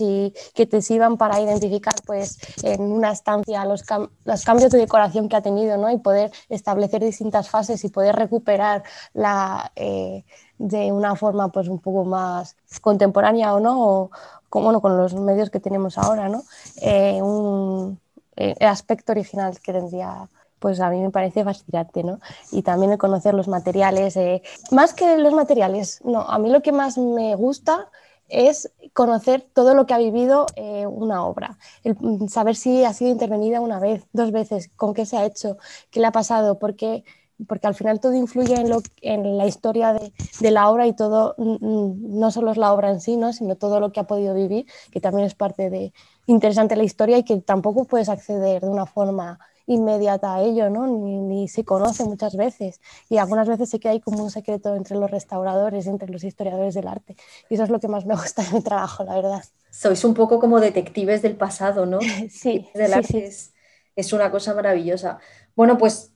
y 0.00 0.34
que 0.54 0.66
te 0.66 0.82
sirvan 0.82 1.16
para 1.16 1.40
identificar 1.40 1.94
pues 2.06 2.38
en 2.62 2.80
una 2.82 3.12
estancia 3.12 3.64
los, 3.64 3.84
los 4.24 4.44
cambios 4.44 4.70
de 4.72 4.78
decoración 4.78 5.28
que 5.28 5.36
ha 5.36 5.42
tenido 5.42 5.76
¿no? 5.76 5.90
y 5.90 5.98
poder 5.98 6.30
establecer 6.48 7.02
distintas 7.02 7.48
fases 7.48 7.84
y 7.84 7.88
poder 7.88 8.16
recuperar 8.16 8.82
la... 9.14 9.27
Eh, 9.76 10.24
de 10.58 10.92
una 10.92 11.14
forma 11.16 11.48
pues 11.50 11.68
un 11.68 11.78
poco 11.78 12.04
más 12.04 12.56
contemporánea 12.80 13.54
o 13.54 13.60
no, 13.60 13.86
o, 13.86 14.10
como 14.48 14.80
con 14.80 14.96
los 14.96 15.14
medios 15.14 15.50
que 15.50 15.60
tenemos 15.60 15.98
ahora, 15.98 16.28
¿no? 16.28 16.42
Eh, 16.80 17.20
un 17.22 18.00
eh, 18.36 18.54
aspecto 18.60 19.12
original 19.12 19.58
que 19.60 19.72
tendría 19.72 20.28
pues 20.58 20.80
a 20.80 20.90
mí 20.90 21.00
me 21.00 21.10
parece 21.10 21.44
fascinante, 21.44 22.02
¿no? 22.02 22.18
Y 22.50 22.62
también 22.62 22.90
el 22.90 22.98
conocer 22.98 23.32
los 23.32 23.46
materiales, 23.46 24.16
eh, 24.16 24.42
más 24.72 24.92
que 24.92 25.16
los 25.18 25.32
materiales, 25.32 26.00
no, 26.04 26.22
a 26.22 26.36
mí 26.38 26.50
lo 26.50 26.62
que 26.62 26.72
más 26.72 26.98
me 26.98 27.36
gusta 27.36 27.88
es 28.28 28.72
conocer 28.92 29.46
todo 29.54 29.74
lo 29.74 29.86
que 29.86 29.94
ha 29.94 29.98
vivido 29.98 30.46
una 30.90 31.24
obra, 31.24 31.58
el, 31.84 31.96
saber 32.28 32.56
si 32.56 32.84
ha 32.84 32.92
sido 32.92 33.10
intervenida 33.10 33.60
una 33.60 33.78
vez, 33.78 34.04
dos 34.12 34.32
veces, 34.32 34.68
con 34.76 34.94
qué 34.94 35.06
se 35.06 35.16
ha 35.16 35.24
hecho, 35.24 35.56
qué 35.90 36.00
le 36.00 36.08
ha 36.08 36.12
pasado, 36.12 36.58
porque 36.58 37.04
porque 37.46 37.66
al 37.66 37.74
final 37.74 38.00
todo 38.00 38.14
influye 38.14 38.54
en, 38.54 38.68
lo, 38.68 38.82
en 39.00 39.38
la 39.38 39.46
historia 39.46 39.92
de, 39.92 40.12
de, 40.40 40.50
la 40.50 40.68
obra 40.70 40.86
y 40.86 40.94
todo, 40.94 41.34
no 41.38 42.30
solo 42.30 42.50
es 42.50 42.56
la 42.56 42.72
obra 42.72 42.90
en 42.90 43.00
sí, 43.00 43.16
¿no? 43.16 43.32
sino 43.32 43.56
todo 43.56 43.80
lo 43.80 43.92
que 43.92 44.00
ha 44.00 44.06
podido 44.06 44.34
vivir, 44.34 44.66
que 44.90 45.00
también 45.00 45.26
es 45.26 45.34
parte 45.34 45.70
de 45.70 45.92
interesante 46.26 46.76
la 46.76 46.84
historia 46.84 47.18
y 47.18 47.24
que 47.24 47.36
tampoco 47.40 47.84
puedes 47.84 48.08
acceder 48.08 48.62
de 48.62 48.68
una 48.68 48.86
forma 48.86 49.38
inmediata 49.66 50.34
a 50.34 50.42
ello, 50.42 50.70
¿no? 50.70 50.86
ni, 50.86 51.20
ni 51.20 51.48
se 51.48 51.64
conoce 51.64 52.04
muchas 52.04 52.36
veces. 52.36 52.80
Y 53.08 53.18
algunas 53.18 53.46
veces 53.46 53.68
sé 53.68 53.78
que 53.78 53.88
hay 53.88 54.00
como 54.00 54.24
un 54.24 54.30
secreto 54.30 54.74
entre 54.74 54.96
los 54.96 55.10
restauradores 55.10 55.86
entre 55.86 56.10
los 56.10 56.24
historiadores 56.24 56.74
del 56.74 56.88
arte. 56.88 57.16
Y 57.48 57.54
eso 57.54 57.64
es 57.64 57.70
lo 57.70 57.78
que 57.78 57.88
más 57.88 58.06
me 58.06 58.14
gusta 58.14 58.42
de 58.42 58.52
mi 58.52 58.62
trabajo, 58.62 59.04
la 59.04 59.14
verdad. 59.14 59.44
Sois 59.70 60.02
un 60.04 60.14
poco 60.14 60.40
como 60.40 60.58
detectives 60.58 61.22
del 61.22 61.36
pasado, 61.36 61.86
¿no? 61.86 61.98
sí. 62.30 62.68
Del 62.74 62.88
sí, 62.88 62.94
arte 62.94 63.06
sí. 63.06 63.18
Es, 63.18 63.54
es 63.94 64.12
una 64.12 64.30
cosa 64.30 64.54
maravillosa. 64.54 65.18
Bueno, 65.54 65.76
pues 65.76 66.12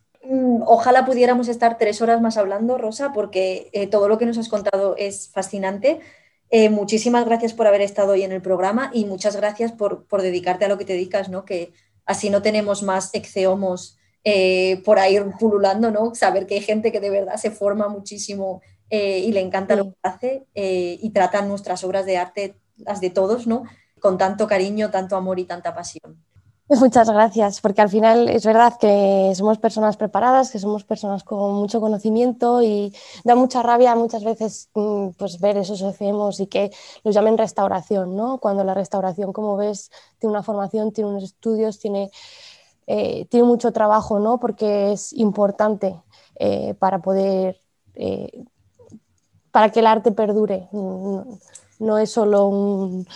ojalá 0.65 1.05
pudiéramos 1.05 1.49
estar 1.49 1.79
tres 1.79 2.01
horas 2.01 2.21
más 2.21 2.37
hablando, 2.37 2.79
Rosa, 2.79 3.13
porque 3.13 3.71
eh, 3.73 3.87
todo 3.87 4.09
lo 4.09 4.19
que 4.19 4.27
nos 4.27 4.39
has 4.39 4.49
contado 4.49 4.95
es 4.97 5.29
fascinante. 5.31 6.01
Eh, 6.51 6.69
muchísimas 6.69 7.25
gracias 7.25 7.55
por 7.55 7.67
haber 7.67 7.81
estado 7.81 8.13
hoy 8.13 8.23
en 8.23 8.33
el 8.33 8.43
programa 8.43 8.91
y 8.93 9.05
muchas 9.07 9.37
gracias 9.37 9.73
por, 9.73 10.07
por, 10.07 10.23
dedicarte 10.23 10.65
a 10.65 10.69
lo 10.69 10.79
que 10.79 10.85
te 10.85 10.93
dedicas, 10.93 11.29
¿no? 11.29 11.45
Que 11.45 11.73
así 12.05 12.31
no 12.31 12.43
tenemos 12.43 12.83
más 12.83 13.15
exceomos 13.15 13.99
eh, 14.25 14.83
por 14.85 14.99
ahí 14.99 15.19
pululando, 15.41 15.91
¿no? 15.91 16.15
Saber 16.15 16.47
que 16.47 16.55
hay 16.55 16.61
gente 16.61 16.93
que 16.93 17.01
de 17.01 17.11
verdad 17.11 17.37
se 17.37 17.51
forma 17.51 17.89
muchísimo 17.89 18.61
y 18.95 19.33
le 19.33 19.41
encanta 19.41 19.73
sí. 19.73 19.79
lo 19.79 19.85
que 19.87 19.97
hace 20.03 20.47
y 20.55 21.11
tratan 21.15 21.49
nuestras 21.49 21.83
obras 21.83 22.05
de 22.05 22.19
arte, 22.19 22.57
las 22.77 23.01
de 23.01 23.09
todos, 23.09 23.47
¿no? 23.47 23.63
Con 23.99 24.19
tanto 24.19 24.47
cariño, 24.47 24.91
tanto 24.91 25.17
amor 25.17 25.39
y 25.39 25.45
tanta 25.45 25.75
pasión. 25.75 26.23
Muchas 26.81 27.11
gracias, 27.11 27.61
porque 27.61 27.83
al 27.83 27.88
final 27.90 28.29
es 28.29 28.46
verdad 28.46 28.75
que 28.81 29.33
somos 29.35 29.59
personas 29.59 29.96
preparadas, 29.96 30.51
que 30.51 30.59
somos 30.59 30.85
personas 30.85 31.22
con 31.25 31.55
mucho 31.55 31.81
conocimiento 31.81 32.62
y 32.62 32.94
da 33.25 33.35
mucha 33.35 33.62
rabia 33.62 33.94
muchas 33.94 34.25
veces 34.25 34.70
mm, 34.75 35.11
pues, 35.18 35.38
ver 35.40 35.57
esos 35.59 35.83
hacemos 35.83 36.40
y 36.40 36.46
que 36.46 36.70
los 37.05 37.14
llamen 37.14 37.37
restauración, 37.37 38.16
¿no? 38.16 38.38
Cuando 38.38 38.64
la 38.64 38.75
restauración, 38.75 39.33
como 39.33 39.57
ves, 39.57 39.90
tiene 40.18 40.33
una 40.33 40.42
formación, 40.42 40.92
tiene 40.92 41.11
unos 41.11 41.25
estudios, 41.25 41.79
tiene, 41.79 42.11
eh, 42.87 43.27
tiene 43.31 43.46
mucho 43.46 43.72
trabajo, 43.72 44.18
¿no? 44.20 44.38
Porque 44.40 44.92
es 44.92 45.12
importante 45.14 46.03
eh, 46.37 46.75
para 46.79 47.01
poder, 47.01 47.61
eh, 47.94 48.44
para 49.51 49.70
que 49.70 49.81
el 49.81 49.87
arte 49.87 50.12
perdure. 50.12 50.68
No, 50.72 51.27
no 51.79 51.98
es 51.98 52.11
solo 52.11 52.46
un, 52.48 53.07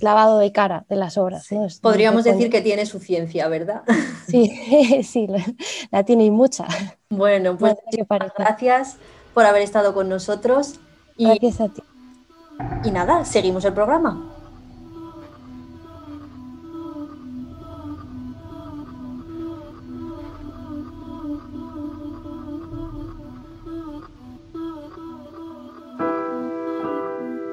lavado 0.00 0.38
de 0.38 0.52
cara 0.52 0.84
de 0.88 0.96
las 0.96 1.18
obras. 1.18 1.50
¿no? 1.50 1.66
Podríamos 1.80 2.24
decir 2.24 2.50
que 2.50 2.60
tiene 2.60 2.86
su 2.86 3.00
ciencia, 3.00 3.48
¿verdad? 3.48 3.82
Sí, 4.26 5.02
sí, 5.04 5.26
la, 5.26 5.44
la 5.90 6.02
tiene 6.02 6.24
y 6.24 6.30
mucha. 6.30 6.66
Bueno, 7.10 7.56
pues 7.58 7.76
gracias 8.36 8.96
por 9.34 9.44
haber 9.44 9.62
estado 9.62 9.94
con 9.94 10.08
nosotros. 10.08 10.80
Y, 11.16 11.26
gracias 11.26 11.60
a 11.60 11.68
ti. 11.68 11.82
Y 12.84 12.90
nada, 12.90 13.24
seguimos 13.24 13.64
el 13.64 13.74
programa. 13.74 14.30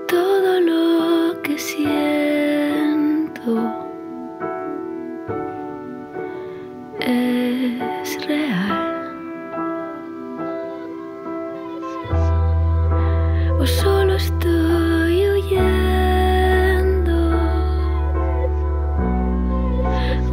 Todo 0.08 0.60
lo 0.62 1.42
que 1.42 1.60
siento 1.60 2.01
O 13.62 13.68
solo 13.68 14.16
estoy 14.16 15.30
huyendo 15.30 17.14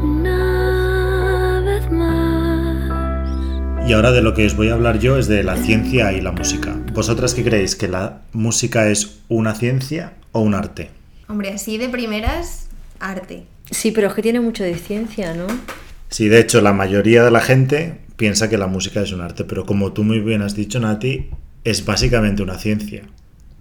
una 0.03 1.61
vez 1.63 1.91
más. 1.91 3.87
Y 3.87 3.93
ahora 3.93 4.13
de 4.13 4.23
lo 4.23 4.33
que 4.33 4.47
os 4.47 4.57
voy 4.57 4.71
a 4.71 4.73
hablar 4.73 4.99
yo 4.99 5.19
es 5.19 5.29
de 5.29 5.43
la 5.43 5.59
ciencia 5.59 6.11
y 6.15 6.23
la 6.23 6.33
música. 6.33 6.75
¿Vosotras 6.95 7.35
qué 7.35 7.45
creéis? 7.45 7.77
¿Que 7.77 7.89
la 7.89 8.23
música 8.33 8.89
es 8.89 9.19
una 9.29 9.55
ciencia 9.55 10.15
o 10.33 10.41
un 10.41 10.55
arte? 10.55 10.89
Hombre, 11.29 11.51
así 11.51 11.77
de 11.77 11.91
primeras, 11.91 12.71
arte. 12.99 13.43
Sí, 13.71 13.91
pero 13.91 14.09
es 14.09 14.15
que 14.15 14.23
tiene 14.23 14.41
mucho 14.41 14.65
de 14.65 14.75
ciencia, 14.77 15.35
¿no? 15.35 15.49
Sí, 16.09 16.29
de 16.29 16.41
hecho, 16.41 16.63
la 16.63 16.73
mayoría 16.73 17.25
de 17.25 17.31
la 17.31 17.43
gente 17.43 18.01
piensa 18.17 18.49
que 18.49 18.57
la 18.57 18.69
música 18.69 19.03
es 19.03 19.13
un 19.13 19.21
arte, 19.21 19.45
pero 19.45 19.67
como 19.67 19.93
tú 19.93 20.03
muy 20.03 20.21
bien 20.21 20.41
has 20.41 20.55
dicho, 20.55 20.81
Nati, 20.81 21.29
es 21.65 21.85
básicamente 21.85 22.43
una 22.43 22.57
ciencia. 22.57 23.03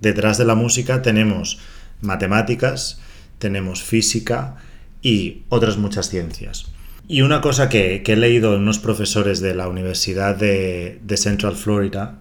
Detrás 0.01 0.37
de 0.37 0.45
la 0.45 0.55
música 0.55 1.01
tenemos 1.01 1.59
matemáticas, 2.01 2.99
tenemos 3.39 3.83
física 3.83 4.55
y 5.01 5.43
otras 5.49 5.77
muchas 5.77 6.09
ciencias. 6.09 6.67
Y 7.07 7.21
una 7.21 7.41
cosa 7.41 7.69
que, 7.69 8.03
he 8.05 8.15
leído 8.15 8.55
en 8.55 8.61
unos 8.61 8.79
profesores 8.79 9.39
de 9.39 9.55
la 9.55 9.67
Universidad 9.69 10.35
de, 10.35 10.99
de 11.03 11.17
Central 11.17 11.55
Florida, 11.55 12.19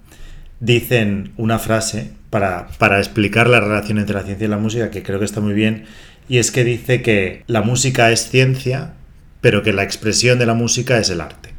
dicen 0.61 1.33
una 1.37 1.59
frase 1.59 2.13
para, 2.31 2.69
para, 2.79 2.99
explicar 2.99 3.49
la 3.49 3.61
relación 3.61 3.99
entre 3.99 4.15
la 4.15 4.23
ciencia 4.23 4.47
y 4.47 4.49
la 4.49 4.59
música 4.59 4.91
que 4.91 5.03
creo 5.03 5.19
que 5.19 5.25
está 5.25 5.41
muy 5.41 5.55
bien, 5.55 5.85
y 6.29 6.39
es 6.39 6.51
que 6.51 6.65
dice 6.65 7.03
que 7.03 7.43
la 7.47 7.63
música 7.63 8.11
es 8.11 8.31
ciencia, 8.31 8.95
pero 9.41 9.63
que 9.63 9.73
la 9.73 9.83
expresión 9.83 10.39
de 10.39 10.47
la 10.47 10.55
música 10.55 10.99
es 10.99 11.11
el 11.11 11.21
arte. 11.21 11.51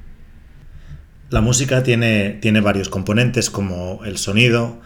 La 1.29 1.41
música 1.41 1.83
tiene, 1.83 2.37
tiene 2.41 2.61
varios 2.61 2.89
componentes 2.89 3.49
como 3.49 4.01
el 4.05 4.17
sonido, 4.17 4.79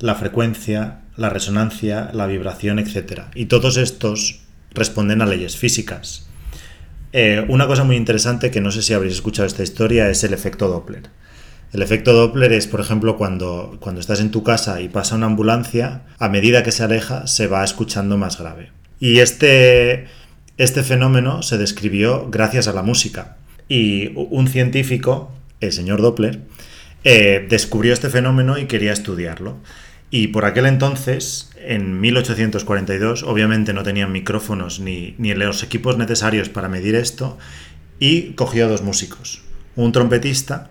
la 0.00 0.14
frecuencia, 0.14 1.00
la 1.16 1.30
resonancia, 1.30 2.10
la 2.12 2.26
vibración, 2.26 2.78
etc. 2.78 3.22
Y 3.34 3.46
todos 3.46 3.76
estos 3.76 4.40
responden 4.72 5.22
a 5.22 5.26
leyes 5.26 5.56
físicas. 5.56 6.26
Eh, 7.12 7.44
una 7.48 7.66
cosa 7.66 7.84
muy 7.84 7.96
interesante 7.96 8.50
que 8.50 8.60
no 8.60 8.70
sé 8.70 8.82
si 8.82 8.94
habréis 8.94 9.14
escuchado 9.14 9.46
esta 9.46 9.62
historia 9.62 10.08
es 10.08 10.24
el 10.24 10.32
efecto 10.32 10.68
Doppler. 10.68 11.10
El 11.72 11.82
efecto 11.82 12.12
Doppler 12.12 12.52
es, 12.52 12.66
por 12.66 12.80
ejemplo, 12.80 13.16
cuando, 13.16 13.76
cuando 13.80 14.00
estás 14.00 14.20
en 14.20 14.30
tu 14.30 14.42
casa 14.42 14.80
y 14.80 14.88
pasa 14.88 15.14
una 15.14 15.26
ambulancia, 15.26 16.02
a 16.18 16.28
medida 16.28 16.62
que 16.62 16.72
se 16.72 16.82
aleja 16.82 17.26
se 17.26 17.46
va 17.46 17.62
escuchando 17.62 18.16
más 18.16 18.38
grave. 18.38 18.70
Y 18.98 19.18
este, 19.20 20.06
este 20.56 20.82
fenómeno 20.82 21.42
se 21.42 21.58
describió 21.58 22.28
gracias 22.28 22.66
a 22.66 22.72
la 22.72 22.82
música. 22.82 23.36
Y 23.68 24.12
un 24.14 24.48
científico, 24.48 25.32
el 25.60 25.72
señor 25.72 26.02
Doppler, 26.02 26.40
eh, 27.04 27.46
descubrió 27.48 27.92
este 27.92 28.10
fenómeno 28.10 28.58
y 28.58 28.66
quería 28.66 28.92
estudiarlo. 28.92 29.58
Y 30.10 30.28
por 30.28 30.44
aquel 30.44 30.66
entonces, 30.66 31.50
en 31.56 32.00
1842, 32.00 33.22
obviamente 33.22 33.72
no 33.72 33.84
tenían 33.84 34.10
micrófonos 34.10 34.80
ni, 34.80 35.14
ni 35.18 35.32
los 35.34 35.62
equipos 35.62 35.98
necesarios 35.98 36.48
para 36.48 36.68
medir 36.68 36.96
esto, 36.96 37.38
y 38.00 38.32
cogió 38.32 38.64
a 38.64 38.68
dos 38.68 38.82
músicos, 38.82 39.42
un 39.76 39.92
trompetista 39.92 40.70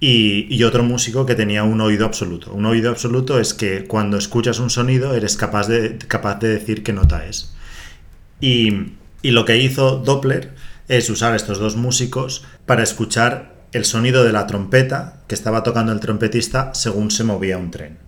y, 0.00 0.46
y, 0.48 0.62
otro 0.64 0.82
músico 0.82 1.26
que 1.26 1.34
tenía 1.34 1.64
un 1.64 1.80
oído 1.80 2.06
absoluto. 2.06 2.52
Un 2.52 2.64
oído 2.64 2.90
absoluto 2.90 3.40
es 3.40 3.54
que 3.54 3.84
cuando 3.84 4.16
escuchas 4.16 4.58
un 4.60 4.70
sonido 4.70 5.14
eres 5.14 5.36
capaz 5.36 5.66
de, 5.68 5.98
capaz 5.98 6.38
de 6.38 6.48
decir 6.48 6.82
qué 6.82 6.92
nota 6.92 7.26
es. 7.26 7.54
Y, 8.40 8.92
y 9.22 9.30
lo 9.30 9.44
que 9.44 9.58
hizo 9.58 9.98
Doppler 9.98 10.54
es 10.88 11.10
usar 11.10 11.34
estos 11.34 11.58
dos 11.58 11.76
músicos 11.76 12.44
para 12.66 12.82
escuchar 12.82 13.54
el 13.72 13.84
sonido 13.84 14.24
de 14.24 14.32
la 14.32 14.46
trompeta 14.46 15.22
que 15.26 15.34
estaba 15.34 15.62
tocando 15.62 15.92
el 15.92 16.00
trompetista 16.00 16.74
según 16.74 17.10
se 17.10 17.24
movía 17.24 17.58
un 17.58 17.70
tren. 17.70 18.03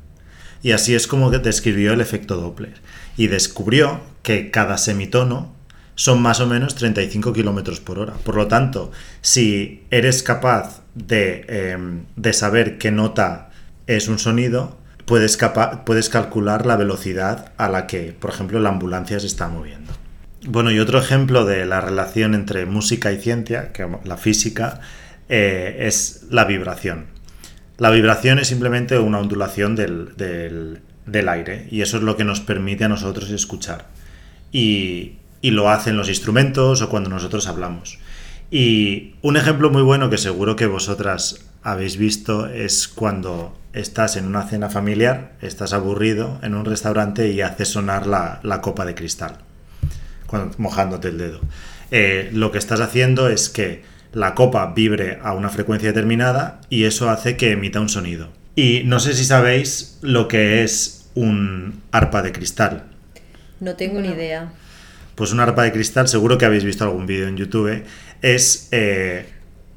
Y 0.67 0.73
así 0.73 0.97
es 0.97 1.07
como 1.07 1.31
describió 1.31 1.93
el 1.93 2.01
efecto 2.01 2.35
Doppler. 2.35 2.75
Y 3.17 3.29
descubrió 3.29 4.01
que 4.25 4.51
cada 4.51 4.79
semitono 4.79 5.55
son 5.95 6.21
más 6.21 6.41
o 6.41 6.49
menos 6.49 6.75
35 6.75 7.33
kilómetros 7.33 7.79
por 7.79 8.01
hora. 8.01 8.15
Por 8.15 8.35
lo 8.35 8.49
tanto, 8.49 8.91
si 9.21 9.85
eres 9.93 10.25
capaz 10.25 10.83
de, 10.97 11.45
em, 11.47 12.07
de 12.17 12.33
saber 12.33 12.79
qué 12.79 12.91
nota 12.91 13.51
es 13.87 14.09
un 14.09 14.19
sonido, 14.19 14.77
puedes, 15.05 15.39
puedes 15.85 16.09
calcular 16.09 16.67
la 16.67 16.75
velocidad 16.75 17.53
a 17.59 17.69
la 17.69 17.87
que, 17.87 18.13
por 18.19 18.31
ejemplo, 18.31 18.59
la 18.59 18.71
ambulancia 18.71 19.21
se 19.21 19.29
está 19.29 19.47
moviendo. 19.47 19.93
Bueno, 20.49 20.73
y 20.73 20.81
otro 20.81 20.99
ejemplo 20.99 21.45
de 21.45 21.65
la 21.65 21.81
relación 21.81 22.35
entre 22.35 22.67
música 22.67 23.13
y 23.13 23.21
ciencia, 23.21 23.71
que 23.71 23.87
la 24.03 24.17
física, 24.17 24.81
eh, 25.29 25.77
es 25.83 26.25
la 26.29 26.45
vibración. 26.45 27.15
La 27.79 27.91
vibración 27.91 28.39
es 28.39 28.49
simplemente 28.49 28.99
una 28.99 29.19
ondulación 29.19 29.77
del, 29.77 30.17
del, 30.17 31.29
aire 31.29 31.69
y 31.71 31.83
eso 31.83 31.99
es 31.99 32.03
lo 32.03 32.17
que 32.17 32.25
nos 32.25 32.41
permite 32.41 32.85
a 32.85 32.89
nosotros 32.89 33.31
escuchar. 33.31 33.87
Y, 34.51 35.17
y 35.43 35.51
lo 35.51 35.69
hacen 35.69 35.97
los 35.97 36.09
instrumentos 36.09 36.81
o 36.81 36.89
cuando 36.89 37.11
nosotros 37.11 37.47
hablamos. 37.47 37.99
Y 38.51 39.15
un 39.23 39.37
ejemplo 39.37 39.71
muy 39.71 39.83
bueno 39.83 40.09
que 40.09 40.19
seguro 40.19 40.57
que 40.57 40.67
vosotras 40.67 41.45
habéis 41.63 41.97
visto 41.97 42.47
es 42.47 42.89
cuando 42.89 43.57
estás 43.73 44.17
en 44.17 44.27
una 44.27 44.45
cena 44.45 44.71
familiar, 44.71 45.33
estás 45.43 45.73
aburrido 45.73 46.39
en 46.43 46.55
un 46.55 46.65
restaurante 46.65 47.29
y 47.31 47.43
haces 47.43 47.69
sonar 47.69 48.07
la, 48.07 48.61
copa 48.63 48.87
de 48.87 48.95
cristal, 48.95 49.39
mojándote 50.57 51.09
el 51.09 51.19
dedo. 51.19 51.41
Eh, 51.91 52.31
lo 52.33 52.53
que 52.53 52.59
estás 52.59 52.81
haciendo 52.81 53.29
es 53.29 53.49
que 53.49 53.85
la 54.17 54.35
copa 54.35 54.73
vibre 54.75 55.19
a 55.23 55.35
una 55.35 55.51
frecuencia 55.51 55.91
determinada 55.91 56.63
y 56.71 56.85
eso 56.85 57.11
hace 57.11 57.37
que 57.37 57.53
emita 57.53 57.81
un 57.81 57.91
sonido. 57.91 58.31
Y 58.55 58.81
no 58.87 58.99
sé 58.99 59.13
si 59.13 59.27
sabéis 59.27 59.99
lo 60.01 60.27
que 60.27 60.65
es 60.65 61.11
un 61.15 61.83
arpa 61.93 62.23
de 62.23 62.33
cristal. 62.33 62.85
No 63.61 63.77
tengo 63.77 64.01
ni 64.01 64.09
idea. 64.09 64.51
Pues 65.17 65.33
un 65.33 65.41
arpa 65.41 65.65
de 65.65 65.73
cristal, 65.73 66.09
seguro 66.09 66.39
que 66.39 66.47
habéis 66.47 66.65
visto 66.65 66.83
algún 66.85 67.05
vídeo 67.05 67.29
en 67.29 67.37
YouTube, 67.37 67.85
es 68.23 68.69
eh, 68.71 69.29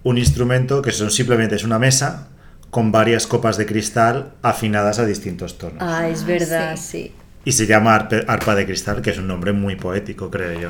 un 0.04 0.18
instrumento 0.18 0.82
que 0.82 0.94
son 0.94 1.12
simplemente 1.12 1.56
es 1.56 1.66
una 1.66 1.78
mesa 1.78 2.30
con 2.70 2.94
varias 2.94 3.28
copas 3.28 3.58
de 3.58 3.66
cristal 3.66 4.32
afinadas 4.42 5.00
a 5.00 5.06
distintos 5.06 5.58
tonos. 5.58 5.80
Ah, 5.82 6.08
es 6.08 6.24
verdad, 6.24 6.78
sí. 6.78 7.12
Y 7.44 7.52
se 7.52 7.68
llama 7.68 7.94
arpa 7.96 8.56
de 8.56 8.66
cristal, 8.66 9.02
que 9.02 9.10
es 9.10 9.18
un 9.18 9.28
nombre 9.28 9.52
muy 9.52 9.76
poético, 9.76 10.32
creo 10.32 10.58
yo. 10.58 10.70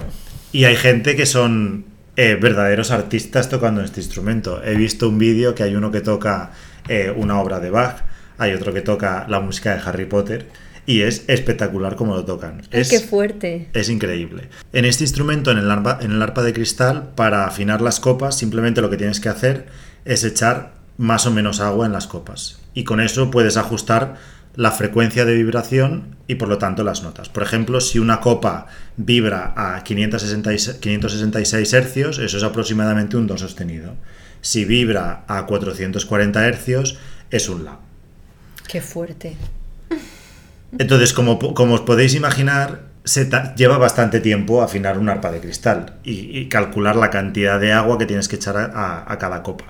Y 0.52 0.64
hay 0.64 0.76
gente 0.76 1.16
que 1.16 1.28
son 1.28 1.86
eh, 2.16 2.38
verdaderos 2.42 2.92
artistas 2.92 3.50
tocando 3.50 3.82
este 3.82 4.02
instrumento. 4.02 4.62
He 4.64 4.76
visto 4.76 5.08
un 5.10 5.18
vídeo 5.18 5.56
que 5.56 5.64
hay 5.64 5.76
uno 5.76 5.92
que 5.92 6.02
toca 6.02 6.52
eh, 6.88 7.14
una 7.16 7.40
obra 7.40 7.60
de 7.60 7.70
Bach, 7.70 8.04
hay 8.38 8.54
otro 8.54 8.74
que 8.74 8.82
toca 8.82 9.26
la 9.28 9.40
música 9.40 9.76
de 9.76 9.82
Harry 9.86 10.06
Potter 10.06 10.48
y 10.86 11.02
es 11.02 11.26
espectacular 11.28 11.96
como 11.96 12.16
lo 12.16 12.26
tocan. 12.26 12.64
es, 12.72 12.90
¡Qué 12.90 13.00
fuerte! 13.00 13.70
Es 13.74 13.90
increíble. 13.90 14.50
En 14.74 14.86
este 14.86 15.04
instrumento, 15.04 15.52
en 15.52 15.60
el, 15.60 15.70
arpa, 15.70 16.00
en 16.02 16.12
el 16.12 16.22
arpa 16.22 16.42
de 16.42 16.54
cristal, 16.54 17.12
para 17.16 17.46
afinar 17.46 17.82
las 17.82 18.00
copas, 18.00 18.36
simplemente 18.36 18.82
lo 18.82 18.90
que 18.90 18.98
tienes 18.98 19.20
que 19.20 19.30
hacer 19.30 19.68
es 20.06 20.24
echar 20.24 20.74
más 20.98 21.28
o 21.28 21.32
menos 21.32 21.60
agua 21.60 21.86
en 21.86 21.92
las 21.92 22.08
copas. 22.08 22.60
Y 22.74 22.86
con 22.86 23.02
eso 23.02 23.30
puedes 23.30 23.56
ajustar 23.56 24.16
la 24.56 24.72
frecuencia 24.72 25.26
de 25.26 25.36
vibración 25.36 26.18
y 26.28 26.36
por 26.36 26.48
lo 26.50 26.58
tanto 26.58 26.84
las 26.84 27.04
notas. 27.04 27.30
Por 27.30 27.44
ejemplo, 27.44 27.82
si 27.82 28.00
una 28.00 28.20
copa 28.20 28.68
vibra 28.98 29.54
a 29.56 29.84
566, 29.84 30.78
566 30.80 31.74
hercios, 31.74 32.20
eso 32.20 32.38
es 32.38 32.44
aproximadamente 32.44 33.18
un 33.18 33.28
do 33.28 33.38
sostenido. 33.38 33.96
Si 34.42 34.66
vibra 34.66 35.24
a 35.28 35.46
440 35.46 36.48
hercios, 36.48 36.98
es 37.32 37.50
un 37.50 37.66
la. 37.66 37.80
Qué 38.68 38.82
fuerte. 38.82 39.36
Entonces, 40.78 41.14
como, 41.14 41.40
como 41.54 41.76
os 41.76 41.82
podéis 41.82 42.14
imaginar, 42.14 42.90
se 43.04 43.30
lleva 43.56 43.78
bastante 43.78 44.20
tiempo 44.20 44.62
afinar 44.62 45.00
un 45.00 45.10
arpa 45.10 45.32
de 45.32 45.40
cristal 45.40 45.96
y, 46.04 46.48
calcular 46.48 46.96
la 46.96 47.10
cantidad 47.10 47.60
de 47.60 47.74
agua 47.74 47.98
que 47.98 48.06
tienes 48.06 48.28
que 48.28 48.36
echar 48.36 48.56
a 48.58 49.18
cada 49.20 49.42
copa. 49.42 49.66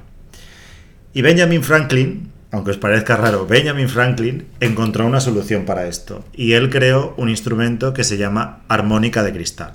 Y 1.14 1.22
Benjamin 1.22 1.64
Franklin, 1.64 2.32
aunque 2.52 2.72
os 2.72 2.78
parezca 2.78 3.16
raro, 3.16 3.46
Benjamin 3.46 3.90
Franklin 3.90 4.48
encontró 4.60 5.06
una 5.06 5.20
solución 5.20 5.66
para 5.66 5.88
esto 5.88 6.26
y 6.34 6.54
él 6.54 6.70
creó 6.70 7.14
un 7.18 7.30
instrumento 7.30 7.94
que 7.94 8.04
se 8.04 8.18
llama 8.18 8.62
armónica 8.68 9.24
de 9.24 9.34
cristal, 9.34 9.74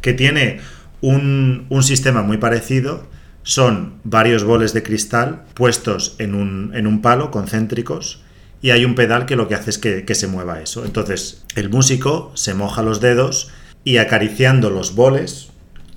que 0.00 0.12
tiene 0.12 0.60
un, 1.00 1.66
sistema 1.82 2.22
muy 2.22 2.36
parecido, 2.36 3.08
son 3.42 3.94
varios 4.04 4.44
boles 4.44 4.72
de 4.72 4.82
cristal 4.82 5.42
puestos 5.54 6.14
en 6.18 6.34
un, 6.34 6.72
en 6.74 6.86
un, 6.86 7.02
palo 7.02 7.30
concéntricos 7.30 8.22
y 8.62 8.70
hay 8.70 8.84
un 8.84 8.94
pedal 8.94 9.26
que 9.26 9.36
lo 9.36 9.48
que 9.48 9.54
hace 9.54 9.70
es 9.70 9.78
que, 9.78 10.04
que 10.04 10.14
se 10.14 10.28
mueva 10.28 10.60
eso. 10.60 10.84
Entonces 10.84 11.44
el 11.56 11.70
músico 11.70 12.30
se 12.34 12.54
moja 12.54 12.82
los 12.82 13.00
dedos 13.00 13.50
y 13.82 13.96
acariciando 13.96 14.70
los 14.70 14.94
boles 14.94 15.48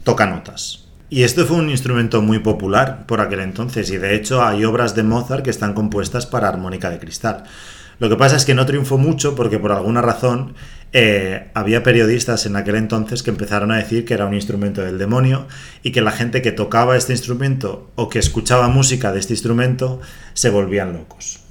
toca 0.03 0.25
notas. 0.25 0.82
Y 1.13 1.21
esto 1.21 1.45
fue 1.45 1.57
un 1.57 1.69
instrumento 1.69 2.23
muy 2.23 2.39
popular 2.39 3.05
por 3.05 3.21
aquel 3.21 3.41
entonces 3.41 3.91
y 3.91 3.97
de 3.97 4.15
hecho 4.15 4.43
hay 4.43 4.65
obras 4.65 4.95
de 4.95 5.03
Mozart 5.03 5.43
que 5.43 5.51
están 5.51 5.75
compuestas 5.75 6.25
para 6.25 6.47
armónica 6.47 6.89
de 6.89 6.97
cristal. 6.97 7.43
Lo 7.99 8.09
que 8.09 8.15
pasa 8.15 8.35
es 8.35 8.45
que 8.45 8.55
no 8.55 8.65
triunfó 8.65 8.97
mucho 8.97 9.35
porque 9.35 9.59
por 9.59 9.71
alguna 9.71 10.01
razón 10.01 10.55
eh, 10.91 11.51
había 11.53 11.83
periodistas 11.83 12.47
en 12.47 12.55
aquel 12.55 12.77
entonces 12.77 13.21
que 13.21 13.29
empezaron 13.29 13.71
a 13.71 13.77
decir 13.77 14.05
que 14.05 14.15
era 14.15 14.25
un 14.25 14.33
instrumento 14.33 14.81
del 14.81 14.97
demonio 14.97 15.45
y 15.83 15.91
que 15.91 16.01
la 16.01 16.09
gente 16.09 16.41
que 16.41 16.51
tocaba 16.51 16.97
este 16.97 17.13
instrumento 17.13 17.91
o 17.93 18.09
que 18.09 18.17
escuchaba 18.17 18.67
música 18.69 19.11
de 19.11 19.19
este 19.19 19.33
instrumento 19.33 20.01
se 20.33 20.49
volvían 20.49 20.93
locos. 20.93 21.41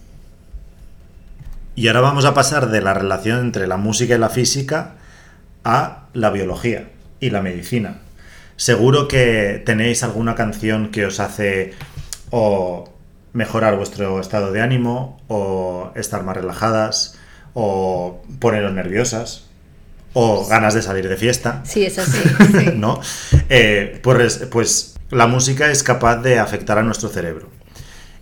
Y 1.76 1.86
ahora 1.86 2.00
vamos 2.00 2.24
a 2.24 2.34
pasar 2.34 2.68
de 2.68 2.80
la 2.80 2.94
relación 2.94 3.38
entre 3.38 3.68
la 3.68 3.76
música 3.76 4.16
y 4.16 4.18
la 4.18 4.28
física 4.28 4.94
a 5.62 6.08
la 6.14 6.30
biología 6.30 6.88
y 7.20 7.30
la 7.30 7.42
medicina. 7.42 7.98
Seguro 8.56 9.08
que 9.08 9.62
tenéis 9.64 10.02
alguna 10.02 10.34
canción 10.34 10.90
que 10.90 11.06
os 11.06 11.20
hace 11.20 11.74
o 12.30 12.92
mejorar 13.32 13.76
vuestro 13.76 14.20
estado 14.20 14.52
de 14.52 14.60
ánimo, 14.60 15.20
o 15.28 15.90
estar 15.94 16.22
más 16.22 16.36
relajadas, 16.36 17.18
o 17.54 18.22
poneros 18.38 18.72
nerviosas, 18.72 19.48
o 20.12 20.46
ganas 20.46 20.74
de 20.74 20.82
salir 20.82 21.08
de 21.08 21.16
fiesta. 21.16 21.62
Sí, 21.64 21.84
es 21.84 21.98
así. 21.98 22.18
¿No? 22.74 23.00
Eh, 23.48 24.00
pues, 24.02 24.46
pues 24.50 24.96
la 25.10 25.26
música 25.26 25.70
es 25.70 25.82
capaz 25.82 26.18
de 26.18 26.38
afectar 26.38 26.78
a 26.78 26.82
nuestro 26.82 27.08
cerebro. 27.08 27.48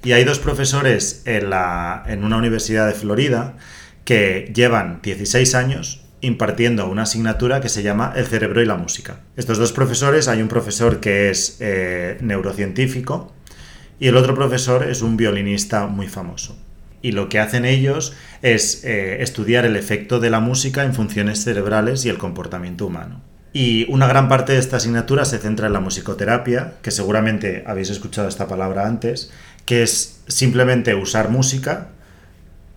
Y 0.03 0.13
hay 0.13 0.25
dos 0.25 0.39
profesores 0.39 1.23
en, 1.27 1.51
la, 1.51 2.05
en 2.07 2.25
una 2.25 2.37
universidad 2.37 2.87
de 2.87 2.95
Florida 2.95 3.57
que 4.05 4.51
llevan 4.55 5.01
16 5.03 5.55
años 5.55 6.05
impartiendo 6.21 6.89
una 6.89 7.03
asignatura 7.03 7.61
que 7.61 7.69
se 7.69 7.83
llama 7.83 8.13
El 8.15 8.27
cerebro 8.27 8.61
y 8.63 8.67
la 8.67 8.77
música. 8.77 9.21
Estos 9.37 9.59
dos 9.59 9.73
profesores, 9.73 10.29
hay 10.29 10.43
un 10.43 10.49
profesor 10.49 11.01
que 11.01 11.31
es 11.31 11.57
eh, 11.61 12.19
neurocientífico 12.21 13.33
y 13.99 14.09
el 14.09 14.17
otro 14.17 14.35
profesor 14.35 14.89
es 14.89 15.03
un 15.03 15.17
violinista 15.17 15.87
muy 15.87 16.09
famoso. 16.09 16.59
Y 17.03 17.13
lo 17.13 17.29
que 17.29 17.39
hacen 17.39 17.65
ellos 17.65 18.15
es 18.43 18.85
eh, 18.85 19.23
estudiar 19.23 19.65
el 19.65 19.77
efecto 19.77 20.21
de 20.21 20.31
la 20.31 20.41
música 20.41 20.85
en 20.85 20.95
funciones 20.95 21.45
cerebrales 21.45 22.05
y 22.05 22.11
el 22.11 22.19
comportamiento 22.19 22.87
humano. 22.87 23.23
Y 23.53 23.91
una 23.91 24.07
gran 24.07 24.29
parte 24.29 24.53
de 24.53 24.59
esta 24.59 24.77
asignatura 24.77 25.25
se 25.25 25.39
centra 25.39 25.67
en 25.67 25.73
la 25.73 25.81
musicoterapia, 25.81 26.75
que 26.83 26.91
seguramente 26.91 27.65
habéis 27.67 27.91
escuchado 27.91 28.29
esta 28.29 28.47
palabra 28.47 28.87
antes, 28.87 29.33
que 29.65 29.83
es 29.83 30.23
simplemente 30.29 30.95
usar 30.95 31.31
música 31.31 31.89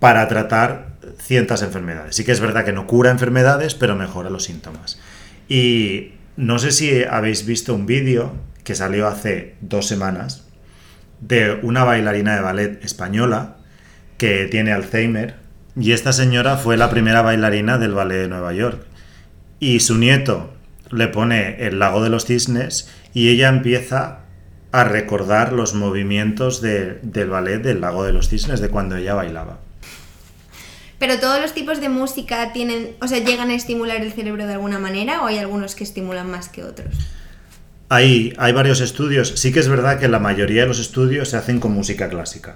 para 0.03 0.27
tratar 0.27 0.97
ciertas 1.17 1.61
enfermedades. 1.61 2.17
Sí 2.17 2.25
que 2.25 2.33
es 2.33 2.41
verdad 2.41 2.65
que 2.65 2.73
no 2.73 2.87
cura 2.87 3.09
enfermedades, 3.09 3.73
pero 3.73 3.95
mejora 3.95 4.29
los 4.29 4.43
síntomas. 4.43 4.99
Y 5.47 6.15
no 6.35 6.59
sé 6.59 6.73
si 6.73 7.05
habéis 7.05 7.45
visto 7.45 7.73
un 7.73 7.85
vídeo 7.85 8.33
que 8.65 8.75
salió 8.75 9.07
hace 9.07 9.55
dos 9.61 9.87
semanas 9.87 10.45
de 11.21 11.57
una 11.63 11.85
bailarina 11.85 12.35
de 12.35 12.41
ballet 12.41 12.83
española 12.83 13.55
que 14.17 14.47
tiene 14.51 14.73
Alzheimer 14.73 15.35
y 15.77 15.93
esta 15.93 16.11
señora 16.11 16.57
fue 16.57 16.75
la 16.75 16.89
primera 16.89 17.21
bailarina 17.21 17.77
del 17.77 17.93
ballet 17.93 18.23
de 18.23 18.27
Nueva 18.27 18.51
York. 18.51 18.85
Y 19.61 19.79
su 19.79 19.97
nieto 19.97 20.53
le 20.91 21.07
pone 21.07 21.65
el 21.65 21.79
lago 21.79 22.03
de 22.03 22.09
los 22.09 22.25
cisnes 22.25 22.91
y 23.13 23.29
ella 23.29 23.47
empieza 23.47 24.19
a 24.73 24.83
recordar 24.83 25.53
los 25.53 25.73
movimientos 25.73 26.59
del 26.61 27.29
ballet 27.29 27.61
del 27.61 27.79
lago 27.79 28.03
de 28.03 28.11
los 28.11 28.27
cisnes 28.27 28.59
de 28.59 28.67
cuando 28.67 28.97
ella 28.97 29.13
bailaba. 29.13 29.62
Pero 31.03 31.19
todos 31.19 31.41
los 31.41 31.53
tipos 31.53 31.81
de 31.81 31.89
música 31.89 32.53
tienen, 32.53 32.95
o 33.01 33.09
sea, 33.09 33.19
llegan 33.19 33.49
a 33.49 33.55
estimular 33.55 34.01
el 34.01 34.13
cerebro 34.13 34.47
de 34.47 34.53
alguna 34.53 34.79
manera 34.79 35.21
o 35.21 35.25
hay 35.25 35.37
algunos 35.37 35.75
que 35.75 35.83
estimulan 35.83 36.31
más 36.31 36.47
que 36.47 36.63
otros. 36.63 36.95
Hay, 37.89 38.33
hay 38.37 38.53
varios 38.53 38.79
estudios. 38.79 39.33
Sí 39.35 39.51
que 39.51 39.59
es 39.59 39.67
verdad 39.67 39.99
que 39.99 40.07
la 40.07 40.19
mayoría 40.19 40.61
de 40.61 40.69
los 40.69 40.79
estudios 40.79 41.27
se 41.27 41.35
hacen 41.35 41.59
con 41.59 41.73
música 41.73 42.07
clásica. 42.07 42.55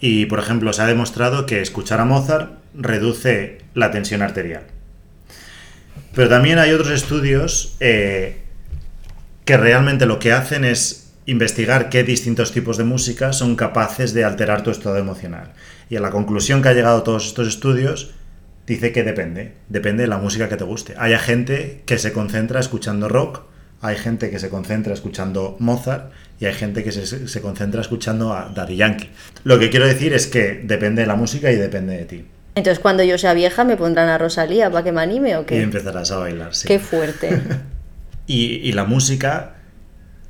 Y, 0.00 0.24
por 0.24 0.38
ejemplo, 0.38 0.72
se 0.72 0.80
ha 0.80 0.86
demostrado 0.86 1.44
que 1.44 1.60
escuchar 1.60 2.00
a 2.00 2.06
Mozart 2.06 2.50
reduce 2.72 3.58
la 3.74 3.90
tensión 3.90 4.22
arterial. 4.22 4.62
Pero 6.14 6.30
también 6.30 6.58
hay 6.58 6.72
otros 6.72 6.88
estudios 6.92 7.76
eh, 7.78 8.40
que 9.44 9.58
realmente 9.58 10.06
lo 10.06 10.18
que 10.18 10.32
hacen 10.32 10.64
es 10.64 11.12
investigar 11.26 11.90
qué 11.90 12.04
distintos 12.04 12.52
tipos 12.52 12.78
de 12.78 12.84
música 12.84 13.34
son 13.34 13.54
capaces 13.54 14.14
de 14.14 14.24
alterar 14.24 14.62
tu 14.62 14.70
estado 14.70 14.96
emocional. 14.96 15.52
Y 15.90 15.96
a 15.96 16.00
la 16.00 16.10
conclusión 16.10 16.62
que 16.62 16.68
ha 16.68 16.72
llegado 16.72 17.02
todos 17.02 17.26
estos 17.26 17.48
estudios 17.48 18.12
dice 18.66 18.92
que 18.92 19.02
depende, 19.02 19.54
depende 19.68 20.04
de 20.04 20.08
la 20.08 20.18
música 20.18 20.48
que 20.48 20.56
te 20.56 20.62
guste. 20.62 20.94
Hay 20.96 21.18
gente 21.18 21.82
que 21.84 21.98
se 21.98 22.12
concentra 22.12 22.60
escuchando 22.60 23.08
rock, 23.08 23.42
hay 23.82 23.96
gente 23.96 24.30
que 24.30 24.38
se 24.38 24.48
concentra 24.48 24.94
escuchando 24.94 25.56
Mozart 25.58 26.12
y 26.38 26.46
hay 26.46 26.54
gente 26.54 26.84
que 26.84 26.92
se, 26.92 27.26
se 27.26 27.40
concentra 27.40 27.80
escuchando 27.80 28.32
a 28.32 28.50
Daddy 28.54 28.76
Yankee. 28.76 29.10
Lo 29.42 29.58
que 29.58 29.68
quiero 29.68 29.86
decir 29.86 30.12
es 30.12 30.28
que 30.28 30.62
depende 30.62 31.02
de 31.02 31.08
la 31.08 31.16
música 31.16 31.50
y 31.50 31.56
depende 31.56 31.96
de 31.96 32.04
ti. 32.04 32.24
Entonces, 32.54 32.78
cuando 32.78 33.02
yo 33.02 33.18
sea 33.18 33.34
vieja, 33.34 33.64
¿me 33.64 33.76
pondrán 33.76 34.08
a 34.08 34.18
Rosalía 34.18 34.70
para 34.70 34.84
que 34.84 34.92
me 34.92 35.00
anime 35.00 35.36
o 35.36 35.46
qué? 35.46 35.56
Y 35.56 35.62
empezarás 35.62 36.12
a 36.12 36.18
bailar, 36.18 36.54
sí. 36.54 36.68
Qué 36.68 36.78
fuerte. 36.78 37.42
Y, 38.26 38.60
y 38.62 38.72
la 38.74 38.84
música 38.84 39.56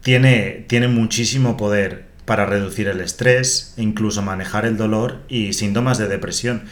tiene, 0.00 0.64
tiene 0.68 0.88
muchísimo 0.88 1.58
poder 1.58 2.04
para 2.30 2.46
reducir 2.46 2.86
el 2.86 3.00
estrés, 3.00 3.74
e 3.76 3.82
incluso 3.82 4.22
manejar 4.22 4.64
el 4.64 4.76
dolor 4.76 5.18
y 5.26 5.52
síntomas 5.52 5.98
de 5.98 6.06
depresión. 6.06 6.62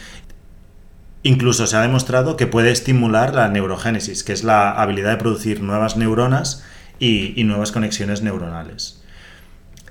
Incluso 1.24 1.66
se 1.66 1.76
ha 1.76 1.80
demostrado 1.80 2.36
que 2.36 2.46
puede 2.46 2.70
estimular 2.70 3.34
la 3.34 3.48
neurogénesis, 3.48 4.22
que 4.22 4.32
es 4.32 4.44
la 4.44 4.70
habilidad 4.70 5.10
de 5.10 5.16
producir 5.16 5.60
nuevas 5.60 5.96
neuronas 5.96 6.64
y, 7.00 7.32
y 7.34 7.42
nuevas 7.42 7.72
conexiones 7.72 8.22
neuronales. 8.22 9.02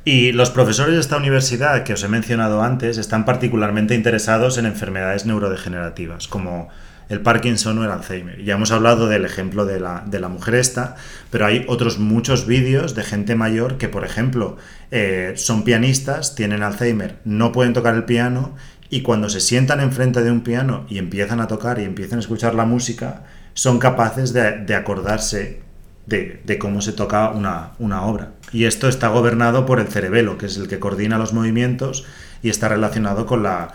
Y 0.05 0.31
los 0.31 0.51
profesores 0.51 0.93
de 0.93 1.01
esta 1.01 1.17
universidad 1.17 1.83
que 1.83 1.91
os 1.91 2.03
he 2.05 2.07
mencionado 2.07 2.63
antes 2.63 2.97
están 2.97 3.25
particularmente 3.25 3.93
interesados 3.93 4.57
en 4.57 4.67
enfermedades 4.67 5.25
neurodegenerativas, 5.25 6.29
como 6.29 6.69
el 7.09 7.21
Parkinson 7.21 7.77
o 7.77 7.83
el 7.83 7.91
Alzheimer. 7.91 8.43
Ya 8.43 8.55
hemos 8.55 8.71
hablado 8.71 9.07
del 9.07 9.25
ejemplo 9.25 9.65
de 9.65 9.79
la, 9.79 10.03
de 10.05 10.19
la 10.19 10.27
mujer 10.27 10.55
esta, 10.55 10.95
pero 11.31 11.45
hay 11.45 11.65
otros 11.67 11.99
muchos 11.99 12.45
vídeos 12.45 12.95
de 12.95 13.03
gente 13.03 13.35
mayor 13.35 13.77
que, 13.77 13.89
por 13.89 14.03
ejemplo, 14.03 14.57
eh, 14.91 15.33
son 15.35 15.63
pianistas, 15.63 16.35
tienen 16.35 16.63
Alzheimer, 16.63 17.19
no 17.25 17.51
pueden 17.51 17.73
tocar 17.73 17.95
el 17.95 18.03
piano 18.03 18.55
y 18.89 19.01
cuando 19.01 19.29
se 19.29 19.39
sientan 19.39 19.81
enfrente 19.81 20.23
de 20.23 20.31
un 20.31 20.41
piano 20.41 20.85
y 20.89 20.97
empiezan 20.97 21.41
a 21.41 21.47
tocar 21.47 21.79
y 21.79 21.83
empiezan 21.83 22.19
a 22.19 22.21
escuchar 22.21 22.55
la 22.55 22.65
música, 22.65 23.23
son 23.53 23.79
capaces 23.79 24.33
de, 24.33 24.57
de 24.65 24.75
acordarse 24.75 25.61
de, 26.05 26.41
de, 26.45 26.57
cómo 26.57 26.81
se 26.81 26.93
toca 26.93 27.29
una, 27.31 27.71
una, 27.79 28.03
obra. 28.03 28.31
Y 28.53 28.63
esto 28.63 28.87
está 28.87 29.09
gobernado 29.09 29.65
por 29.65 29.81
el 29.81 29.87
cerebelo, 29.87 30.37
que 30.37 30.45
es 30.45 30.55
el 30.55 30.69
que 30.69 30.79
coordina 30.79 31.17
los 31.17 31.33
movimientos 31.33 32.05
y 32.41 32.49
está 32.49 32.69
relacionado 32.69 33.25
con 33.25 33.43
la, 33.43 33.73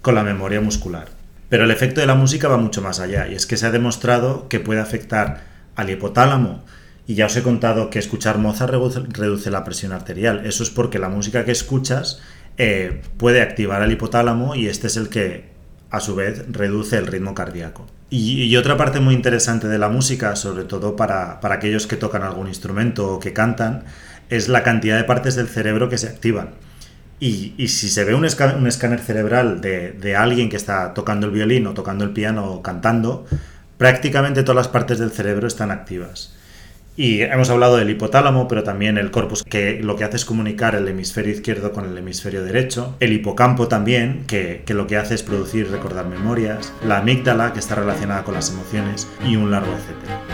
con 0.00 0.14
la 0.14 0.22
memoria 0.22 0.62
muscular. 0.62 1.08
Pero 1.48 1.64
el 1.64 1.70
efecto 1.70 2.00
de 2.00 2.06
la 2.06 2.14
música 2.14 2.48
va 2.48 2.56
mucho 2.56 2.82
más 2.82 3.00
allá, 3.00 3.28
y 3.28 3.34
es 3.34 3.46
que 3.46 3.56
se 3.56 3.66
ha 3.66 3.70
demostrado 3.70 4.48
que 4.48 4.60
puede 4.60 4.80
afectar 4.80 5.44
al 5.76 5.90
hipotálamo. 5.90 6.64
Y 7.06 7.14
ya 7.14 7.26
os 7.26 7.36
he 7.36 7.42
contado 7.42 7.90
que 7.90 7.98
escuchar 7.98 8.38
Mozart 8.38 8.72
reduce, 8.72 9.50
la 9.50 9.64
presión 9.64 9.92
arterial. 9.92 10.46
Eso 10.46 10.62
es 10.62 10.70
porque 10.70 10.98
la 10.98 11.10
música 11.10 11.44
que 11.44 11.52
escuchas 11.52 12.20
eh, 12.56 13.02
puede 13.18 13.42
activar 13.42 13.82
al 13.82 13.92
hipotálamo 13.92 14.54
y 14.54 14.68
este 14.68 14.86
es 14.86 14.96
el 14.96 15.10
que 15.10 15.52
a 15.90 16.00
su 16.00 16.14
vez 16.14 16.44
reduce 16.50 16.96
el 16.96 17.06
ritmo 17.06 17.34
cardíaco. 17.34 17.86
Y, 18.08 18.44
y 18.44 18.56
otra 18.56 18.76
parte 18.76 19.00
muy 19.00 19.14
interesante 19.14 19.68
de 19.68 19.78
la 19.78 19.88
música, 19.88 20.34
sobre 20.34 20.64
todo 20.64 20.96
para, 20.96 21.40
para, 21.40 21.56
aquellos 21.56 21.86
que 21.86 21.96
tocan 21.96 22.22
algún 22.22 22.48
instrumento 22.48 23.12
o 23.12 23.20
que 23.20 23.32
cantan, 23.32 23.84
es 24.30 24.48
la 24.48 24.62
cantidad 24.62 24.96
de 24.96 25.04
partes 25.04 25.34
del 25.34 25.48
cerebro 25.48 25.88
que 25.88 25.98
se 25.98 26.08
activan. 26.08 26.50
Y, 27.20 27.68
si 27.68 27.88
se 27.88 28.04
ve 28.04 28.14
un, 28.14 28.24
escáner 28.24 29.00
cerebral 29.00 29.60
de, 29.60 30.16
alguien 30.16 30.48
que 30.48 30.56
está 30.56 30.94
tocando 30.94 31.26
el 31.26 31.32
violín 31.32 31.66
o 31.66 31.74
tocando 31.74 32.04
el 32.04 32.10
piano 32.10 32.50
o 32.50 32.62
cantando, 32.62 33.26
prácticamente 33.78 34.42
todas 34.42 34.56
las 34.56 34.68
partes 34.68 34.98
del 34.98 35.10
cerebro 35.10 35.46
están 35.46 35.70
activas. 35.70 36.34
Y 36.96 37.22
hemos 37.22 37.50
hablado 37.50 37.76
del 37.76 37.90
hipotálamo, 37.90 38.46
pero 38.46 38.62
también 38.62 38.98
el 38.98 39.10
corpus, 39.10 39.42
que 39.42 39.80
lo 39.82 39.96
que 39.96 40.04
hace 40.04 40.16
es 40.16 40.24
comunicar 40.24 40.76
el 40.76 40.86
hemisferio 40.86 41.32
izquierdo 41.32 41.72
con 41.72 41.84
el 41.84 41.98
hemisferio 41.98 42.44
derecho. 42.44 42.94
El 43.00 43.12
hipocampo 43.12 43.66
también, 43.66 44.24
que, 44.28 44.62
que 44.64 44.74
lo 44.74 44.86
que 44.86 44.96
hace 44.96 45.14
es 45.14 45.24
producir 45.24 45.70
recordar 45.70 46.06
memorias. 46.06 46.72
La 46.86 46.98
amígdala, 46.98 47.52
que 47.52 47.58
está 47.58 47.74
relacionada 47.74 48.22
con 48.22 48.34
las 48.34 48.50
emociones. 48.50 49.08
Y 49.26 49.34
un 49.34 49.50
largo 49.50 49.72
etcétera. 49.72 50.33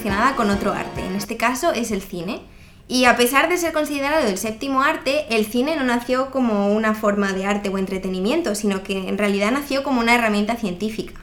Relacionada 0.00 0.36
con 0.36 0.50
otro 0.50 0.72
arte, 0.72 1.04
en 1.04 1.14
este 1.14 1.36
caso 1.36 1.72
es 1.72 1.90
el 1.90 2.02
cine. 2.02 2.40
Y 2.88 3.04
a 3.04 3.16
pesar 3.16 3.48
de 3.48 3.56
ser 3.56 3.72
considerado 3.72 4.26
el 4.26 4.36
séptimo 4.36 4.82
arte, 4.82 5.26
el 5.30 5.46
cine 5.46 5.76
no 5.76 5.84
nació 5.84 6.30
como 6.32 6.72
una 6.74 6.94
forma 6.94 7.32
de 7.32 7.44
arte 7.44 7.68
o 7.68 7.78
entretenimiento, 7.78 8.54
sino 8.56 8.82
que 8.82 9.08
en 9.08 9.16
realidad 9.16 9.52
nació 9.52 9.84
como 9.84 10.00
una 10.00 10.14
herramienta 10.14 10.56
científica. 10.56 11.20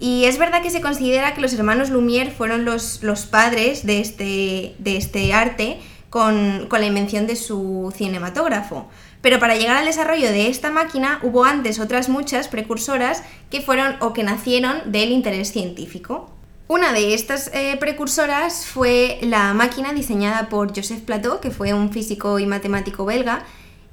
Y 0.00 0.24
es 0.24 0.38
verdad 0.38 0.62
que 0.62 0.70
se 0.70 0.80
considera 0.80 1.34
que 1.34 1.42
los 1.42 1.52
hermanos 1.52 1.90
Lumière 1.90 2.32
fueron 2.32 2.64
los, 2.64 3.02
los 3.02 3.26
padres 3.26 3.86
de 3.86 4.00
este, 4.00 4.74
de 4.78 4.96
este 4.96 5.32
arte 5.32 5.78
con, 6.08 6.66
con 6.68 6.80
la 6.80 6.86
invención 6.86 7.28
de 7.28 7.36
su 7.36 7.92
cinematógrafo. 7.94 8.88
Pero 9.20 9.38
para 9.38 9.56
llegar 9.56 9.76
al 9.76 9.84
desarrollo 9.84 10.28
de 10.32 10.48
esta 10.48 10.70
máquina 10.70 11.20
hubo 11.22 11.44
antes 11.44 11.78
otras 11.78 12.08
muchas 12.08 12.48
precursoras 12.48 13.22
que 13.50 13.60
fueron 13.60 13.96
o 14.00 14.12
que 14.12 14.24
nacieron 14.24 14.90
del 14.90 15.12
interés 15.12 15.52
científico. 15.52 16.30
Una 16.70 16.92
de 16.92 17.14
estas 17.14 17.50
eh, 17.52 17.76
precursoras 17.80 18.64
fue 18.64 19.18
la 19.22 19.52
máquina 19.54 19.92
diseñada 19.92 20.48
por 20.48 20.68
Joseph 20.68 21.00
Plateau, 21.00 21.40
que 21.40 21.50
fue 21.50 21.74
un 21.74 21.90
físico 21.90 22.38
y 22.38 22.46
matemático 22.46 23.04
belga, 23.04 23.44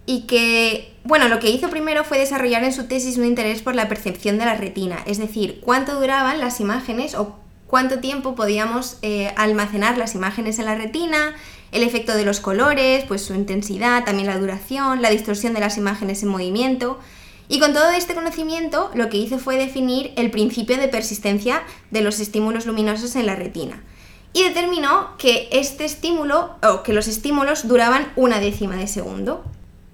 y 0.06 0.28
que, 0.28 0.94
bueno, 1.04 1.28
lo 1.28 1.40
que 1.40 1.50
hizo 1.50 1.72
primero 1.72 2.04
fue 2.04 2.20
desarrollar 2.20 2.64
en 2.64 2.72
su 2.72 2.88
tesis 2.88 3.18
un 3.18 3.26
interés 3.26 3.64
por 3.64 3.74
la 3.74 3.90
percepción 3.90 4.38
de 4.38 4.46
la 4.46 4.54
retina, 4.54 5.00
es 5.08 5.18
decir, 5.18 5.60
cuánto 5.60 6.00
duraban 6.00 6.40
las 6.40 6.60
imágenes 6.60 7.16
o 7.16 7.40
cuánto 7.66 7.98
tiempo 7.98 8.36
podíamos 8.36 9.00
eh, 9.02 9.34
almacenar 9.38 9.98
las 9.98 10.14
imágenes 10.14 10.60
en 10.60 10.66
la 10.66 10.76
retina, 10.76 11.34
el 11.72 11.82
efecto 11.82 12.14
de 12.14 12.26
los 12.26 12.40
colores, 12.40 13.06
pues 13.08 13.24
su 13.24 13.34
intensidad, 13.34 14.04
también 14.04 14.28
la 14.28 14.38
duración, 14.38 15.02
la 15.02 15.10
distorsión 15.10 15.56
de 15.56 15.62
las 15.62 15.80
imágenes 15.80 16.22
en 16.22 16.30
movimiento. 16.30 17.00
Y 17.50 17.60
con 17.60 17.74
todo 17.74 17.90
este 17.92 18.14
conocimiento 18.14 18.92
lo 18.94 19.10
que 19.10 19.18
hizo 19.18 19.40
fue 19.40 19.58
definir 19.58 20.12
el 20.16 20.32
principio 20.32 20.78
de 20.78 20.88
persistencia 20.88 21.64
de 21.92 22.02
los 22.02 22.20
estímulos 22.20 22.66
luminosos 22.66 23.16
en 23.16 23.26
la 23.26 23.36
retina. 23.36 23.82
Y 24.34 24.44
determinó 24.44 25.18
que 25.18 25.48
este 25.52 25.86
estímulo, 25.86 26.56
o 26.62 26.84
que 26.84 26.94
los 26.94 27.08
estímulos 27.08 27.68
duraban 27.68 28.12
una 28.16 28.40
décima 28.40 28.76
de 28.76 28.88
segundo. 28.88 29.44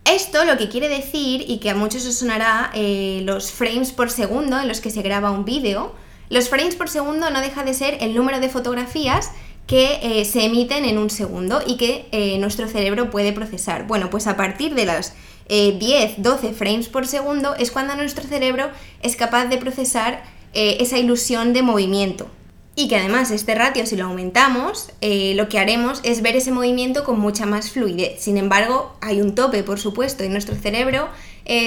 Esto 0.06 0.44
lo 0.46 0.58
que 0.58 0.68
quiere 0.68 0.90
decir, 0.90 1.46
y 1.48 1.60
que 1.60 1.70
a 1.70 1.76
muchos 1.76 2.06
os 2.06 2.16
sonará, 2.16 2.72
eh, 2.74 3.22
los 3.24 3.52
frames 3.52 3.92
por 3.92 4.10
segundo 4.10 4.60
en 4.60 4.68
los 4.68 4.82
que 4.82 4.90
se 4.90 5.02
graba 5.02 5.32
un 5.32 5.46
vídeo, 5.46 5.94
los 6.30 6.50
frames 6.50 6.76
por 6.76 6.90
segundo 6.90 7.30
no 7.30 7.42
deja 7.42 7.64
de 7.64 7.74
ser 7.74 7.98
el 8.02 8.16
número 8.16 8.40
de 8.40 8.50
fotografías 8.50 9.32
que 9.68 10.00
eh, 10.02 10.26
se 10.26 10.44
emiten 10.44 10.84
en 10.84 10.98
un 10.98 11.10
segundo 11.10 11.62
y 11.66 11.78
que 11.78 12.08
eh, 12.12 12.38
nuestro 12.40 12.68
cerebro 12.68 13.10
puede 13.10 13.32
procesar. 13.32 13.88
Bueno, 13.88 14.10
pues 14.10 14.28
a 14.28 14.36
partir 14.36 14.76
de 14.76 14.86
las 14.86 15.14
10, 15.50 16.16
12 16.18 16.54
frames 16.54 16.90
por 16.90 17.08
segundo 17.08 17.56
es 17.56 17.72
cuando 17.72 17.96
nuestro 17.96 18.24
cerebro 18.24 18.70
es 19.02 19.16
capaz 19.16 19.46
de 19.46 19.58
procesar 19.58 20.24
esa 20.54 20.98
ilusión 20.98 21.54
de 21.54 21.62
movimiento. 21.62 22.28
Y 22.76 22.88
que 22.88 22.96
además 22.96 23.30
este 23.30 23.54
ratio, 23.54 23.86
si 23.86 23.96
lo 23.96 24.06
aumentamos, 24.06 24.90
lo 25.02 25.50
que 25.50 25.60
haremos 25.60 26.00
es 26.04 26.22
ver 26.22 26.36
ese 26.36 26.52
movimiento 26.52 27.04
con 27.04 27.20
mucha 27.20 27.46
más 27.46 27.70
fluidez. 27.70 28.22
Sin 28.22 28.38
embargo, 28.38 28.96
hay 29.02 29.22
un 29.22 29.36
tope, 29.36 29.64
por 29.64 29.80
supuesto, 29.80 30.24
y 30.24 30.30
nuestro 30.30 30.56
cerebro 30.56 31.08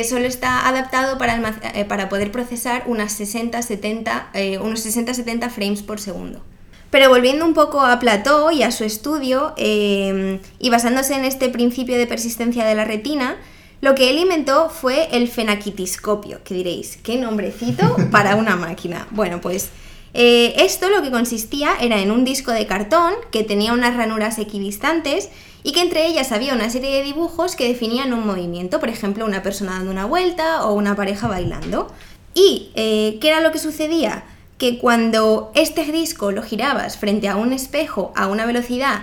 solo 0.08 0.24
está 0.24 0.68
adaptado 0.68 1.16
para, 1.18 2.08
poder 2.08 2.32
procesar 2.32 2.84
unas 2.86 3.20
60-70, 3.20 4.60
unos 4.60 4.84
60-70 4.84 5.50
frames 5.50 5.82
por 5.82 6.00
segundo. 6.00 6.42
Pero 6.90 7.08
volviendo 7.08 7.44
un 7.44 7.54
poco 7.54 7.80
a 7.80 7.98
Plató 7.98 8.50
y 8.50 8.62
a 8.62 8.70
su 8.70 8.84
estudio, 8.84 9.54
eh, 9.56 10.40
y 10.58 10.70
basándose 10.70 11.14
en 11.14 11.24
este 11.24 11.48
principio 11.48 11.98
de 11.98 12.06
persistencia 12.06 12.64
de 12.64 12.74
la 12.74 12.84
retina, 12.84 13.36
lo 13.80 13.94
que 13.94 14.10
él 14.10 14.18
inventó 14.18 14.70
fue 14.70 15.08
el 15.12 15.28
fenaquitiscopio, 15.28 16.42
que 16.44 16.54
diréis, 16.54 16.98
qué 17.02 17.16
nombrecito 17.18 17.96
para 18.10 18.36
una 18.36 18.56
máquina. 18.56 19.06
Bueno, 19.10 19.40
pues 19.40 19.70
eh, 20.14 20.54
esto 20.58 20.88
lo 20.88 21.02
que 21.02 21.10
consistía 21.10 21.76
era 21.80 22.00
en 22.00 22.10
un 22.10 22.24
disco 22.24 22.52
de 22.52 22.66
cartón 22.66 23.14
que 23.30 23.44
tenía 23.44 23.72
unas 23.72 23.96
ranuras 23.96 24.38
equidistantes 24.38 25.28
y 25.62 25.72
que 25.72 25.80
entre 25.80 26.06
ellas 26.06 26.32
había 26.32 26.54
una 26.54 26.70
serie 26.70 26.90
de 26.90 27.02
dibujos 27.02 27.56
que 27.56 27.68
definían 27.68 28.12
un 28.12 28.26
movimiento, 28.26 28.80
por 28.80 28.88
ejemplo, 28.88 29.24
una 29.24 29.42
persona 29.42 29.72
dando 29.72 29.90
una 29.90 30.06
vuelta 30.06 30.64
o 30.64 30.74
una 30.74 30.96
pareja 30.96 31.28
bailando. 31.28 31.92
¿Y 32.34 32.70
eh, 32.74 33.18
qué 33.20 33.28
era 33.28 33.40
lo 33.40 33.52
que 33.52 33.58
sucedía? 33.58 34.24
que 34.58 34.78
cuando 34.78 35.52
este 35.54 35.84
disco 35.92 36.32
lo 36.32 36.42
girabas 36.42 36.96
frente 36.96 37.28
a 37.28 37.36
un 37.36 37.52
espejo 37.52 38.12
a 38.16 38.26
una 38.26 38.46
velocidad 38.46 39.02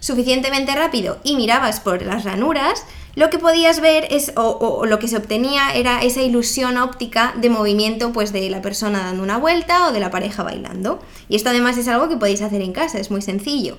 suficientemente 0.00 0.74
rápido 0.74 1.18
y 1.24 1.36
mirabas 1.36 1.80
por 1.80 2.02
las 2.02 2.24
ranuras, 2.24 2.84
lo 3.16 3.30
que 3.30 3.38
podías 3.38 3.80
ver 3.80 4.06
es, 4.10 4.32
o, 4.36 4.84
lo 4.86 4.98
que 4.98 5.08
se 5.08 5.16
obtenía 5.16 5.74
era 5.74 6.02
esa 6.02 6.22
ilusión 6.22 6.76
óptica 6.76 7.34
de 7.36 7.48
movimiento 7.48 8.12
pues 8.12 8.32
de 8.32 8.50
la 8.50 8.60
persona 8.60 9.04
dando 9.04 9.22
una 9.22 9.38
vuelta 9.38 9.88
o 9.88 9.92
de 9.92 10.00
la 10.00 10.10
pareja 10.10 10.42
bailando. 10.42 11.00
Y 11.28 11.36
esto 11.36 11.50
además 11.50 11.78
es 11.78 11.88
algo 11.88 12.08
que 12.08 12.16
podéis 12.16 12.42
hacer 12.42 12.60
en 12.62 12.72
casa, 12.72 12.98
es 12.98 13.10
muy 13.10 13.22
sencillo. 13.22 13.78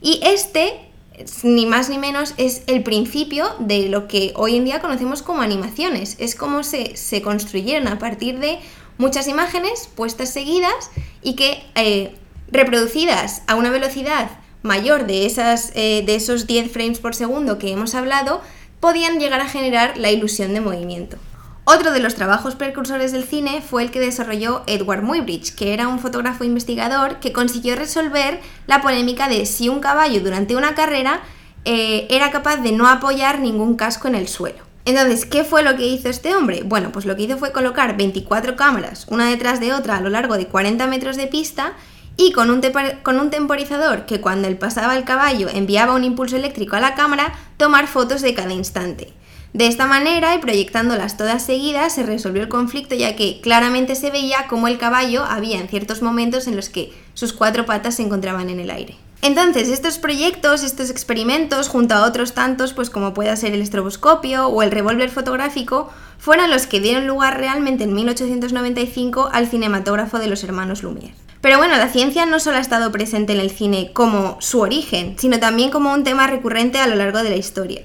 Y 0.00 0.20
este, 0.24 0.80
ni 1.44 1.66
más 1.66 1.88
ni 1.88 1.98
menos, 1.98 2.34
es 2.38 2.62
el 2.66 2.82
principio 2.82 3.46
de 3.60 3.88
lo 3.88 4.08
que 4.08 4.32
hoy 4.34 4.56
en 4.56 4.64
día 4.64 4.80
conocemos 4.80 5.22
como 5.22 5.42
animaciones. 5.42 6.16
Es 6.18 6.34
como 6.34 6.64
se, 6.64 6.96
se 6.96 7.22
construyeron 7.22 7.86
a 7.86 7.98
partir 7.98 8.40
de 8.40 8.58
muchas 8.98 9.28
imágenes 9.28 9.88
puestas 9.94 10.30
seguidas 10.30 10.90
y 11.22 11.34
que 11.34 11.62
eh, 11.76 12.14
reproducidas 12.50 13.42
a 13.46 13.54
una 13.54 13.70
velocidad 13.70 14.30
mayor 14.62 15.06
de, 15.06 15.26
esas, 15.26 15.72
eh, 15.74 16.02
de 16.06 16.14
esos 16.14 16.46
10 16.46 16.70
frames 16.70 17.00
por 17.00 17.14
segundo 17.14 17.58
que 17.58 17.72
hemos 17.72 17.94
hablado, 17.94 18.40
podían 18.82 19.20
llegar 19.20 19.40
a 19.40 19.48
generar 19.48 19.96
la 19.96 20.10
ilusión 20.10 20.52
de 20.54 20.60
movimiento. 20.60 21.16
Otro 21.62 21.92
de 21.92 22.00
los 22.00 22.16
trabajos 22.16 22.56
precursores 22.56 23.12
del 23.12 23.22
cine 23.22 23.62
fue 23.62 23.84
el 23.84 23.92
que 23.92 24.00
desarrolló 24.00 24.64
Edward 24.66 25.04
Muybridge, 25.04 25.54
que 25.54 25.72
era 25.72 25.86
un 25.86 26.00
fotógrafo 26.00 26.42
investigador 26.42 27.20
que 27.20 27.32
consiguió 27.32 27.76
resolver 27.76 28.40
la 28.66 28.82
polémica 28.82 29.28
de 29.28 29.46
si 29.46 29.68
un 29.68 29.78
caballo 29.78 30.20
durante 30.20 30.56
una 30.56 30.74
carrera 30.74 31.20
eh, 31.64 32.08
era 32.10 32.32
capaz 32.32 32.56
de 32.56 32.72
no 32.72 32.88
apoyar 32.88 33.38
ningún 33.38 33.76
casco 33.76 34.08
en 34.08 34.16
el 34.16 34.26
suelo. 34.26 34.58
Entonces, 34.84 35.26
¿qué 35.26 35.44
fue 35.44 35.62
lo 35.62 35.76
que 35.76 35.86
hizo 35.86 36.08
este 36.08 36.34
hombre? 36.34 36.64
Bueno, 36.64 36.90
pues 36.90 37.06
lo 37.06 37.14
que 37.14 37.22
hizo 37.22 37.38
fue 37.38 37.52
colocar 37.52 37.96
24 37.96 38.56
cámaras, 38.56 39.06
una 39.08 39.30
detrás 39.30 39.60
de 39.60 39.72
otra, 39.72 39.98
a 39.98 40.00
lo 40.00 40.10
largo 40.10 40.36
de 40.36 40.48
40 40.48 40.88
metros 40.88 41.16
de 41.16 41.28
pista 41.28 41.74
y 42.16 42.32
con 42.32 42.50
un, 42.50 42.60
con 43.02 43.20
un 43.20 43.30
temporizador 43.30 44.06
que 44.06 44.20
cuando 44.20 44.48
él 44.48 44.56
pasaba 44.56 44.96
el 44.96 45.04
caballo 45.04 45.48
enviaba 45.52 45.94
un 45.94 46.04
impulso 46.04 46.36
eléctrico 46.36 46.76
a 46.76 46.80
la 46.80 46.94
cámara, 46.94 47.32
tomar 47.56 47.86
fotos 47.86 48.22
de 48.22 48.34
cada 48.34 48.52
instante. 48.52 49.12
De 49.52 49.66
esta 49.66 49.86
manera, 49.86 50.34
y 50.34 50.38
proyectándolas 50.38 51.18
todas 51.18 51.44
seguidas, 51.44 51.94
se 51.94 52.04
resolvió 52.04 52.42
el 52.42 52.48
conflicto 52.48 52.94
ya 52.94 53.16
que 53.16 53.40
claramente 53.42 53.94
se 53.96 54.10
veía 54.10 54.46
cómo 54.48 54.66
el 54.66 54.78
caballo 54.78 55.24
había 55.24 55.60
en 55.60 55.68
ciertos 55.68 56.00
momentos 56.00 56.46
en 56.46 56.56
los 56.56 56.70
que 56.70 56.92
sus 57.12 57.34
cuatro 57.34 57.66
patas 57.66 57.96
se 57.96 58.02
encontraban 58.02 58.48
en 58.48 58.60
el 58.60 58.70
aire. 58.70 58.96
Entonces, 59.20 59.68
estos 59.68 59.98
proyectos, 59.98 60.64
estos 60.64 60.90
experimentos, 60.90 61.68
junto 61.68 61.94
a 61.94 62.06
otros 62.06 62.32
tantos, 62.32 62.72
pues 62.72 62.88
como 62.88 63.14
pueda 63.14 63.36
ser 63.36 63.52
el 63.52 63.62
estroboscopio 63.62 64.48
o 64.48 64.62
el 64.62 64.70
revólver 64.70 65.10
fotográfico, 65.10 65.90
fueron 66.18 66.50
los 66.50 66.66
que 66.66 66.80
dieron 66.80 67.06
lugar 67.06 67.38
realmente 67.38 67.84
en 67.84 67.94
1895 67.94 69.28
al 69.32 69.48
cinematógrafo 69.48 70.18
de 70.18 70.28
los 70.28 70.42
hermanos 70.42 70.82
Lumière. 70.82 71.14
Pero 71.42 71.58
bueno, 71.58 71.76
la 71.76 71.88
ciencia 71.88 72.24
no 72.24 72.38
solo 72.38 72.58
ha 72.58 72.60
estado 72.60 72.92
presente 72.92 73.32
en 73.32 73.40
el 73.40 73.50
cine 73.50 73.90
como 73.92 74.38
su 74.40 74.60
origen, 74.60 75.16
sino 75.18 75.40
también 75.40 75.70
como 75.70 75.92
un 75.92 76.04
tema 76.04 76.28
recurrente 76.28 76.78
a 76.78 76.86
lo 76.86 76.94
largo 76.94 77.22
de 77.22 77.30
la 77.30 77.36
historia. 77.36 77.82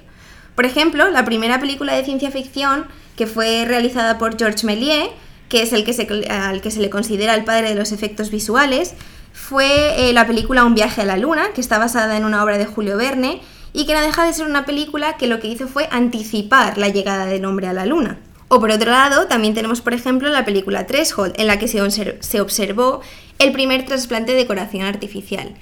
Por 0.56 0.66
ejemplo, 0.66 1.10
la 1.10 1.26
primera 1.26 1.60
película 1.60 1.94
de 1.94 2.06
ciencia 2.06 2.30
ficción 2.30 2.86
que 3.16 3.26
fue 3.26 3.66
realizada 3.66 4.20
por 4.20 4.38
Georges 4.38 4.64
Méliès, 4.64 5.10
que 5.50 5.64
es 5.64 5.74
el 5.74 5.84
que 5.84 5.94
se, 5.94 6.08
al 6.30 6.62
que 6.62 6.70
se 6.70 6.80
le 6.80 6.92
considera 6.92 7.34
el 7.34 7.46
padre 7.46 7.70
de 7.70 7.76
los 7.76 7.92
efectos 7.92 8.30
visuales, 8.30 8.94
fue 9.34 10.10
eh, 10.10 10.14
la 10.14 10.28
película 10.28 10.64
Un 10.64 10.76
viaje 10.76 11.02
a 11.02 11.06
la 11.06 11.18
luna, 11.18 11.48
que 11.56 11.62
está 11.62 11.80
basada 11.80 12.16
en 12.16 12.26
una 12.26 12.44
obra 12.44 12.60
de 12.60 12.66
Julio 12.68 12.96
Verne 12.96 13.42
y 13.74 13.88
que 13.88 13.94
no 13.96 14.02
deja 14.02 14.24
de 14.24 14.34
ser 14.34 14.46
una 14.46 14.66
película 14.66 15.18
que 15.18 15.28
lo 15.28 15.40
que 15.40 15.48
hizo 15.48 15.68
fue 15.68 15.90
anticipar 15.92 16.78
la 16.78 16.90
llegada 16.90 17.26
del 17.26 17.46
hombre 17.46 17.68
a 17.68 17.74
la 17.74 17.88
luna. 17.88 18.20
O 18.50 18.60
por 18.60 18.72
otro 18.72 18.92
lado, 18.92 19.28
también 19.28 19.54
tenemos 19.54 19.82
por 19.82 19.94
ejemplo 19.94 20.30
la 20.30 20.46
película 20.46 20.86
Threshold, 20.86 21.34
en 21.38 21.48
la 21.48 21.60
que 21.60 21.68
se, 21.68 22.18
se 22.22 22.42
observó 22.42 23.02
el 23.40 23.52
primer 23.52 23.86
trasplante 23.86 24.34
de 24.34 24.48
corazón 24.48 24.82
artificial. 24.82 25.56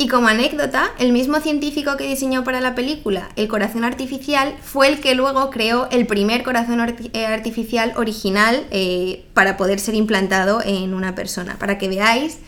Y 0.00 0.06
como 0.06 0.28
anécdota, 0.28 0.92
el 1.00 1.10
mismo 1.10 1.40
científico 1.40 1.96
que 1.96 2.06
diseñó 2.06 2.44
para 2.44 2.60
la 2.60 2.76
película 2.76 3.30
el 3.34 3.48
corazón 3.48 3.84
artificial 3.84 4.54
fue 4.62 4.86
el 4.86 5.00
que 5.00 5.16
luego 5.16 5.50
creó 5.50 5.88
el 5.90 6.06
primer 6.06 6.44
corazón 6.44 6.78
eh, 7.12 7.26
artificial 7.26 7.92
original 7.96 8.64
eh, 8.70 9.24
para 9.34 9.56
poder 9.56 9.80
ser 9.80 9.96
implantado 9.96 10.62
en 10.64 10.94
una 10.94 11.16
persona, 11.16 11.58
para 11.58 11.78
que 11.78 11.88
veáis 11.88 12.38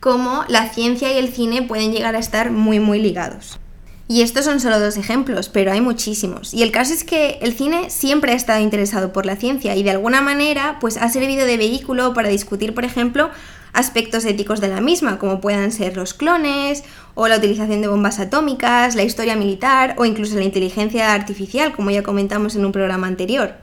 cómo 0.00 0.44
la 0.48 0.68
ciencia 0.68 1.10
y 1.10 1.16
el 1.16 1.32
cine 1.32 1.62
pueden 1.62 1.92
llegar 1.92 2.14
a 2.14 2.18
estar 2.18 2.50
muy 2.50 2.78
muy 2.78 3.00
ligados. 3.00 3.58
Y 4.06 4.22
estos 4.22 4.44
son 4.44 4.58
solo 4.58 4.80
dos 4.80 4.96
ejemplos, 4.96 5.50
pero 5.50 5.70
hay 5.70 5.82
muchísimos. 5.82 6.54
Y 6.54 6.62
el 6.62 6.72
caso 6.72 6.94
es 6.94 7.04
que 7.04 7.38
el 7.42 7.54
cine 7.54 7.90
siempre 7.90 8.32
ha 8.32 8.36
estado 8.36 8.60
interesado 8.60 9.12
por 9.12 9.26
la 9.26 9.36
ciencia 9.36 9.76
y 9.76 9.82
de 9.82 9.90
alguna 9.90 10.22
manera 10.22 10.78
pues 10.80 10.96
ha 10.96 11.08
servido 11.08 11.46
de 11.46 11.56
vehículo 11.58 12.14
para 12.14 12.28
discutir, 12.28 12.74
por 12.74 12.86
ejemplo, 12.86 13.30
aspectos 13.72 14.24
éticos 14.24 14.60
de 14.60 14.68
la 14.68 14.80
misma, 14.80 15.18
como 15.18 15.40
puedan 15.40 15.72
ser 15.72 15.96
los 15.96 16.14
clones 16.14 16.84
o 17.14 17.28
la 17.28 17.36
utilización 17.36 17.80
de 17.80 17.88
bombas 17.88 18.18
atómicas, 18.18 18.94
la 18.94 19.02
historia 19.02 19.36
militar 19.36 19.94
o 19.98 20.04
incluso 20.04 20.36
la 20.36 20.44
inteligencia 20.44 21.12
artificial, 21.12 21.72
como 21.72 21.90
ya 21.90 22.02
comentamos 22.02 22.56
en 22.56 22.64
un 22.64 22.72
programa 22.72 23.06
anterior. 23.06 23.54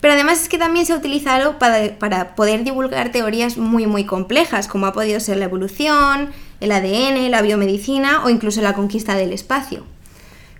Pero 0.00 0.14
además 0.14 0.42
es 0.42 0.48
que 0.48 0.58
también 0.58 0.84
se 0.84 0.92
ha 0.92 0.96
utilizado 0.96 1.58
para, 1.58 2.34
poder 2.34 2.62
divulgar 2.62 3.10
teorías 3.10 3.56
muy 3.56 3.86
muy 3.86 4.04
complejas, 4.04 4.68
como 4.68 4.86
ha 4.86 4.92
podido 4.92 5.18
ser 5.18 5.38
la 5.38 5.46
evolución, 5.46 6.30
el 6.60 6.72
ADN, 6.72 7.30
la 7.30 7.40
biomedicina 7.40 8.22
o 8.24 8.28
incluso 8.28 8.60
la 8.60 8.74
conquista 8.74 9.14
del 9.14 9.32
espacio. 9.32 9.84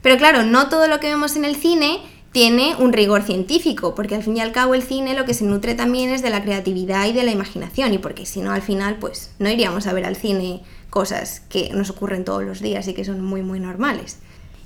Pero 0.01 0.17
claro, 0.17 0.45
no 0.45 0.69
todo 0.69 0.89
lo 0.89 1.01
que 1.01 1.09
vemos 1.09 1.37
en 1.37 1.45
el 1.45 1.57
cine 1.57 2.01
tiene 2.35 2.75
un 2.81 2.93
rigor 2.93 3.23
científico, 3.23 3.95
porque 3.95 4.17
al 4.17 4.25
fin 4.25 4.37
y 4.37 4.41
al 4.41 4.51
cabo 4.51 4.75
el 4.75 4.83
cine 4.83 5.15
lo 5.15 5.25
que 5.25 5.35
se 5.35 5.45
nutre 5.45 5.77
también 5.77 6.11
es 6.11 6.21
de 6.21 6.31
la 6.31 6.43
creatividad 6.43 7.07
y 7.07 7.13
de 7.13 7.23
la 7.23 7.31
imaginación, 7.31 7.95
y 7.95 7.99
porque 7.99 8.27
si 8.27 8.41
no 8.41 8.51
al 8.51 8.61
final 8.61 8.97
pues 8.99 9.31
no 9.39 9.49
iríamos 9.49 9.87
a 9.87 9.93
ver 9.93 10.05
al 10.05 10.17
cine 10.17 10.61
cosas 10.91 11.43
que 11.49 11.71
nos 11.73 11.91
ocurren 11.91 12.25
todos 12.25 12.43
los 12.43 12.61
días 12.61 12.89
y 12.89 12.95
que 12.95 13.05
son 13.05 13.21
muy 13.21 13.43
muy 13.43 13.61
normales. 13.61 14.19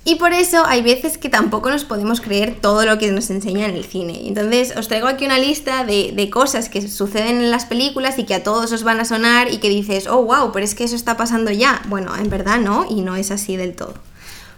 Y 0.06 0.14
por 0.14 0.32
eso 0.32 0.64
hay 0.64 0.80
veces 0.80 1.18
que 1.18 1.28
tampoco 1.28 1.68
nos 1.68 1.84
podemos 1.84 2.22
creer 2.22 2.56
todo 2.58 2.86
lo 2.86 2.96
que 2.96 3.12
nos 3.12 3.28
enseña 3.28 3.66
en 3.66 3.76
el 3.76 3.84
cine. 3.84 4.26
Entonces 4.26 4.74
os 4.74 4.88
traigo 4.88 5.06
aquí 5.06 5.26
una 5.26 5.38
lista 5.38 5.84
de, 5.84 6.30
cosas 6.32 6.70
que 6.70 6.88
suceden 6.88 7.36
en 7.36 7.50
las 7.50 7.66
películas 7.66 8.18
y 8.18 8.24
que 8.24 8.34
a 8.34 8.42
todos 8.42 8.72
os 8.72 8.82
van 8.82 8.98
a 8.98 9.04
sonar 9.04 9.52
y 9.52 9.58
que 9.58 9.68
dices, 9.68 10.06
oh, 10.06 10.24
wow, 10.24 10.52
pero 10.52 10.64
es 10.64 10.74
que 10.74 10.84
eso 10.84 10.96
está 10.96 11.18
pasando 11.18 11.50
ya. 11.50 11.82
Bueno, 11.88 12.16
en 12.16 12.30
verdad 12.30 12.58
no, 12.60 12.86
y 12.88 13.02
no 13.02 13.14
es 13.14 13.30
así 13.30 13.58
del 13.58 13.76
todo. 13.76 13.92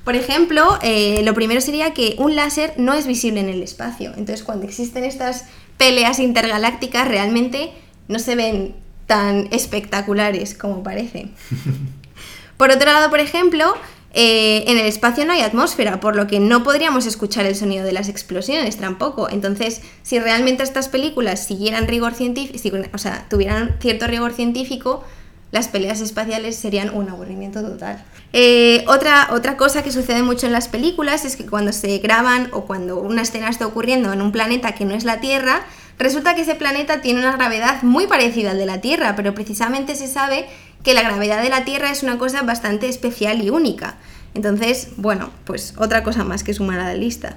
Por 0.05 0.17
ejemplo, 0.17 0.79
eh, 0.83 1.23
lo 1.25 1.35
primero 1.35 1.61
sería 1.61 1.93
que 1.93 2.15
un 2.19 2.35
láser 2.37 2.75
no 2.77 2.95
es 2.95 3.07
visible 3.07 3.41
en 3.41 3.49
el 3.49 3.63
espacio. 3.63 4.11
Entonces, 4.17 4.43
cuando 4.43 4.67
existen 4.67 5.05
estas 5.05 5.45
peleas 5.77 6.19
intergalácticas, 6.19 7.07
realmente 7.07 7.73
no 8.09 8.19
se 8.19 8.35
ven 8.35 8.75
tan 9.07 9.49
espectaculares 9.51 10.55
como 10.55 10.83
parecen. 10.83 11.33
Por 12.57 12.71
otro 12.71 12.93
lado, 12.93 13.09
por 13.09 13.21
ejemplo, 13.21 13.75
eh, 14.13 14.65
en 14.67 14.77
el 14.77 14.85
espacio 14.85 15.25
no 15.25 15.33
hay 15.33 15.41
atmósfera, 15.41 15.99
por 15.99 16.15
lo 16.15 16.27
que 16.27 16.41
no 16.41 16.63
podríamos 16.63 17.07
escuchar 17.07 17.47
el 17.47 17.55
sonido 17.55 17.87
de 17.87 17.93
las 17.93 18.11
explosiones 18.11 18.77
tampoco. 18.77 19.31
Entonces, 19.31 19.81
si 20.03 20.19
realmente 20.19 20.63
estas 20.63 20.89
películas 20.89 21.47
siguieran 21.47 21.89
rigor 21.89 22.13
científico, 22.13 22.77
o 22.93 22.99
sea, 22.99 23.27
tuvieran 23.31 23.77
cierto 23.81 24.07
rigor 24.07 24.33
científico, 24.33 25.05
las 25.53 25.69
peleas 25.69 26.01
espaciales 26.01 26.57
serían 26.57 26.95
un 26.95 27.09
aburrimiento 27.09 27.63
total. 27.63 28.05
Eh, 28.33 28.85
otra, 28.87 29.29
otra 29.33 29.57
cosa 29.57 29.83
que 29.83 29.91
sucede 29.91 30.23
mucho 30.23 30.47
en 30.47 30.53
las 30.53 30.69
películas 30.69 31.25
es 31.25 31.37
que 31.37 31.47
cuando 31.47 31.73
se 31.73 31.99
graban 31.99 32.49
o 32.53 32.65
cuando 32.65 33.01
una 33.01 33.23
escena 33.23 33.49
está 33.49 33.67
ocurriendo 33.67 34.13
en 34.13 34.23
un 34.23 34.31
planeta 34.31 34.73
que 34.73 34.85
no 34.85 34.95
es 34.95 35.05
la 35.05 35.21
Tierra, 35.21 35.63
resulta 35.99 36.35
que 36.35 36.43
ese 36.43 36.55
planeta 36.55 37.01
tiene 37.01 37.21
una 37.21 37.33
gravedad 37.33 37.83
muy 37.83 38.07
parecida 38.07 38.53
al 38.53 38.59
de 38.59 38.67
la 38.67 38.81
Tierra, 38.81 39.17
pero 39.17 39.35
precisamente 39.35 39.97
se 39.97 40.07
sabe 40.07 40.47
que 40.85 40.95
la 40.95 41.03
gravedad 41.03 41.43
de 41.43 41.49
la 41.49 41.65
Tierra 41.65 41.91
es 41.91 42.03
una 42.03 42.19
cosa 42.19 42.43
bastante 42.43 42.89
especial 42.89 43.43
y 43.43 43.51
única. 43.51 43.97
Entonces, 44.35 44.91
bueno, 44.97 45.31
pues 45.45 45.75
otra 45.77 46.05
cosa 46.05 46.23
más 46.23 46.45
que 46.45 46.55
sumar 46.55 46.79
a 46.79 46.85
la 46.85 46.95
lista. 46.95 47.37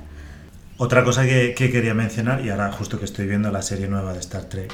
Otra 0.78 1.04
cosa 1.04 1.24
que, 1.24 1.56
que 1.56 1.72
quería 1.72 1.94
mencionar, 1.94 2.46
y 2.46 2.50
ahora 2.50 2.72
justo 2.72 3.00
que 3.00 3.06
estoy 3.06 3.26
viendo 3.26 3.52
la 3.52 3.62
serie 3.64 3.88
nueva 3.88 4.14
de 4.14 4.20
Star 4.20 4.44
Trek, 4.44 4.72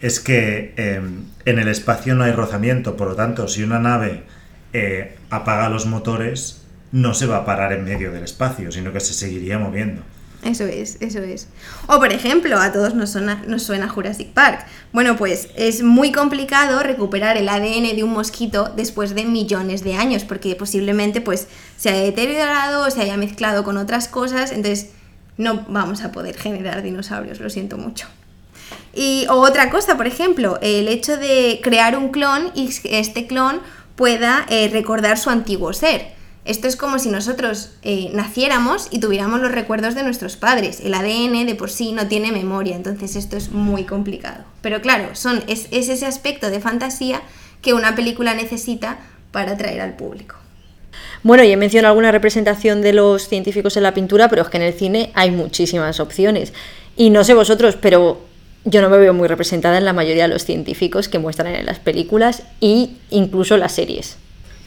es 0.00 0.18
que 0.18 0.74
em, 0.76 1.24
en 1.44 1.58
el 1.60 1.68
espacio 1.68 2.14
no 2.16 2.24
hay 2.24 2.32
rozamiento, 2.32 2.96
por 2.96 3.08
lo 3.08 3.14
tanto, 3.14 3.46
si 3.46 3.62
una 3.62 3.78
nave 3.78 4.24
eh, 4.72 5.16
apaga 5.30 5.68
los 5.68 5.86
motores, 5.86 6.62
no 6.92 7.14
se 7.14 7.26
va 7.26 7.38
a 7.38 7.44
parar 7.44 7.72
en 7.72 7.84
medio 7.84 8.12
del 8.12 8.24
espacio, 8.24 8.70
sino 8.70 8.92
que 8.92 9.00
se 9.00 9.14
seguiría 9.14 9.58
moviendo. 9.58 10.02
Eso 10.44 10.64
es, 10.64 10.96
eso 11.00 11.20
es. 11.20 11.46
O 11.86 11.98
por 11.98 12.12
ejemplo, 12.12 12.58
a 12.58 12.72
todos 12.72 12.94
nos 12.94 13.10
suena, 13.10 13.88
Jurassic 13.88 14.28
Park. 14.32 14.66
Bueno, 14.92 15.16
pues 15.16 15.48
es 15.54 15.82
muy 15.82 16.10
complicado 16.10 16.82
recuperar 16.82 17.36
el 17.36 17.48
ADN 17.48 17.94
de 17.94 18.02
un 18.02 18.12
mosquito 18.12 18.72
después 18.74 19.14
de 19.14 19.24
millones 19.24 19.84
de 19.84 19.94
años, 19.94 20.24
porque 20.24 20.56
posiblemente 20.56 21.20
pues 21.20 21.46
se 21.76 21.90
haya 21.90 22.02
deteriorado 22.02 22.86
o 22.86 22.90
se 22.90 23.02
haya 23.02 23.16
mezclado 23.16 23.62
con 23.62 23.76
otras 23.76 24.08
cosas, 24.08 24.50
entonces 24.50 24.90
no 25.38 25.64
vamos 25.68 26.02
a 26.02 26.10
poder 26.10 26.36
generar 26.36 26.82
dinosaurios, 26.82 27.38
lo 27.38 27.48
siento 27.48 27.78
mucho. 27.78 28.08
Y 28.94 29.26
o 29.30 29.34
otra 29.34 29.70
cosa, 29.70 29.96
por 29.96 30.08
ejemplo, 30.08 30.58
el 30.60 30.88
hecho 30.88 31.16
de 31.16 31.60
crear 31.62 31.96
un 31.96 32.10
clon 32.10 32.50
y 32.54 32.70
este 32.84 33.26
clon 33.26 33.60
pueda 34.02 34.46
eh, 34.48 34.68
recordar 34.72 35.16
su 35.16 35.30
antiguo 35.30 35.72
ser. 35.72 36.06
Esto 36.44 36.66
es 36.66 36.74
como 36.74 36.98
si 36.98 37.08
nosotros 37.08 37.70
eh, 37.84 38.10
naciéramos 38.12 38.88
y 38.90 38.98
tuviéramos 38.98 39.40
los 39.40 39.52
recuerdos 39.52 39.94
de 39.94 40.02
nuestros 40.02 40.34
padres. 40.34 40.80
El 40.80 40.94
ADN 40.94 41.46
de 41.46 41.54
por 41.54 41.70
sí 41.70 41.92
no 41.92 42.08
tiene 42.08 42.32
memoria, 42.32 42.74
entonces 42.74 43.14
esto 43.14 43.36
es 43.36 43.52
muy 43.52 43.84
complicado. 43.84 44.42
Pero 44.60 44.80
claro, 44.80 45.14
son, 45.14 45.44
es, 45.46 45.68
es 45.70 45.88
ese 45.88 46.04
aspecto 46.04 46.50
de 46.50 46.58
fantasía 46.58 47.22
que 47.60 47.74
una 47.74 47.94
película 47.94 48.34
necesita 48.34 48.98
para 49.30 49.52
atraer 49.52 49.80
al 49.80 49.94
público. 49.94 50.34
Bueno, 51.22 51.44
ya 51.44 51.56
mencionado 51.56 51.92
alguna 51.92 52.10
representación 52.10 52.82
de 52.82 52.94
los 52.94 53.28
científicos 53.28 53.76
en 53.76 53.84
la 53.84 53.94
pintura, 53.94 54.28
pero 54.28 54.42
es 54.42 54.48
que 54.48 54.56
en 54.56 54.64
el 54.64 54.74
cine 54.74 55.12
hay 55.14 55.30
muchísimas 55.30 56.00
opciones. 56.00 56.52
Y 56.96 57.10
no 57.10 57.22
sé 57.22 57.34
vosotros, 57.34 57.78
pero 57.80 58.20
yo 58.64 58.80
no 58.80 58.90
me 58.90 58.98
veo 58.98 59.12
muy 59.12 59.28
representada 59.28 59.78
en 59.78 59.84
la 59.84 59.92
mayoría 59.92 60.24
de 60.24 60.28
los 60.28 60.44
científicos 60.44 61.08
que 61.08 61.18
muestran 61.18 61.54
en 61.54 61.66
las 61.66 61.78
películas 61.78 62.42
e 62.60 62.90
incluso 63.10 63.56
las 63.56 63.72
series. 63.72 64.16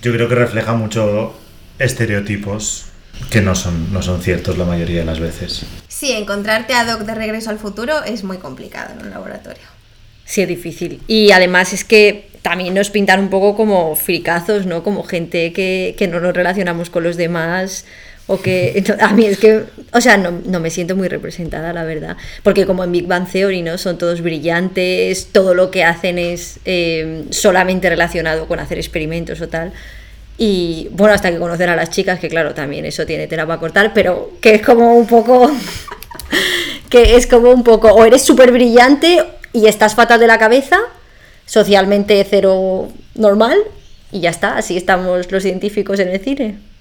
Yo 0.01 0.11
creo 0.13 0.27
que 0.27 0.35
refleja 0.35 0.73
mucho 0.73 1.33
estereotipos 1.79 2.85
que 3.29 3.41
no 3.41 3.55
son, 3.55 3.93
no 3.93 4.01
son 4.01 4.21
ciertos 4.21 4.57
la 4.57 4.65
mayoría 4.65 4.99
de 4.99 5.05
las 5.05 5.19
veces. 5.19 5.65
Sí, 5.87 6.11
encontrarte 6.11 6.73
a 6.73 6.85
Doc 6.85 7.01
de 7.01 7.15
regreso 7.15 7.49
al 7.49 7.59
futuro 7.59 8.03
es 8.03 8.23
muy 8.23 8.37
complicado 8.37 8.93
en 8.93 9.05
un 9.05 9.11
laboratorio. 9.11 9.63
Sí, 10.25 10.41
es 10.41 10.47
difícil. 10.47 11.01
Y 11.07 11.31
además 11.31 11.71
es 11.71 11.85
que 11.85 12.29
también 12.41 12.73
nos 12.73 12.89
pintan 12.89 13.19
un 13.19 13.29
poco 13.29 13.55
como 13.55 13.95
fricazos, 13.95 14.65
¿no? 14.65 14.83
Como 14.83 15.03
gente 15.03 15.53
que, 15.53 15.95
que 15.97 16.07
no 16.07 16.19
nos 16.19 16.33
relacionamos 16.35 16.89
con 16.89 17.03
los 17.03 17.15
demás 17.15 17.85
o 18.27 18.41
que 18.41 18.83
a 18.99 19.13
mí 19.13 19.25
es 19.25 19.37
que, 19.37 19.65
o 19.93 20.01
sea, 20.01 20.17
no, 20.17 20.31
no, 20.31 20.59
me 20.59 20.71
siento 20.71 20.95
muy 20.95 21.07
representada, 21.07 21.73
la 21.73 21.83
verdad, 21.83 22.17
porque 22.41 22.65
como 22.65 22.83
en 22.83 22.91
Big 22.91 23.05
Bang 23.05 23.29
Theory, 23.31 23.61
¿no? 23.61 23.77
Son 23.77 23.97
todos 23.97 24.21
brillantes, 24.21 25.27
todo 25.31 25.53
lo 25.53 25.69
que 25.69 25.83
hacen 25.83 26.17
es 26.17 26.59
eh, 26.65 27.25
solamente 27.29 27.87
relacionado 27.87 28.47
con 28.47 28.59
hacer 28.59 28.79
experimentos 28.79 29.41
o 29.41 29.47
tal. 29.47 29.73
Y 30.37 30.89
bueno, 30.91 31.13
hasta 31.13 31.31
que 31.31 31.37
conocer 31.37 31.69
a 31.69 31.75
las 31.75 31.91
chicas, 31.91 32.19
que 32.19 32.27
claro, 32.27 32.53
también 32.53 32.85
eso 32.85 33.05
tiene 33.05 33.27
tela 33.27 33.45
para 33.45 33.59
cortar, 33.59 33.93
pero 33.93 34.31
que 34.41 34.55
es 34.55 34.61
como 34.63 34.95
un 34.95 35.05
poco, 35.05 35.51
que 36.89 37.15
es 37.15 37.27
como 37.27 37.51
un 37.51 37.63
poco, 37.63 37.89
o 37.89 38.05
eres 38.05 38.23
súper 38.23 38.51
brillante 38.51 39.23
y 39.53 39.67
estás 39.67 39.93
fatal 39.93 40.19
de 40.19 40.27
la 40.27 40.39
cabeza, 40.39 40.79
socialmente 41.45 42.25
cero 42.27 42.89
normal, 43.13 43.59
y 44.11 44.21
ya 44.21 44.31
está, 44.31 44.57
así 44.57 44.75
estamos 44.77 45.31
los 45.31 45.43
científicos 45.43 45.99
en 45.99 46.09
el 46.09 46.19
cine. 46.19 46.74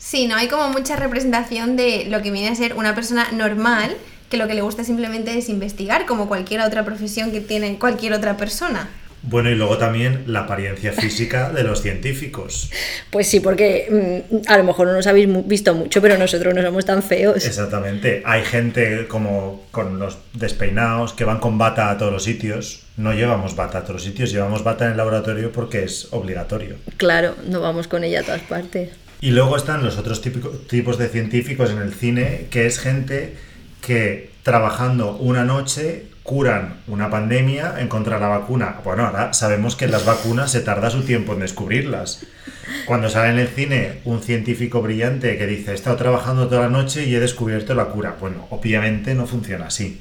Sí, 0.00 0.26
no 0.26 0.34
hay 0.34 0.48
como 0.48 0.70
mucha 0.70 0.96
representación 0.96 1.76
de 1.76 2.06
lo 2.08 2.22
que 2.22 2.30
viene 2.30 2.48
a 2.48 2.54
ser 2.54 2.72
una 2.74 2.94
persona 2.94 3.30
normal 3.32 3.94
que 4.30 4.38
lo 4.38 4.48
que 4.48 4.54
le 4.54 4.62
gusta 4.62 4.82
simplemente 4.82 5.36
es 5.36 5.50
investigar, 5.50 6.06
como 6.06 6.26
cualquier 6.26 6.62
otra 6.62 6.84
profesión 6.86 7.32
que 7.32 7.42
tiene 7.42 7.78
cualquier 7.78 8.14
otra 8.14 8.38
persona. 8.38 8.88
Bueno, 9.22 9.50
y 9.50 9.54
luego 9.54 9.76
también 9.76 10.24
la 10.26 10.40
apariencia 10.40 10.92
física 10.92 11.50
de 11.50 11.62
los 11.64 11.82
científicos. 11.82 12.70
Pues 13.10 13.26
sí, 13.26 13.40
porque 13.40 14.24
mm, 14.30 14.50
a 14.50 14.56
lo 14.56 14.64
mejor 14.64 14.86
no 14.86 14.94
nos 14.94 15.06
habéis 15.06 15.28
visto 15.46 15.74
mucho, 15.74 16.00
pero 16.00 16.16
nosotros 16.16 16.54
no 16.54 16.62
somos 16.62 16.86
tan 16.86 17.02
feos. 17.02 17.44
Exactamente. 17.44 18.22
Hay 18.24 18.44
gente 18.44 19.06
como 19.08 19.66
con 19.70 19.98
los 19.98 20.16
despeinados 20.32 21.12
que 21.12 21.24
van 21.24 21.40
con 21.40 21.58
bata 21.58 21.90
a 21.90 21.98
todos 21.98 22.12
los 22.12 22.24
sitios. 22.24 22.84
No 22.96 23.12
llevamos 23.12 23.54
bata 23.56 23.78
a 23.78 23.82
todos 23.82 23.96
los 23.96 24.04
sitios, 24.04 24.32
llevamos 24.32 24.64
bata 24.64 24.86
en 24.86 24.92
el 24.92 24.96
laboratorio 24.96 25.52
porque 25.52 25.84
es 25.84 26.08
obligatorio. 26.12 26.76
Claro, 26.96 27.34
no 27.46 27.60
vamos 27.60 27.88
con 27.88 28.04
ella 28.04 28.20
a 28.20 28.22
todas 28.22 28.42
partes. 28.42 28.88
Y 29.20 29.30
luego 29.32 29.56
están 29.56 29.84
los 29.84 29.98
otros 29.98 30.22
tipos 30.22 30.98
de 30.98 31.08
científicos 31.08 31.70
en 31.70 31.78
el 31.78 31.92
cine, 31.92 32.46
que 32.50 32.66
es 32.66 32.78
gente 32.78 33.36
que 33.82 34.30
trabajando 34.42 35.16
una 35.16 35.44
noche 35.44 36.06
curan 36.22 36.76
una 36.86 37.10
pandemia, 37.10 37.80
encontrar 37.80 38.20
la 38.20 38.28
vacuna. 38.28 38.76
Bueno, 38.84 39.06
ahora 39.06 39.32
sabemos 39.32 39.76
que 39.76 39.88
las 39.88 40.04
vacunas 40.04 40.50
se 40.52 40.60
tarda 40.60 40.88
su 40.90 41.02
tiempo 41.02 41.32
en 41.32 41.40
descubrirlas. 41.40 42.24
Cuando 42.86 43.08
sale 43.10 43.30
en 43.30 43.38
el 43.38 43.48
cine 43.48 43.98
un 44.04 44.22
científico 44.22 44.80
brillante 44.80 45.36
que 45.36 45.46
dice, 45.46 45.72
he 45.72 45.74
estado 45.74 45.96
trabajando 45.96 46.46
toda 46.48 46.62
la 46.62 46.68
noche 46.68 47.04
y 47.04 47.14
he 47.14 47.20
descubierto 47.20 47.74
la 47.74 47.86
cura. 47.86 48.16
Bueno, 48.20 48.46
obviamente 48.50 49.14
no 49.14 49.26
funciona 49.26 49.66
así. 49.66 50.00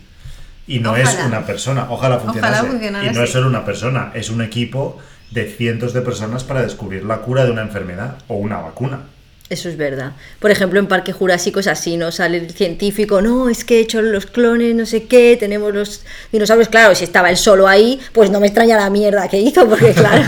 Y 0.67 0.79
no 0.79 0.95
es 0.95 1.17
una 1.25 1.45
persona, 1.45 1.87
ojalá 1.89 2.19
funcionase. 2.19 2.67
funcionara 2.67 3.11
y 3.11 3.15
no 3.15 3.23
es 3.23 3.31
solo 3.31 3.47
una 3.47 3.65
persona, 3.65 4.11
es 4.13 4.29
un 4.29 4.43
equipo 4.43 4.99
de 5.31 5.45
cientos 5.45 5.93
de 5.93 6.01
personas 6.01 6.43
para 6.43 6.61
descubrir 6.61 7.03
la 7.03 7.21
cura 7.21 7.45
de 7.45 7.51
una 7.51 7.61
enfermedad 7.61 8.17
o 8.27 8.35
una 8.35 8.57
vacuna. 8.57 9.01
Eso 9.49 9.67
es 9.67 9.77
verdad. 9.77 10.11
Por 10.39 10.51
ejemplo, 10.51 10.79
en 10.79 10.87
Parque 10.87 11.11
Jurásico 11.11 11.59
es 11.59 11.65
así, 11.65 11.97
¿no? 11.97 12.11
Sale 12.11 12.37
el 12.37 12.51
científico, 12.51 13.19
no, 13.21 13.49
es 13.49 13.65
que 13.65 13.77
he 13.77 13.79
hecho 13.81 13.99
los 14.01 14.27
clones, 14.27 14.75
no 14.75 14.85
sé 14.85 15.05
qué, 15.05 15.37
tenemos 15.39 15.73
los 15.73 16.03
dinosaurios. 16.31 16.69
Claro, 16.69 16.93
si 16.93 17.03
estaba 17.03 17.31
él 17.31 17.37
solo 17.37 17.67
ahí, 17.67 17.99
pues 18.13 18.29
no 18.29 18.39
me 18.39 18.45
extraña 18.45 18.77
la 18.77 18.91
mierda 18.91 19.27
que 19.27 19.39
hizo, 19.39 19.67
porque 19.67 19.93
claro, 19.93 20.23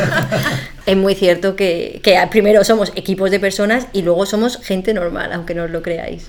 es 0.88 0.98
muy 0.98 1.14
cierto 1.14 1.56
que, 1.56 2.00
que 2.04 2.20
primero 2.32 2.64
somos 2.64 2.92
equipos 2.96 3.30
de 3.30 3.40
personas 3.40 3.86
y 3.94 4.02
luego 4.02 4.26
somos 4.26 4.58
gente 4.58 4.92
normal, 4.92 5.32
aunque 5.34 5.54
no 5.54 5.66
os 5.66 5.70
lo 5.70 5.84
creáis. 5.84 6.26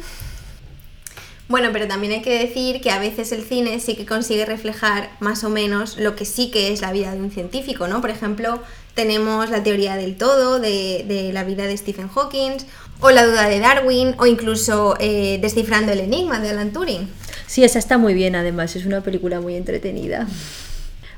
Bueno, 1.52 1.68
pero 1.70 1.86
también 1.86 2.14
hay 2.14 2.22
que 2.22 2.38
decir 2.38 2.80
que 2.80 2.90
a 2.90 2.98
veces 2.98 3.30
el 3.30 3.42
cine 3.42 3.78
sí 3.78 3.94
que 3.94 4.06
consigue 4.06 4.46
reflejar 4.46 5.10
más 5.20 5.44
o 5.44 5.50
menos 5.50 5.98
lo 5.98 6.16
que 6.16 6.24
sí 6.24 6.50
que 6.50 6.72
es 6.72 6.80
la 6.80 6.92
vida 6.92 7.12
de 7.14 7.20
un 7.20 7.30
científico, 7.30 7.88
¿no? 7.88 8.00
Por 8.00 8.08
ejemplo, 8.08 8.58
tenemos 8.94 9.50
la 9.50 9.62
teoría 9.62 9.96
del 9.96 10.16
todo 10.16 10.60
de, 10.60 11.30
la 11.30 11.44
vida 11.44 11.66
de 11.66 11.76
Stephen 11.76 12.08
Hawking, 12.08 12.52
o 13.00 13.10
la 13.10 13.26
duda 13.26 13.50
de 13.50 13.58
Darwin, 13.58 14.14
o 14.16 14.24
incluso 14.24 14.96
eh, 14.98 15.40
Descifrando 15.42 15.92
el 15.92 16.00
Enigma 16.00 16.40
de 16.40 16.48
Alan 16.48 16.72
Turing. 16.72 17.06
Sí, 17.46 17.62
esa 17.62 17.78
está 17.78 17.98
muy 17.98 18.14
bien, 18.14 18.34
además, 18.34 18.74
es 18.74 18.86
una 18.86 19.02
película 19.02 19.42
muy 19.42 19.54
entretenida. 19.54 20.26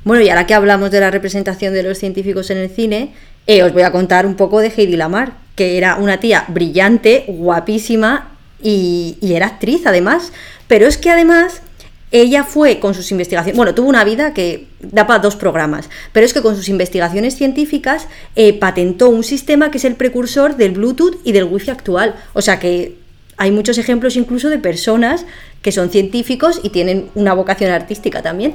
Bueno, 0.02 0.24
y 0.24 0.30
ahora 0.30 0.48
que 0.48 0.54
hablamos 0.54 0.90
de 0.90 0.98
la 0.98 1.12
representación 1.12 1.72
de 1.72 1.84
los 1.84 1.98
científicos 1.98 2.50
en 2.50 2.58
el 2.58 2.70
cine, 2.70 3.14
eh, 3.46 3.62
os 3.62 3.72
voy 3.72 3.82
a 3.82 3.92
contar 3.92 4.26
un 4.26 4.34
poco 4.34 4.58
de 4.58 4.72
Heidi 4.76 4.96
Lamar, 4.96 5.34
que 5.54 5.78
era 5.78 5.94
una 5.94 6.18
tía 6.18 6.44
brillante, 6.48 7.24
guapísima 7.28 8.33
y, 8.64 9.16
y 9.20 9.34
era 9.34 9.46
actriz 9.46 9.82
además, 9.86 10.32
pero 10.66 10.88
es 10.88 10.98
que 10.98 11.10
además 11.10 11.62
ella 12.14 12.44
fue 12.44 12.78
con 12.78 12.94
sus 12.94 13.10
investigaciones, 13.10 13.56
bueno, 13.56 13.74
tuvo 13.74 13.88
una 13.88 14.04
vida 14.04 14.34
que 14.34 14.68
da 14.80 15.04
para 15.04 15.18
dos 15.18 15.34
programas, 15.34 15.90
pero 16.12 16.24
es 16.24 16.32
que 16.32 16.42
con 16.42 16.54
sus 16.54 16.68
investigaciones 16.68 17.34
científicas 17.34 18.06
eh, 18.36 18.52
patentó 18.52 19.08
un 19.08 19.24
sistema 19.24 19.72
que 19.72 19.78
es 19.78 19.84
el 19.84 19.96
precursor 19.96 20.56
del 20.56 20.72
Bluetooth 20.74 21.16
y 21.24 21.32
del 21.32 21.42
Wi-Fi 21.42 21.72
actual. 21.72 22.14
O 22.32 22.40
sea 22.40 22.60
que 22.60 22.98
hay 23.36 23.50
muchos 23.50 23.78
ejemplos 23.78 24.14
incluso 24.14 24.48
de 24.48 24.58
personas 24.58 25.26
que 25.60 25.72
son 25.72 25.90
científicos 25.90 26.60
y 26.62 26.70
tienen 26.70 27.10
una 27.16 27.34
vocación 27.34 27.72
artística 27.72 28.22
también. 28.22 28.54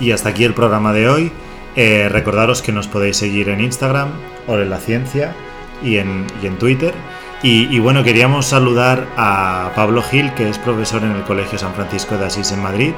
Y 0.00 0.12
hasta 0.12 0.30
aquí 0.30 0.44
el 0.44 0.54
programa 0.54 0.92
de 0.92 1.08
hoy. 1.08 1.32
Eh, 1.76 2.08
recordaros 2.10 2.62
que 2.62 2.72
nos 2.72 2.88
podéis 2.88 3.18
seguir 3.18 3.50
en 3.50 3.60
Instagram, 3.60 4.08
o 4.46 4.56
en 4.56 4.70
la 4.70 4.78
ciencia, 4.78 5.34
y 5.82 5.98
en, 5.98 6.26
Twitter. 6.58 6.94
Y, 7.42 7.74
y, 7.74 7.78
bueno, 7.80 8.02
queríamos 8.02 8.46
saludar 8.46 9.06
a 9.16 9.72
Pablo 9.76 10.02
Gil, 10.02 10.32
que 10.32 10.48
es 10.48 10.58
profesor 10.58 11.04
en 11.04 11.12
el 11.12 11.22
Colegio 11.24 11.58
San 11.58 11.74
Francisco 11.74 12.16
de 12.16 12.26
Asís 12.26 12.50
en 12.52 12.62
Madrid, 12.62 12.92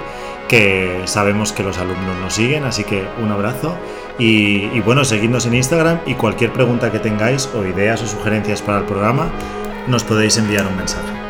que 0.48 1.02
sabemos 1.06 1.52
que 1.52 1.64
los 1.64 1.78
alumnos 1.78 2.16
nos 2.22 2.34
siguen, 2.34 2.64
así 2.64 2.84
que 2.84 3.04
un 3.20 3.32
abrazo. 3.32 3.76
Y, 4.18 4.70
y 4.72 4.80
bueno, 4.80 5.04
seguidnos 5.04 5.44
en 5.46 5.54
Instagram 5.54 5.98
y 6.06 6.14
cualquier 6.14 6.52
pregunta 6.52 6.92
que 6.92 7.00
tengáis 7.00 7.48
o 7.54 7.66
ideas 7.66 8.00
o 8.02 8.06
sugerencias 8.06 8.62
para 8.62 8.78
el 8.78 8.84
programa, 8.84 9.28
nos 9.88 10.04
podéis 10.04 10.36
enviar 10.38 10.66
un 10.66 10.76
mensaje. 10.76 11.27